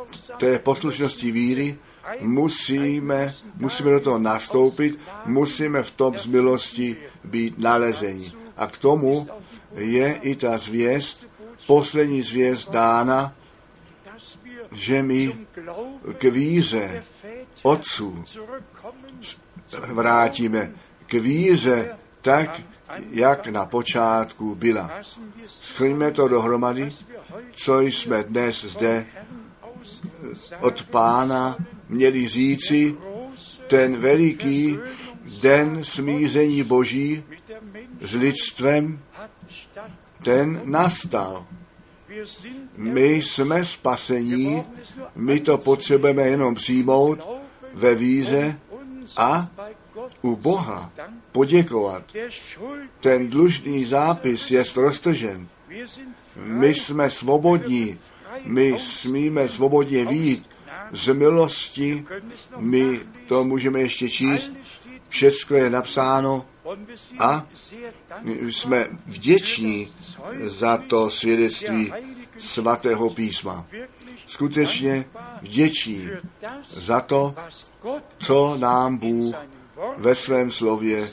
v 0.05 0.31
té 0.37 0.59
poslušnosti 0.59 1.31
víry 1.31 1.77
musíme, 2.21 3.33
musíme 3.55 3.91
do 3.91 3.99
toho 3.99 4.19
nastoupit, 4.19 4.99
musíme 5.25 5.83
v 5.83 5.91
tom 5.91 6.17
z 6.17 6.25
milosti 6.25 6.97
být 7.23 7.59
nalezeni. 7.59 8.31
A 8.57 8.67
k 8.67 8.77
tomu 8.77 9.27
je 9.75 10.13
i 10.13 10.35
ta 10.35 10.57
zvěst, 10.57 11.27
poslední 11.67 12.21
zvěst 12.21 12.71
dána, 12.71 13.35
že 14.71 15.03
my 15.03 15.47
k 16.17 16.23
víře 16.23 17.03
otců 17.63 18.25
vrátíme, 19.87 20.71
k 21.05 21.13
víře 21.13 21.97
tak, 22.21 22.61
jak 23.09 23.47
na 23.47 23.65
počátku 23.65 24.55
byla. 24.55 24.91
Schrňme 25.61 26.11
to 26.11 26.27
dohromady, 26.27 26.89
co 27.51 27.81
jsme 27.81 28.23
dnes 28.23 28.65
zde 28.65 29.05
od 30.59 30.83
pána 30.83 31.57
měli 31.89 32.27
říci, 32.27 32.95
ten 33.67 33.97
veliký 33.97 34.79
den 35.41 35.83
smíření 35.83 36.63
Boží 36.63 37.23
s 38.01 38.13
lidstvem, 38.13 38.99
ten 40.23 40.61
nastal. 40.63 41.45
My 42.77 43.15
jsme 43.15 43.65
spasení, 43.65 44.63
my 45.15 45.39
to 45.39 45.57
potřebujeme 45.57 46.23
jenom 46.23 46.55
přijmout 46.55 47.27
ve 47.73 47.95
víze 47.95 48.59
a 49.17 49.47
u 50.21 50.35
Boha 50.35 50.91
poděkovat. 51.31 52.03
Ten 52.99 53.27
dlužný 53.29 53.85
zápis 53.85 54.51
je 54.51 54.63
roztržen. 54.75 55.47
My 56.35 56.73
jsme 56.73 57.09
svobodní, 57.09 57.99
my 58.45 58.75
smíme 58.79 59.47
svobodně 59.47 60.05
vít 60.05 60.49
z 60.91 61.13
milosti, 61.13 62.05
my 62.57 62.99
to 63.27 63.43
můžeme 63.43 63.79
ještě 63.79 64.09
číst, 64.09 64.51
všecko 65.09 65.55
je 65.55 65.69
napsáno 65.69 66.45
A 67.19 67.47
jsme 68.41 68.87
vděční 69.05 69.93
za 70.43 70.77
to 70.77 71.09
svědectví 71.09 71.93
svatého 72.39 73.09
písma. 73.09 73.65
Skutečně 74.25 75.05
vděční 75.41 76.09
za 76.69 77.01
to, 77.01 77.35
co 78.17 78.57
nám 78.57 78.97
Bůh 78.97 79.35
ve 79.97 80.15
svém 80.15 80.51
slově 80.51 81.09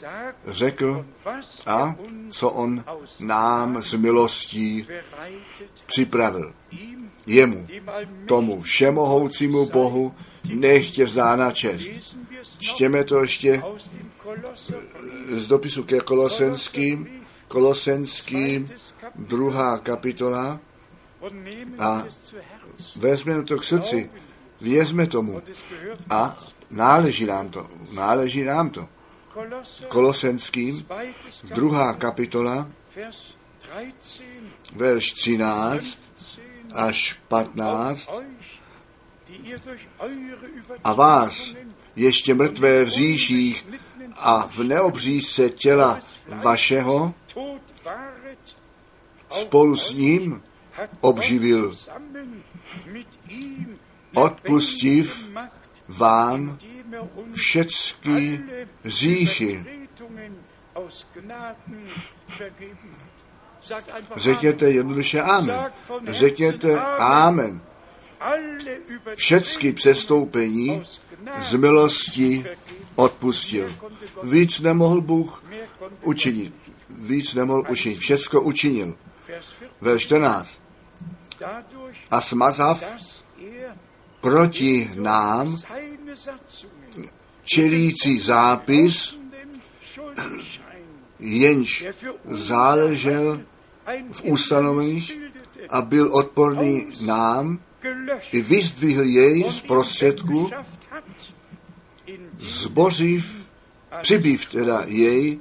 řekl 0.46 1.06
a 1.66 1.94
co 2.30 2.50
on 2.50 2.84
nám 3.20 3.82
z 3.82 3.94
milostí 3.94 4.86
připravil. 5.86 6.54
Jemu, 7.26 7.66
tomu 8.26 8.60
všemohoucímu 8.60 9.66
Bohu, 9.66 10.14
nechtě 10.54 11.04
vzána 11.04 11.52
čest. 11.52 11.90
Čtěme 12.58 13.04
to 13.04 13.20
ještě 13.20 13.62
z 15.28 15.46
dopisu 15.46 15.82
ke 15.82 16.00
Kolosenským, 16.00 17.22
Kolosenským, 17.48 18.70
druhá 19.14 19.78
kapitola. 19.78 20.60
A 21.78 22.04
vezmeme 22.96 23.42
to 23.42 23.58
k 23.58 23.64
srdci, 23.64 24.10
vězme 24.60 25.06
tomu. 25.06 25.42
A 26.10 26.38
náleží 26.70 27.26
nám 27.26 27.48
to, 27.48 27.66
náleží 27.92 28.44
nám 28.44 28.70
to. 28.70 28.88
Kolosenským, 29.88 30.86
druhá 31.54 31.94
kapitola, 31.94 32.70
verš 34.72 35.12
13 35.12 35.99
až 36.74 37.18
15 37.28 38.10
a 40.84 40.92
vás, 40.92 41.54
ještě 41.96 42.34
mrtvé 42.34 42.84
v 42.84 42.88
říších 42.88 43.66
a 44.16 44.46
v 44.46 44.58
neobřízce 44.58 45.50
těla 45.50 46.00
vašeho, 46.28 47.14
spolu 49.30 49.76
s 49.76 49.92
ním 49.92 50.42
obživil, 51.00 51.76
odpustiv 54.14 55.30
vám 55.88 56.58
všechny 57.34 58.42
říchy. 58.84 59.64
Řekněte 64.16 64.70
jednoduše 64.70 65.20
Amen. 65.20 65.72
Řekněte 66.08 66.80
Amen. 66.98 67.60
Všechny 69.14 69.72
přestoupení 69.72 70.82
z 71.42 71.54
milosti 71.54 72.44
odpustil. 72.94 73.74
Víc 74.22 74.60
nemohl 74.60 75.00
Bůh 75.00 75.44
učinit. 76.02 76.54
Víc 76.90 77.34
nemohl 77.34 77.64
učinit. 77.68 77.98
Všecko 77.98 78.40
učinil. 78.40 78.94
Ve 79.80 79.98
14. 79.98 80.60
A 82.10 82.20
smazav 82.20 82.84
proti 84.20 84.90
nám 84.94 85.58
čelící 87.44 88.18
zápis, 88.18 89.18
jenž 91.18 91.86
záležel 92.30 93.40
v 94.12 94.24
ustanoveních 94.24 95.18
a 95.68 95.82
byl 95.82 96.14
odporný 96.14 96.86
nám, 97.06 97.58
i 98.32 98.40
vyzdvihl 98.40 99.04
jej 99.04 99.50
z 99.50 99.60
prostředku, 99.60 100.50
zbořiv, 102.38 103.50
přibýv 104.00 104.46
teda 104.46 104.82
jej 104.86 105.38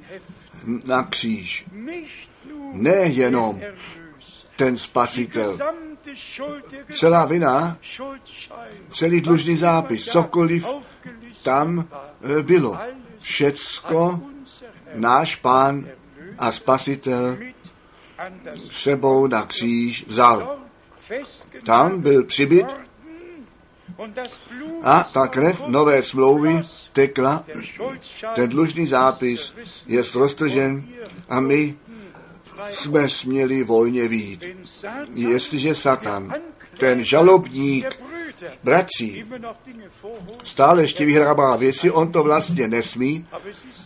na 0.84 1.02
kříž. 1.02 1.66
Nejenom 2.72 3.60
ten 4.56 4.78
spasitel, 4.78 5.58
celá 6.94 7.26
vina, 7.26 7.78
celý 8.90 9.20
dlužný 9.20 9.56
zápis, 9.56 10.04
cokoliv 10.04 10.66
tam 11.42 11.88
eh, 12.38 12.42
bylo. 12.42 12.78
Všecko 13.18 14.20
náš 14.94 15.36
pán 15.36 15.86
a 16.38 16.52
spasitel 16.52 17.38
sebou 18.70 19.26
na 19.26 19.42
kříž 19.42 20.04
vzal. 20.06 20.58
Tam 21.64 22.00
byl 22.00 22.24
přibyt 22.24 22.66
a 24.82 25.02
ta 25.12 25.26
krev 25.26 25.62
nové 25.66 26.02
smlouvy 26.02 26.60
tekla, 26.92 27.44
ten 28.34 28.50
dlužný 28.50 28.86
zápis 28.86 29.54
je 29.86 30.02
roztržen 30.14 30.84
a 31.28 31.40
my 31.40 31.76
jsme 32.70 33.08
směli 33.08 33.62
volně 33.62 34.08
vít. 34.08 34.44
Jestliže 35.14 35.74
Satan, 35.74 36.34
ten 36.78 37.04
žalobník 37.04 38.02
bratří, 38.62 39.24
stále 40.44 40.82
ještě 40.82 41.04
vyhrává 41.04 41.56
věci, 41.56 41.90
on 41.90 42.12
to 42.12 42.22
vlastně 42.22 42.68
nesmí, 42.68 43.26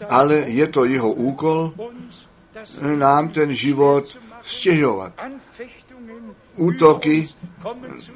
ale 0.09 0.35
je 0.35 0.68
to 0.68 0.85
jeho 0.85 1.12
úkol 1.12 1.72
nám 2.97 3.28
ten 3.28 3.55
život 3.55 4.18
stěžovat. 4.45 5.13
Útoky 6.57 7.29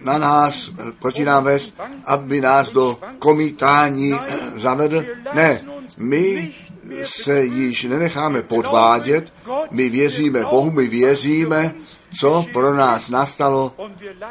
na 0.04 0.18
nás, 0.18 0.70
proti 0.98 1.24
nám 1.24 1.44
vést, 1.44 1.74
aby 2.04 2.40
nás 2.40 2.72
do 2.72 2.98
komítání 3.18 4.14
zavedl. 4.56 5.04
Ne, 5.34 5.60
my 5.96 6.54
se 7.02 7.44
již 7.44 7.84
nenecháme 7.84 8.42
podvádět, 8.42 9.32
my 9.70 9.88
věříme 9.88 10.44
Bohu, 10.44 10.70
my 10.70 10.88
věříme, 10.88 11.74
co 12.20 12.44
pro 12.52 12.74
nás 12.74 13.08
nastalo 13.08 13.74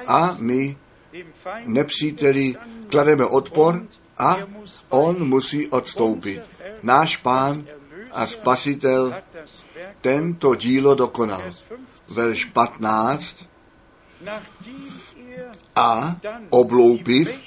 a 0.07 0.35
my 0.39 0.77
nepříteli 1.65 2.55
klademe 2.89 3.25
odpor 3.25 3.83
a 4.17 4.37
on 4.89 5.27
musí 5.27 5.67
odstoupit. 5.67 6.41
Náš 6.83 7.17
pán 7.17 7.65
a 8.11 8.25
spasitel 8.25 9.15
tento 10.01 10.55
dílo 10.55 10.95
dokonal. 10.95 11.41
Verš 12.09 12.45
15 12.45 13.47
a 15.75 16.15
obloupiv 16.49 17.43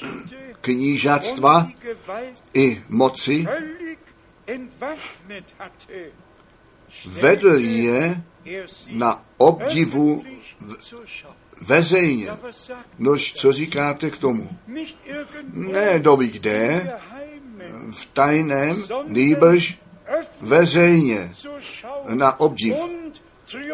knížatstva 0.61 1.69
i 2.55 2.83
moci 2.89 3.47
vedl 7.07 7.55
je 7.55 8.23
na 8.91 9.25
obdivu 9.39 10.25
veřejně. 11.61 12.29
Nož, 12.99 13.33
co 13.33 13.53
říkáte 13.53 14.11
k 14.11 14.19
tomu? 14.19 14.49
Ne 15.53 15.99
doby 15.99 16.29
kde, 16.29 16.93
v 17.91 18.07
tajném, 18.07 18.85
nýbrž 19.07 19.79
veřejně 20.41 21.35
na 22.15 22.41
obdiv. 22.41 22.77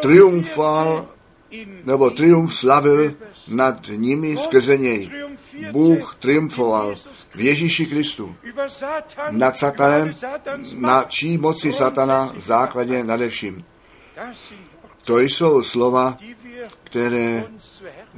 Triumfal 0.03 1.09
nebo 1.85 2.11
triumf 2.11 2.55
slavil 2.55 3.15
nad 3.49 3.89
nimi 3.97 4.37
skrze 4.39 4.77
něj. 4.77 5.11
Bůh 5.73 6.15
triumfoval 6.15 6.95
v 7.35 7.41
Ježíši 7.41 7.87
Kristu 7.87 8.37
nad 9.31 9.59
satanem, 9.59 10.13
na 10.75 11.05
čí 11.05 11.39
moci 11.39 11.73
satana 11.73 12.33
základně 12.37 13.05
nadevším. 13.05 13.65
To 15.05 15.19
jsou 15.19 15.63
slova, 15.63 16.17
které 16.85 17.45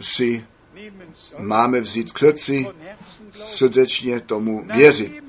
si 0.00 0.44
máme 1.38 1.80
vzít 1.80 2.12
k 2.12 2.18
srdci, 2.18 2.66
srdečně 3.44 4.20
tomu 4.20 4.64
věřit. 4.74 5.24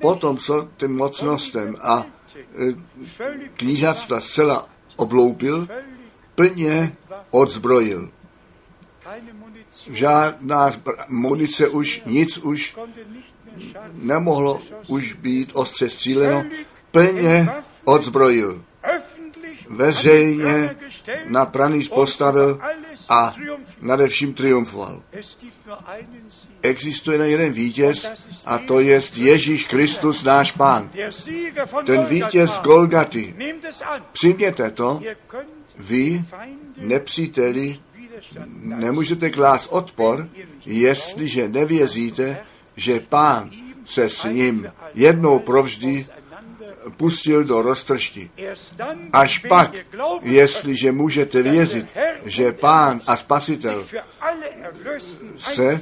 Potom, 0.00 0.38
co 0.38 0.68
tím 0.76 0.96
mocnostem 0.96 1.76
a 1.82 2.04
e, 2.04 2.74
knížatstva 3.56 4.20
zcela 4.20 4.68
obloupil, 4.98 5.68
plně 6.34 6.96
odzbrojil. 7.30 8.10
Žádná 9.90 10.72
munice 11.08 11.68
už, 11.68 12.02
nic 12.06 12.38
už 12.38 12.76
nemohlo 13.92 14.60
už 14.86 15.12
být 15.12 15.50
ostře 15.54 15.90
stříleno, 15.90 16.44
plně 16.90 17.48
odzbrojil. 17.84 18.64
Veřejně 19.68 20.76
na 21.26 21.46
pranýř 21.46 21.88
postavil 21.88 22.60
a 23.08 23.34
nadevším 23.80 24.34
triumfoval. 24.34 25.02
Existuje 26.62 27.18
jen 27.18 27.30
jeden 27.30 27.52
vítěz 27.52 28.06
a 28.44 28.58
to 28.58 28.80
je 28.80 29.00
Ježíš 29.14 29.64
Kristus, 29.64 30.24
náš 30.24 30.52
Pán. 30.52 30.90
Ten 31.86 32.04
vítěz 32.04 32.60
Golgaty. 32.60 33.34
Přijměte 34.12 34.70
to, 34.70 35.00
vy, 35.78 36.24
nepříteli, 36.76 37.80
nemůžete 38.56 39.30
klást 39.30 39.66
odpor, 39.70 40.28
jestliže 40.66 41.48
nevěříte, 41.48 42.38
že 42.76 43.00
Pán 43.00 43.50
se 43.84 44.10
s 44.10 44.24
ním 44.24 44.72
jednou 44.94 45.38
provždy 45.38 46.06
pustil 46.96 47.44
do 47.44 47.62
roztržky. 47.62 48.30
Až 49.12 49.38
pak, 49.38 49.70
jestliže 50.22 50.92
můžete 50.92 51.42
věřit, 51.42 51.86
že 52.24 52.52
Pán 52.52 53.00
a 53.06 53.16
Spasitel 53.16 53.84
se 55.38 55.80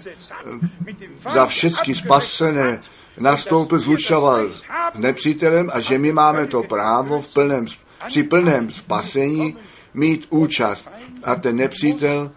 za 1.32 1.46
všechny 1.46 1.94
spasené 1.94 2.80
nastoupil, 3.18 3.80
zlučoval 3.80 4.48
s 4.50 4.62
nepřítelem 4.94 5.70
a 5.72 5.80
že 5.80 5.98
my 5.98 6.12
máme 6.12 6.46
to 6.46 6.62
právo 6.62 7.20
v 7.20 7.28
plném, 7.28 7.66
při 8.06 8.22
plném 8.22 8.70
spasení 8.70 9.56
mít 9.94 10.26
účast. 10.30 10.88
A 11.24 11.34
ten 11.34 11.56
nepřítel 11.56 12.30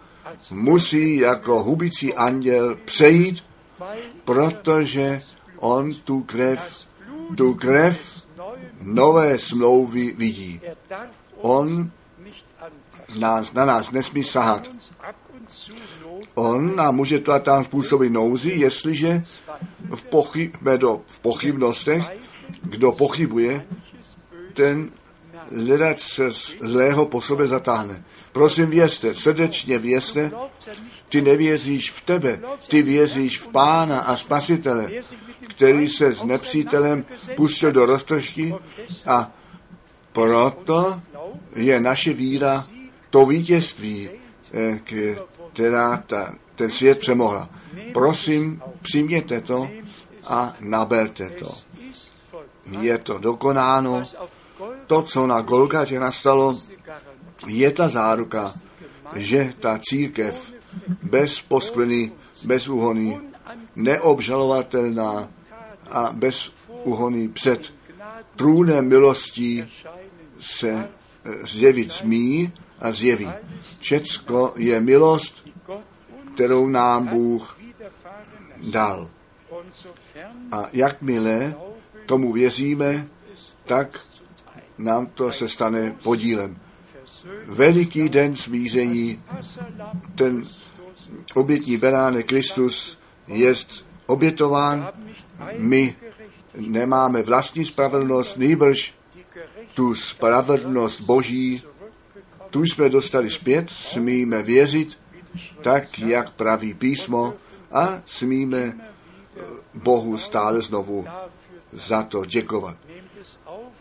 musí 0.52 1.18
jako 1.18 1.64
hubící 1.64 2.14
anděl 2.14 2.78
přejít, 2.86 3.44
protože 4.26 5.20
on 5.58 5.94
tu 5.94 6.24
krev, 6.24 6.88
tu 7.38 7.54
krev 7.54 8.19
nové 8.94 9.40
smlouvy 9.40 10.14
vidí. 10.18 10.62
On 11.42 11.92
nás, 13.20 13.54
na 13.54 13.66
nás 13.66 13.92
nesmí 13.92 14.24
sahat. 14.24 14.72
On 16.36 16.76
nám 16.76 16.96
může 16.96 17.20
to 17.20 17.32
a 17.32 17.40
tam 17.40 17.64
způsobit 17.64 18.12
nouzi, 18.12 18.52
jestliže 18.56 19.22
v, 19.96 20.04
pochyb, 20.04 20.56
do, 20.78 21.02
v 21.08 21.20
pochybnostech, 21.20 22.04
kdo 22.62 22.92
pochybuje, 22.92 23.66
ten 24.54 24.92
hledat 25.56 26.00
se 26.00 26.30
zlého 26.62 27.06
po 27.06 27.22
sobě 27.22 27.48
zatáhne. 27.48 28.04
Prosím, 28.32 28.70
vězte, 28.70 29.14
srdečně 29.14 29.80
vězte, 29.80 30.32
ty 31.10 31.22
nevěříš 31.22 31.92
v 31.92 32.02
tebe, 32.02 32.40
ty 32.68 32.82
věříš 32.82 33.40
v 33.40 33.48
Pána 33.48 34.00
a 34.00 34.18
Spasitele, 34.18 34.92
který 35.50 35.90
se 35.90 36.14
s 36.14 36.24
nepřítelem 36.24 37.06
pustil 37.36 37.72
do 37.72 37.86
roztržky 37.86 38.56
a 39.06 39.32
proto 40.12 41.02
je 41.56 41.80
naše 41.80 42.14
víra 42.14 42.66
to 43.10 43.26
vítězství, 43.26 44.10
eh, 44.54 44.80
která 45.54 45.98
ta, 45.98 46.36
ten 46.56 46.72
svět 46.72 47.00
přemohla. 47.00 47.50
Prosím, 47.94 48.62
přijměte 48.82 49.42
to 49.42 49.70
a 50.28 50.56
naberte 50.60 51.30
to. 51.30 51.54
Je 52.82 52.98
to 52.98 53.18
dokonáno. 53.18 54.04
To, 54.88 55.02
co 55.02 55.28
na 55.28 55.42
Golgatě 55.42 56.00
nastalo, 56.00 56.58
je 57.48 57.72
ta 57.72 57.90
záruka, 57.90 58.54
že 59.16 59.54
ta 59.60 59.80
církev 59.82 60.54
bez 61.04 61.42
poskvrny, 61.42 62.12
bez 62.44 62.68
úhony, 62.68 63.22
neobžalovatelná 63.76 65.30
a 65.92 66.10
bez 66.14 66.52
úhony 66.84 67.28
před 67.28 67.74
trůnem 68.36 68.88
milostí 68.88 69.66
se 70.40 70.70
eh, 70.70 71.48
zjevit 71.48 71.92
smí 71.92 72.54
a 72.80 72.92
zjeví. 72.92 73.30
Všecko 73.80 74.54
je 74.58 74.82
milost, 74.82 75.50
kterou 76.34 76.68
nám 76.68 77.08
Bůh 77.08 77.60
dal. 78.72 79.10
A 80.52 80.66
jakmile 80.74 81.56
tomu 82.06 82.34
věříme, 82.34 83.08
tak 83.66 84.00
nám 84.78 85.06
to 85.06 85.32
se 85.32 85.48
stane 85.48 85.96
podílem. 86.04 86.58
Veliký 87.46 88.10
den 88.10 88.36
smíření, 88.36 89.24
ten 90.16 90.44
obětní 91.36 91.78
beránek 91.78 92.28
Kristus 92.28 92.98
je 93.28 93.54
obětován. 94.06 94.92
My 95.58 95.96
nemáme 96.56 97.24
vlastní 97.24 97.66
spravedlnost, 97.66 98.38
Gerechtigkeit 98.38 99.00
tu 99.74 99.96
spravedlnost 99.96 101.02
Boží, 101.02 101.64
tu 102.50 102.64
jsme 102.64 102.90
dostali 102.90 103.30
zpět, 103.30 103.70
smíme 103.70 104.44
věřit, 104.44 105.00
tak 105.62 106.00
jak 106.00 106.30
praví 106.30 106.74
písmo 106.74 107.34
a 107.72 108.02
smíme 108.06 108.58
eh, 108.58 109.42
Bohu 109.74 110.18
stále 110.18 110.62
znovu 110.62 111.06
za 111.72 112.04
to 112.04 112.26
děkovat. 112.26 112.78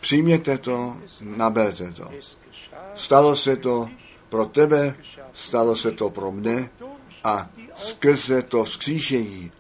Přijměte 0.01 0.59
to, 0.59 0.97
naberte 1.23 1.93
to. 1.93 2.11
Stalo 2.95 3.37
se 3.37 3.57
to 3.57 3.89
pro 4.29 4.45
tebe, 4.45 4.97
stalo 5.33 5.77
se 5.77 5.93
to 5.93 6.11
pro 6.11 6.33
mne 6.33 6.71
a 7.25 7.51
skrze 7.77 8.43
to 8.43 8.65
vzkříšení 8.65 9.51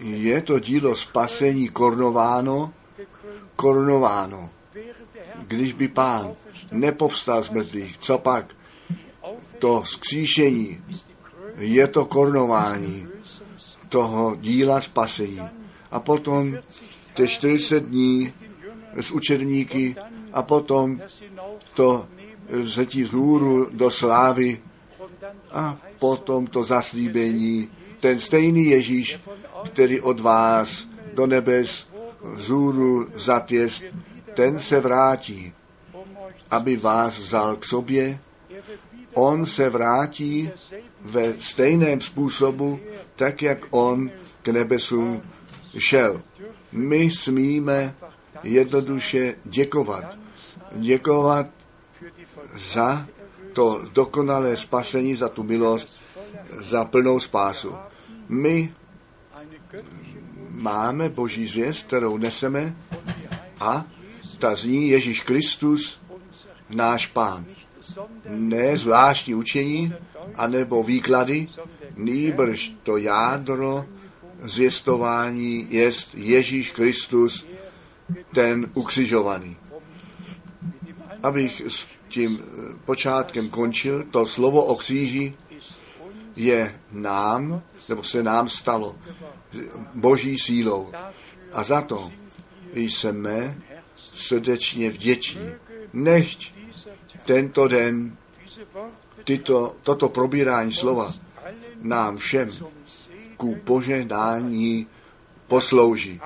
je 0.00 0.42
to 0.42 0.58
dílo 0.58 0.96
spasení 0.96 1.68
korunováno, 1.68 2.72
korunováno. 3.56 4.50
Když 5.46 5.72
by 5.72 5.88
pán 5.88 6.32
nepovstal 6.72 7.42
z 7.42 7.50
mrtvých, 7.50 7.98
co 7.98 8.18
pak? 8.18 8.56
To 9.58 9.82
vzkříšení 9.82 10.80
je 11.58 11.86
to 11.88 12.04
korunování 12.04 13.08
toho 13.88 14.36
díla 14.40 14.80
spasení. 14.80 15.42
A 15.90 16.00
potom 16.00 16.58
ty 17.14 17.28
40 17.28 17.80
dní 17.80 18.32
s 19.00 19.10
učedníky 19.10 19.96
a 20.32 20.42
potom 20.42 21.00
to 21.74 22.08
vzetí 22.48 23.02
vzhůru 23.02 23.68
do 23.72 23.90
slávy 23.90 24.60
a 25.50 25.78
potom 25.98 26.46
to 26.46 26.64
zaslíbení. 26.64 27.70
Ten 28.00 28.20
stejný 28.20 28.66
Ježíš, 28.66 29.20
který 29.64 30.00
od 30.00 30.20
vás 30.20 30.86
do 31.14 31.26
nebes 31.26 31.86
vzhůru 32.22 33.08
zatěst, 33.14 33.84
ten 34.34 34.58
se 34.58 34.80
vrátí, 34.80 35.52
aby 36.50 36.76
vás 36.76 37.18
vzal 37.18 37.56
k 37.56 37.64
sobě. 37.64 38.18
On 39.14 39.46
se 39.46 39.70
vrátí 39.70 40.50
ve 41.00 41.34
stejném 41.40 42.00
způsobu, 42.00 42.80
tak 43.16 43.42
jak 43.42 43.58
on 43.70 44.10
k 44.42 44.48
nebesům 44.48 45.22
šel. 45.78 46.22
My 46.72 47.10
smíme 47.10 47.94
jednoduše 48.42 49.34
děkovat. 49.44 50.18
Děkovat 50.72 51.46
za 52.56 53.06
to 53.52 53.82
dokonalé 53.92 54.56
spasení, 54.56 55.16
za 55.16 55.28
tu 55.28 55.42
milost, 55.42 55.88
za 56.60 56.84
plnou 56.84 57.20
spásu. 57.20 57.74
My 58.28 58.74
máme 60.56 61.08
Boží 61.08 61.48
zvěst, 61.48 61.86
kterou 61.86 62.16
neseme 62.16 62.76
a 63.60 63.84
ta 64.38 64.54
zní 64.54 64.88
Ježíš 64.88 65.20
Kristus, 65.20 66.00
náš 66.70 67.06
Pán. 67.06 67.46
Ne 68.28 68.76
zvláštní 68.76 69.34
učení, 69.34 69.92
anebo 70.36 70.82
výklady, 70.82 71.48
nýbrž 71.96 72.72
to 72.82 72.96
jádro 72.96 73.84
zvěstování 74.42 75.66
jest 75.70 76.14
Ježíš 76.14 76.70
Kristus, 76.70 77.46
ten 78.34 78.70
ukřižovaný. 78.74 79.56
Abych 81.22 81.62
s 81.68 81.86
tím 82.08 82.38
počátkem 82.84 83.48
končil, 83.48 84.04
to 84.10 84.26
slovo 84.26 84.64
o 84.64 84.76
kříži 84.76 85.34
je 86.36 86.80
nám, 86.92 87.62
nebo 87.88 88.02
se 88.02 88.22
nám 88.22 88.48
stalo 88.48 88.96
boží 89.94 90.38
sílou. 90.38 90.90
A 91.52 91.62
za 91.62 91.80
to 91.80 92.10
jsme 92.74 93.58
srdečně 93.96 94.90
vděční. 94.90 95.50
Nechť 95.92 96.52
tento 97.24 97.68
den 97.68 98.16
tyto, 99.24 99.76
toto 99.82 100.08
probírání 100.08 100.72
slova 100.72 101.14
nám 101.80 102.16
všem 102.16 102.50
ku 103.36 103.56
požehnání 103.64 104.86
poslouží, 105.46 106.20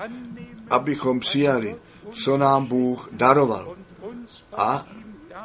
abychom 0.70 1.20
přijali, 1.20 1.76
co 2.12 2.38
nám 2.38 2.66
Bůh 2.66 3.08
daroval 3.12 3.76
a 4.56 4.86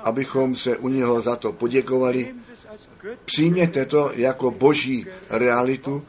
abychom 0.04 0.56
se 0.56 0.78
u 0.78 0.90
něho 0.90 1.22
za 1.22 1.36
to 1.36 1.52
poděkovali. 1.52 2.36
Přijměte 3.26 3.86
to 3.86 4.12
jako 4.16 4.52
boží 4.52 5.06
realitu, 5.30 6.06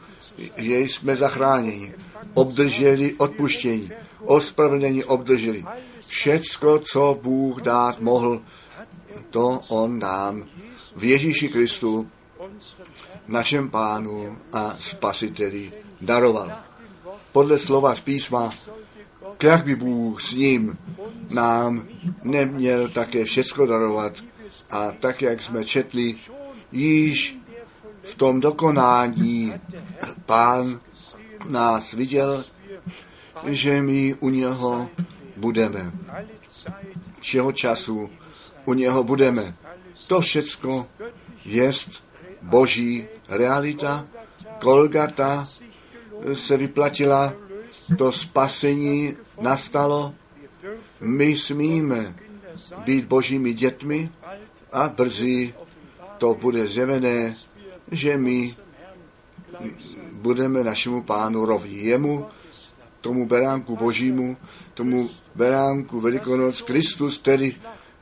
že 0.57 0.79
jsme 0.79 1.15
zachráněni, 1.15 1.93
obdrželi 2.33 3.13
odpuštění, 3.13 3.91
ospravedlnění 4.25 5.03
obdrželi. 5.03 5.65
Všecko, 6.07 6.79
co 6.79 7.19
Bůh 7.23 7.61
dát 7.61 7.99
mohl, 7.99 8.41
to 9.29 9.61
On 9.67 9.99
nám 9.99 10.45
v 10.95 11.03
Ježíši 11.03 11.49
Kristu, 11.49 12.07
našem 13.27 13.69
pánu 13.69 14.37
a 14.53 14.75
spasiteli, 14.79 15.71
daroval. 16.01 16.51
Podle 17.31 17.59
slova 17.59 17.95
z 17.95 18.01
písma, 18.01 18.53
jak 19.43 19.65
by 19.65 19.75
Bůh 19.75 20.21
s 20.21 20.31
ním 20.31 20.77
nám 21.29 21.87
neměl 22.23 22.87
také 22.87 23.25
všecko 23.25 23.65
darovat. 23.65 24.13
A 24.69 24.91
tak, 24.91 25.21
jak 25.21 25.41
jsme 25.41 25.65
četli, 25.65 26.15
již 26.71 27.37
v 28.01 28.15
tom 28.15 28.39
dokonání 28.39 29.53
pán 30.25 30.79
nás 31.49 31.91
viděl, 31.93 32.43
že 33.45 33.81
my 33.81 34.15
u 34.19 34.29
něho 34.29 34.89
budeme. 35.37 35.91
Všeho 37.19 37.51
času 37.51 38.09
u 38.65 38.73
něho 38.73 39.03
budeme. 39.03 39.55
To 40.07 40.21
všecko 40.21 40.87
jest 41.45 42.03
boží 42.41 43.07
realita. 43.29 44.05
Kolgata 44.59 45.47
se 46.33 46.57
vyplatila, 46.57 47.33
to 47.97 48.11
spasení 48.11 49.17
nastalo. 49.41 50.13
My 51.01 51.37
smíme 51.37 52.15
být 52.85 53.05
božími 53.05 53.53
dětmi 53.53 54.09
a 54.71 54.89
brzy 54.89 55.53
to 56.17 56.33
bude 56.33 56.67
zjevené, 56.67 57.35
že 57.91 58.17
my 58.17 58.55
budeme 60.11 60.63
našemu 60.63 61.03
pánu 61.03 61.45
rovní. 61.45 61.85
Jemu, 61.85 62.25
tomu 63.01 63.25
beránku 63.25 63.75
božímu, 63.75 64.37
tomu 64.73 65.09
beránku 65.35 66.01
Velikonoc, 66.01 66.61
Kristus, 66.61 67.17
který 67.17 67.55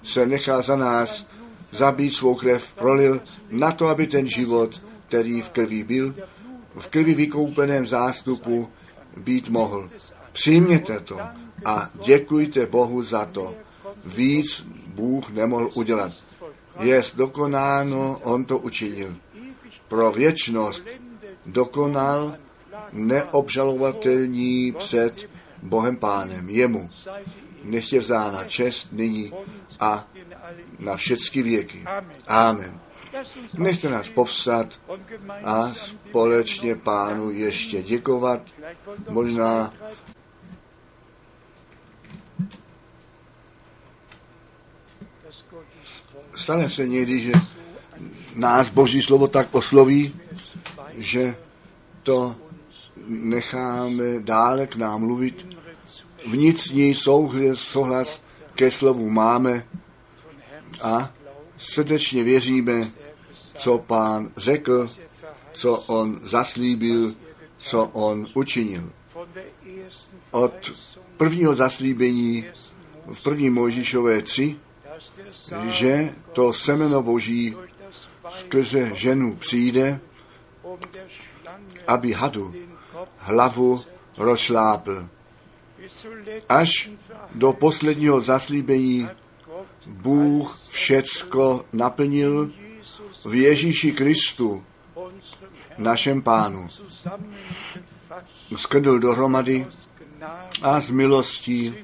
se 0.04 0.26
nechal 0.26 0.64
za 0.64 0.76
nás 0.76 1.26
zabít 1.72 2.14
svou 2.14 2.36
krev, 2.36 2.74
prolil 2.74 3.22
na 3.52 3.72
to, 3.72 3.88
aby 3.88 4.08
ten 4.08 4.28
život, 4.28 4.82
který 5.08 5.42
v 5.42 5.50
krvi 5.50 5.84
byl, 5.84 6.16
v 6.80 6.88
krvi 6.88 7.14
vykoupeném 7.14 7.86
zástupu 7.86 8.70
být 9.18 9.50
mohl. 9.50 9.90
Přijměte 10.32 11.00
to 11.00 11.20
a 11.66 11.90
děkujte 12.06 12.66
Bohu 12.66 13.02
za 13.02 13.26
to. 13.26 13.56
Víc 14.06 14.66
Bůh 14.88 15.30
nemohl 15.30 15.70
udělat. 15.74 16.12
Je 16.80 17.02
dokonáno, 17.16 18.20
on 18.24 18.46
to 18.46 18.58
učinil. 18.58 19.16
Pro 19.88 20.12
věčnost 20.12 20.84
dokonal 21.46 22.36
neobžalovatelní 22.92 24.72
před 24.78 25.30
Bohem 25.64 25.98
Pánem. 25.98 26.50
Jemu 26.50 26.90
nech 27.64 27.94
je 27.94 28.00
vzána 28.00 28.44
čest 28.44 28.88
nyní 28.92 29.34
a 29.80 30.08
na 30.80 30.96
všechny 30.96 31.44
věky. 31.44 31.86
Amen. 32.28 32.80
Nechte 33.58 33.90
nás 33.90 34.10
povstat 34.10 34.68
a 35.44 35.74
společně 35.74 36.76
pánu 36.76 37.32
ještě 37.32 37.84
děkovat. 37.84 38.42
Možná 39.10 39.74
stane 46.36 46.70
se 46.70 46.88
někdy, 46.88 47.20
že 47.20 47.32
nás 48.36 48.70
Boží 48.70 49.02
slovo 49.02 49.28
tak 49.28 49.56
osloví, 49.56 50.16
že 50.98 51.36
to 52.04 52.36
necháme 53.08 54.04
dále 54.20 54.68
k 54.68 54.76
nám 54.76 55.02
mluvit. 55.02 55.58
Vnitřní 56.28 56.96
souhlas, 56.96 57.60
souhlas 57.60 58.22
ke 58.56 58.72
slovu 58.72 59.10
máme 59.10 59.66
a 60.82 61.12
srdečně 61.58 62.24
věříme, 62.24 62.92
co 63.58 63.78
pán 63.78 64.32
řekl, 64.38 64.90
co 65.54 65.76
on 65.78 66.20
zaslíbil, 66.24 67.14
co 67.58 67.84
on 67.84 68.28
učinil. 68.34 68.92
Od 70.32 70.72
prvního 71.18 71.56
zaslíbení 71.56 72.46
v 73.14 73.22
první 73.22 73.50
Mojžíšové 73.50 74.22
3, 74.22 74.56
že 75.68 76.16
to 76.34 76.54
semeno 76.54 77.04
boží 77.04 77.56
skrze 78.30 78.92
ženu 78.96 79.36
přijde, 79.36 80.00
aby 81.88 82.14
hadu 82.14 82.54
hlavu 83.18 83.82
rozšlápl. 84.18 85.10
Až 86.50 86.90
do 87.36 87.54
posledního 87.54 88.22
zaslíbení 88.22 89.10
Bůh 89.88 90.60
všecko 90.70 91.66
naplnil 91.74 92.52
v 93.26 93.36
Ježíši 93.36 93.92
Kristu, 93.92 94.64
našem 95.78 96.22
pánu. 96.22 96.68
Skrnul 98.56 99.00
dohromady 99.00 99.68
a 100.62 100.82
z 100.82 100.90
milostí 100.92 101.76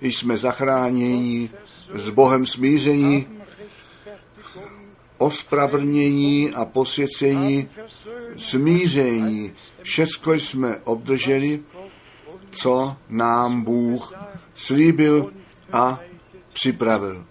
jsme 0.00 0.38
zachráněni, 0.38 1.50
s 1.94 2.10
Bohem 2.10 2.46
smíření, 2.46 3.26
ospravrnění 5.18 6.50
a 6.50 6.64
posvěcení, 6.64 7.68
smíření. 8.36 9.52
Všecko 9.82 10.34
jsme 10.34 10.76
obdrželi, 10.84 11.62
co 12.50 12.96
nám 13.08 13.62
Bůh 13.62 14.14
slíbil 14.54 15.32
a 15.72 16.00
připravil. 16.52 17.26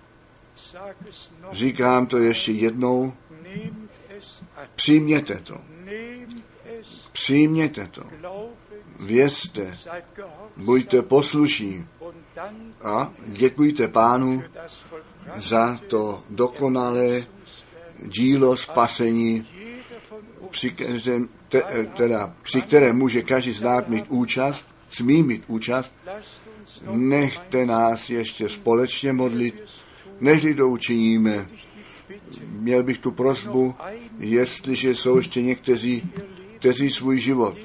Říkám 1.51 2.05
to 2.05 2.17
ještě 2.17 2.51
jednou. 2.51 3.13
Přijměte 4.75 5.35
to. 5.35 5.61
Přijměte 7.11 7.87
to. 7.87 8.03
Vězte. 8.99 9.77
Buďte 10.57 11.01
poslušní. 11.01 11.87
A 12.83 13.13
děkujte 13.25 13.87
pánu 13.87 14.43
za 15.37 15.79
to 15.87 16.23
dokonalé 16.29 17.23
dílo 18.05 18.57
spasení, 18.57 19.47
při, 20.49 20.69
kterém, 20.69 21.29
te, 21.49 21.63
teda, 21.97 22.35
při 22.43 22.61
kterém 22.61 22.97
může 22.97 23.21
každý 23.21 23.53
z 23.53 23.61
nás 23.61 23.83
mít 23.87 24.05
účast, 24.07 24.65
smí 24.89 25.23
mít 25.23 25.43
účast, 25.47 25.93
nechte 26.91 27.65
nás 27.65 28.09
ještě 28.09 28.49
společně 28.49 29.13
modlit, 29.13 29.63
než 30.19 30.45
to 30.57 30.69
učiníme. 30.69 31.47
Měl 32.47 32.83
bych 32.83 32.97
tu 32.97 33.11
prosbu, 33.11 33.75
jestliže 34.19 34.95
jsou 34.95 35.17
ještě 35.17 35.41
někteří, 35.41 36.11
kteří 36.59 36.89
svůj 36.89 37.19
život 37.19 37.57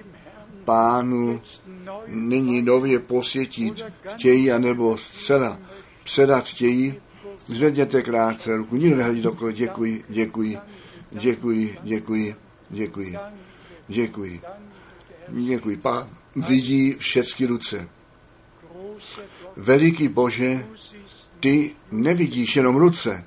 pánu 0.64 1.40
nyní 2.06 2.62
nově 2.62 2.98
posvětit 2.98 3.84
chtějí, 4.08 4.52
anebo 4.52 4.96
zcela 4.96 5.58
předat 6.04 6.44
chtějí, 6.44 6.94
zvedněte 7.46 8.02
krátce 8.02 8.56
ruku, 8.56 8.76
nikdo 8.76 8.96
nehledí 8.96 9.22
dokolo, 9.22 9.50
děkuji, 9.50 10.04
děkuji, 10.08 10.58
děkuji, 11.10 11.78
děkuji, 11.82 12.36
děkuji, 12.70 13.16
děkuji, 13.88 14.40
děkuji. 15.28 15.76
Pán 15.76 16.08
vidí 16.36 16.94
všechny 16.98 17.46
ruce. 17.46 17.88
Veliký 19.56 20.08
Bože, 20.08 20.66
ty 21.40 21.74
nevidíš 21.90 22.56
jenom 22.56 22.76
ruce, 22.76 23.24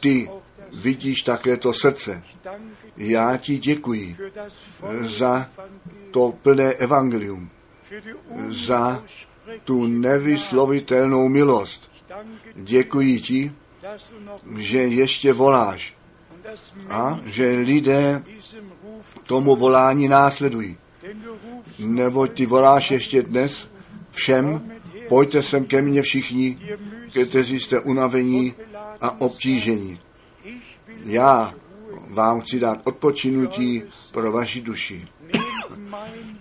ty 0.00 0.30
vidíš 0.72 1.22
také 1.22 1.56
to 1.56 1.72
srdce. 1.72 2.22
Já 2.96 3.36
ti 3.36 3.58
děkuji 3.58 4.16
za 5.00 5.50
to 6.12 6.34
plné 6.42 6.72
evangelium, 6.72 7.50
za 8.48 9.02
tu 9.64 9.86
nevyslovitelnou 9.86 11.28
milost. 11.28 11.90
Děkuji 12.54 13.20
ti, 13.20 13.52
že 14.56 14.78
ještě 14.78 15.32
voláš 15.32 15.94
a 16.90 17.20
že 17.26 17.50
lidé 17.50 18.24
tomu 19.26 19.56
volání 19.56 20.08
následují. 20.08 20.76
Nebo 21.78 22.26
ty 22.26 22.46
voláš 22.46 22.90
ještě 22.90 23.22
dnes 23.22 23.70
všem, 24.10 24.72
pojďte 25.08 25.42
sem 25.42 25.64
ke 25.64 25.82
mně 25.82 26.02
všichni, 26.02 26.58
kteří 27.28 27.60
jste 27.60 27.80
unavení 27.80 28.54
a 29.00 29.20
obtížení. 29.20 29.98
Já 31.04 31.54
vám 32.08 32.40
chci 32.40 32.60
dát 32.60 32.80
odpočinutí 32.84 33.82
pro 34.12 34.32
vaši 34.32 34.60
duši. 34.60 35.04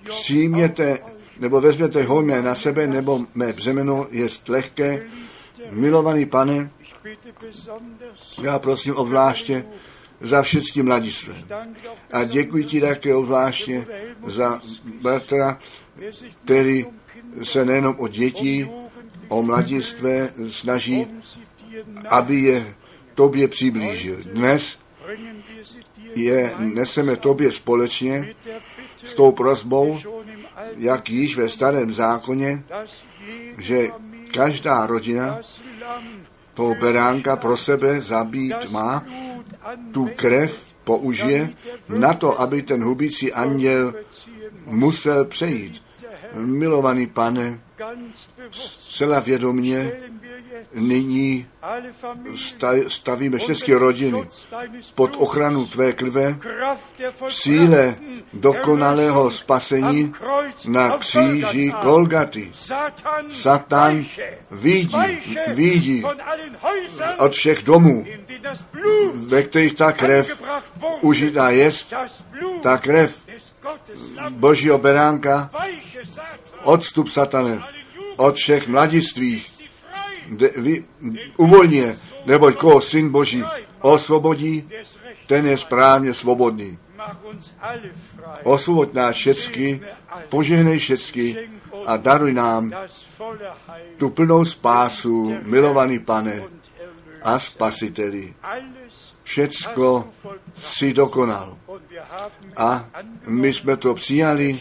Přijměte 0.04 1.00
nebo 1.40 1.62
vezměte 1.62 2.04
hojné 2.04 2.42
na 2.42 2.56
sebe, 2.56 2.88
nebo 2.88 3.26
mé 3.36 3.54
břemeno 3.54 4.08
je 4.12 4.28
lehké. 4.48 5.10
Milovaný 5.70 6.26
pane, 6.26 6.72
já 8.42 8.60
prosím 8.60 8.96
obzvláště 8.96 9.66
za 10.22 10.42
všechny 10.42 10.84
mladistvé. 10.84 11.36
A 12.12 12.24
děkuji 12.24 12.64
ti 12.64 12.82
také 12.82 13.16
obzvláště 13.16 13.86
za 14.28 14.62
bratra, 15.02 15.60
který 16.46 16.86
se 17.44 17.66
nejenom 17.66 17.96
o 18.00 18.08
děti, 18.08 18.70
o 19.28 19.42
mladistvé 19.42 20.34
snaží, 20.50 21.08
aby 22.10 22.40
je 22.40 22.76
tobě 23.16 23.48
přiblížil. 23.48 24.18
Dnes 24.24 24.78
je 26.16 26.54
neseme 26.58 27.16
tobě 27.16 27.52
společně 27.52 28.36
s 29.04 29.14
tou 29.14 29.32
prozbou, 29.32 30.00
jak 30.78 31.10
již 31.10 31.38
ve 31.38 31.50
starém 31.50 31.92
zákoně, 31.92 32.64
že 33.58 33.88
každá 34.34 34.88
rodina 34.88 35.40
toho 36.54 36.76
beránka 36.76 37.36
pro 37.36 37.58
sebe 37.58 38.02
zabít 38.02 38.72
má, 38.72 39.06
tu 39.92 40.10
krev 40.16 40.66
použije 40.84 41.50
na 41.90 42.14
to, 42.14 42.42
aby 42.42 42.62
ten 42.62 42.84
hubící 42.84 43.34
anděl 43.34 43.94
musel 44.66 45.26
přejít. 45.26 45.84
Milovaný 46.34 47.08
pane, 47.08 47.62
zcela 48.52 49.20
vědomně 49.20 49.92
nyní 50.74 51.48
stavíme 52.88 53.38
všechny 53.38 53.74
rodiny 53.74 54.28
pod 54.96 55.16
ochranu 55.18 55.66
tvé 55.66 55.94
krve, 55.94 56.38
v 57.28 57.34
síle 57.34 57.96
dokonalého 58.34 59.32
spasení 59.32 60.14
na 60.68 60.98
kříži. 60.98 61.74
Golgaty. 61.82 62.52
Satan, 63.30 64.06
vidí, 64.52 64.98
vidí 65.48 66.04
od 67.18 67.32
všech 67.32 67.64
domů, 67.64 68.06
ve 69.16 69.44
kterých 69.44 69.74
ta 69.74 69.92
krev 69.92 70.44
užitá 71.02 71.50
jest, 71.50 71.94
ta 72.62 72.78
krev. 72.78 73.18
Božího 74.30 74.78
beránka, 74.78 75.50
odstup 76.64 77.10
satane, 77.10 77.62
od 78.18 78.36
všech 78.36 78.68
frei, 78.68 79.51
de, 80.32 80.52
vy, 80.58 80.86
uvolní 81.38 81.76
je, 81.76 81.96
neboť 82.26 82.56
koho 82.56 82.82
syn 82.82 83.10
Boží 83.10 83.44
osvobodí, 83.82 84.70
ten 85.28 85.48
je 85.48 85.58
správně 85.58 86.14
svobodný. 86.14 86.78
Osvoboď 88.44 88.94
nás 88.94 89.16
všecky, 89.16 89.82
požehnej 90.30 90.80
všecky 90.80 91.50
a 91.86 91.98
daruj 91.98 92.34
nám 92.34 92.72
tu 93.98 94.10
plnou 94.10 94.46
spásu, 94.46 95.38
milovaný 95.42 96.00
pane 96.00 96.44
a 97.24 97.40
spasiteli. 97.40 98.34
Všecko 99.24 100.08
si 100.58 100.94
dokonal. 100.94 101.58
A 102.58 102.90
my 103.28 103.54
jsme 103.54 103.78
to 103.78 103.94
přijali, 103.94 104.60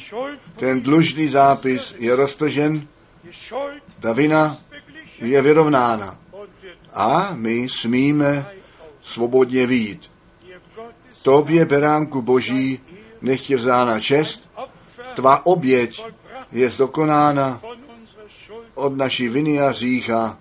ten 0.57 0.81
dlužný 0.81 1.29
zápis 1.29 1.95
je 1.99 2.17
roztržen, 2.17 2.89
ta 4.01 4.13
vina 4.13 4.57
je 5.21 5.43
vyrovnána. 5.43 6.19
A 6.93 7.31
my 7.35 7.69
smíme 7.69 8.51
svobodně 9.03 9.67
výjít. 9.67 10.11
Tobě, 11.23 11.65
beránku 11.65 12.23
boží, 12.23 12.81
nech 13.23 13.51
je 13.51 13.57
vzána 13.57 14.01
čest, 14.01 14.51
tvá 15.15 15.47
oběť 15.47 16.05
je 16.53 16.71
zdokonána 16.71 17.61
od 18.75 18.97
naší 18.97 19.29
viny 19.29 19.61
a 19.61 19.73
řícha, 19.73 20.39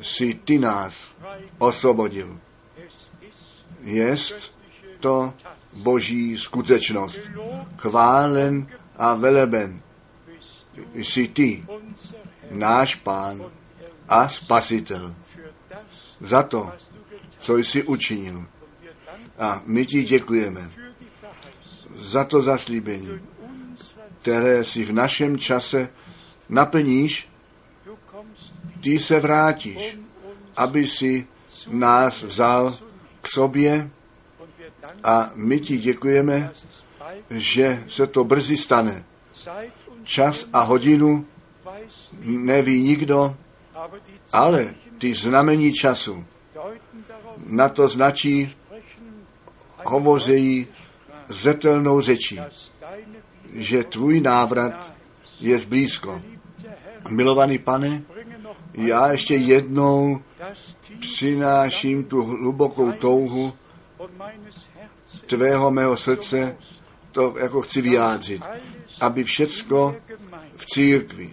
si 0.00 0.34
ty 0.34 0.58
nás 0.58 1.10
osvobodil. 1.58 2.38
Jest 3.80 4.54
to 5.00 5.34
boží 5.72 6.38
skutečnost. 6.38 7.20
Chválen 7.76 8.66
a 8.96 9.14
veleben 9.14 9.82
jsi 10.94 11.28
ty, 11.28 11.64
náš 12.50 12.94
pán 12.94 13.44
a 14.12 14.28
spasitel, 14.28 15.14
za 16.20 16.42
to, 16.42 16.72
co 17.38 17.56
jsi 17.56 17.82
učinil. 17.82 18.44
A 19.38 19.62
my 19.66 19.86
ti 19.86 20.04
děkujeme 20.04 20.70
za 21.96 22.24
to 22.24 22.42
zaslíbení, 22.42 23.20
které 24.20 24.64
si 24.64 24.84
v 24.84 24.92
našem 24.92 25.38
čase 25.38 25.88
naplníš, 26.48 27.28
ty 28.80 28.98
se 28.98 29.20
vrátíš, 29.20 29.98
aby 30.56 30.86
si 30.86 31.26
nás 31.68 32.22
vzal 32.22 32.78
k 33.20 33.28
sobě 33.28 33.90
a 35.04 35.30
my 35.34 35.60
ti 35.60 35.78
děkujeme, 35.78 36.52
že 37.30 37.84
se 37.88 38.06
to 38.06 38.24
brzy 38.24 38.56
stane. 38.56 39.04
Čas 40.04 40.46
a 40.52 40.60
hodinu 40.60 41.26
neví 42.22 42.80
nikdo, 42.80 43.36
ale 44.32 44.74
ty 44.98 45.14
znamení 45.14 45.72
času 45.72 46.24
na 47.46 47.68
to 47.68 47.88
značí, 47.88 48.54
hovoří 49.84 50.66
zetelnou 51.28 52.00
řečí, 52.00 52.40
že 53.52 53.84
tvůj 53.84 54.20
návrat 54.20 54.92
je 55.40 55.66
blízko. 55.66 56.22
Milovaný 57.10 57.58
pane, 57.58 58.02
já 58.74 59.12
ještě 59.12 59.34
jednou 59.34 60.22
přináším 61.00 62.04
tu 62.04 62.22
hlubokou 62.24 62.92
touhu 62.92 63.52
tvého 65.26 65.70
mého 65.70 65.96
srdce, 65.96 66.56
to 67.12 67.34
jako 67.38 67.62
chci 67.62 67.80
vyjádřit, 67.80 68.42
aby 69.00 69.24
všecko 69.24 69.96
v 70.56 70.66
církvi 70.66 71.30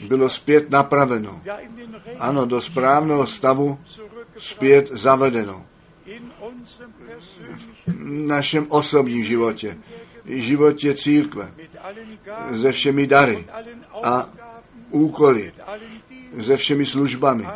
bylo 0.00 0.28
zpět 0.28 0.70
napraveno. 0.70 1.42
Ano, 2.18 2.46
do 2.46 2.60
správného 2.60 3.26
stavu 3.26 3.78
zpět 4.36 4.88
zavedeno. 4.92 5.66
V 7.86 8.26
našem 8.26 8.66
osobním 8.68 9.24
životě, 9.24 9.78
životě 10.24 10.94
církve, 10.94 11.54
se 12.60 12.72
všemi 12.72 13.06
dary 13.06 13.46
a 14.04 14.28
úkoly, 14.90 15.52
se 16.40 16.56
všemi 16.56 16.86
službami. 16.86 17.46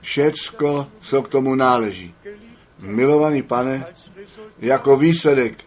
Všecko, 0.00 0.86
co 1.00 1.22
k 1.22 1.28
tomu 1.28 1.54
náleží. 1.54 2.14
Milovaný 2.80 3.42
pane, 3.42 3.86
jako 4.58 4.96
výsledek 4.96 5.64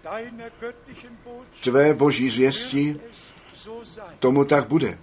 tvé 1.63 1.93
boží 1.93 2.29
zvěstí, 2.29 2.99
tomu 4.19 4.45
tak 4.45 4.67
bude. 4.67 4.97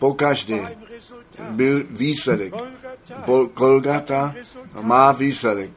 Pokaždé 0.00 0.76
byl 1.50 1.84
výsledek. 1.90 2.54
Bol- 3.26 3.48
Golgata 3.54 4.34
má 4.82 5.12
výsledek. 5.12 5.70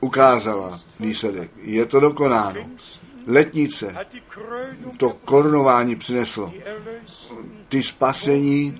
Ukázala 0.00 0.80
výsledek. 1.00 1.50
Je 1.62 1.86
to 1.86 2.00
dokonáno. 2.00 2.60
Letnice 3.26 3.96
to 4.96 5.10
korunování 5.24 5.96
přineslo. 5.96 6.52
Ty 7.68 7.82
spasení 7.82 8.74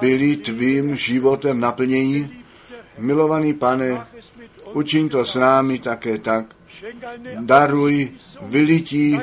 byly 0.00 0.36
tvým 0.36 0.96
životem 0.96 1.60
naplnění. 1.60 2.44
Milovaný 2.98 3.54
pane, 3.54 4.06
učiň 4.72 5.08
to 5.08 5.24
s 5.24 5.34
námi 5.34 5.78
také 5.78 6.18
tak. 6.18 6.56
Daruj 7.40 8.10
vylití 8.42 9.20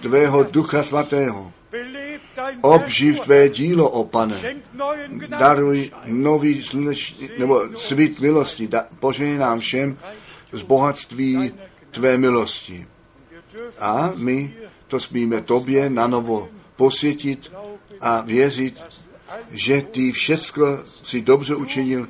tvého 0.00 0.44
ducha 0.44 0.82
svatého. 0.82 1.52
Obživ 2.60 3.20
tvé 3.20 3.48
dílo, 3.48 3.90
o 3.90 4.04
pane. 4.04 4.36
Daruj 5.38 5.90
nový 6.06 6.62
slunečný, 6.62 7.30
nebo 7.38 7.76
svít 7.76 8.20
milosti. 8.20 8.68
Da, 8.68 8.86
nám 9.38 9.60
všem 9.60 9.98
z 10.52 10.62
bohatství 10.62 11.54
tvé 11.90 12.18
milosti. 12.18 12.86
A 13.78 14.12
my 14.16 14.54
to 14.86 15.00
smíme 15.00 15.40
tobě 15.40 15.90
na 15.90 16.06
novo 16.06 16.48
posvětit 16.76 17.52
a 18.00 18.20
věřit, 18.20 18.82
že 19.50 19.82
ty 19.82 20.12
všecko 20.12 20.84
si 21.02 21.20
dobře 21.20 21.54
učinil. 21.54 22.08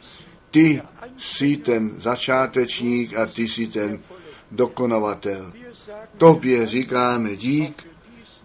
Ty 0.51 0.83
jsi 1.17 1.57
ten 1.57 1.95
začátečník 1.99 3.17
a 3.17 3.27
ty 3.27 3.49
jsi 3.49 3.67
ten 3.67 4.01
dokonovatel. 4.51 5.53
Tobě 6.17 6.67
říkáme 6.67 7.37
dík 7.37 7.92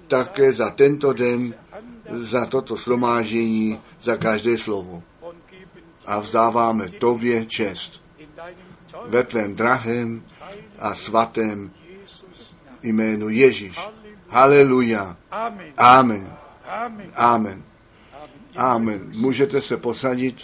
také 0.07 0.53
za 0.53 0.69
tento 0.71 1.13
den, 1.13 1.53
za 2.09 2.45
toto 2.45 2.77
slomážení, 2.77 3.81
za 4.01 4.17
každé 4.17 4.57
slovo. 4.57 5.03
A 6.05 6.19
vzdáváme 6.19 6.89
tobě 6.89 7.45
čest 7.45 8.01
ve 9.07 9.23
tvém 9.23 9.55
drahém 9.55 10.23
a 10.79 10.95
svatém 10.95 11.71
jménu 12.83 13.29
Ježíš. 13.29 13.79
Haleluja. 14.27 15.17
Amen. 15.31 15.73
Amen. 15.77 16.37
Amen. 17.15 17.63
Amen. 18.55 19.11
Můžete 19.13 19.61
se 19.61 19.77
posadit. 19.77 20.35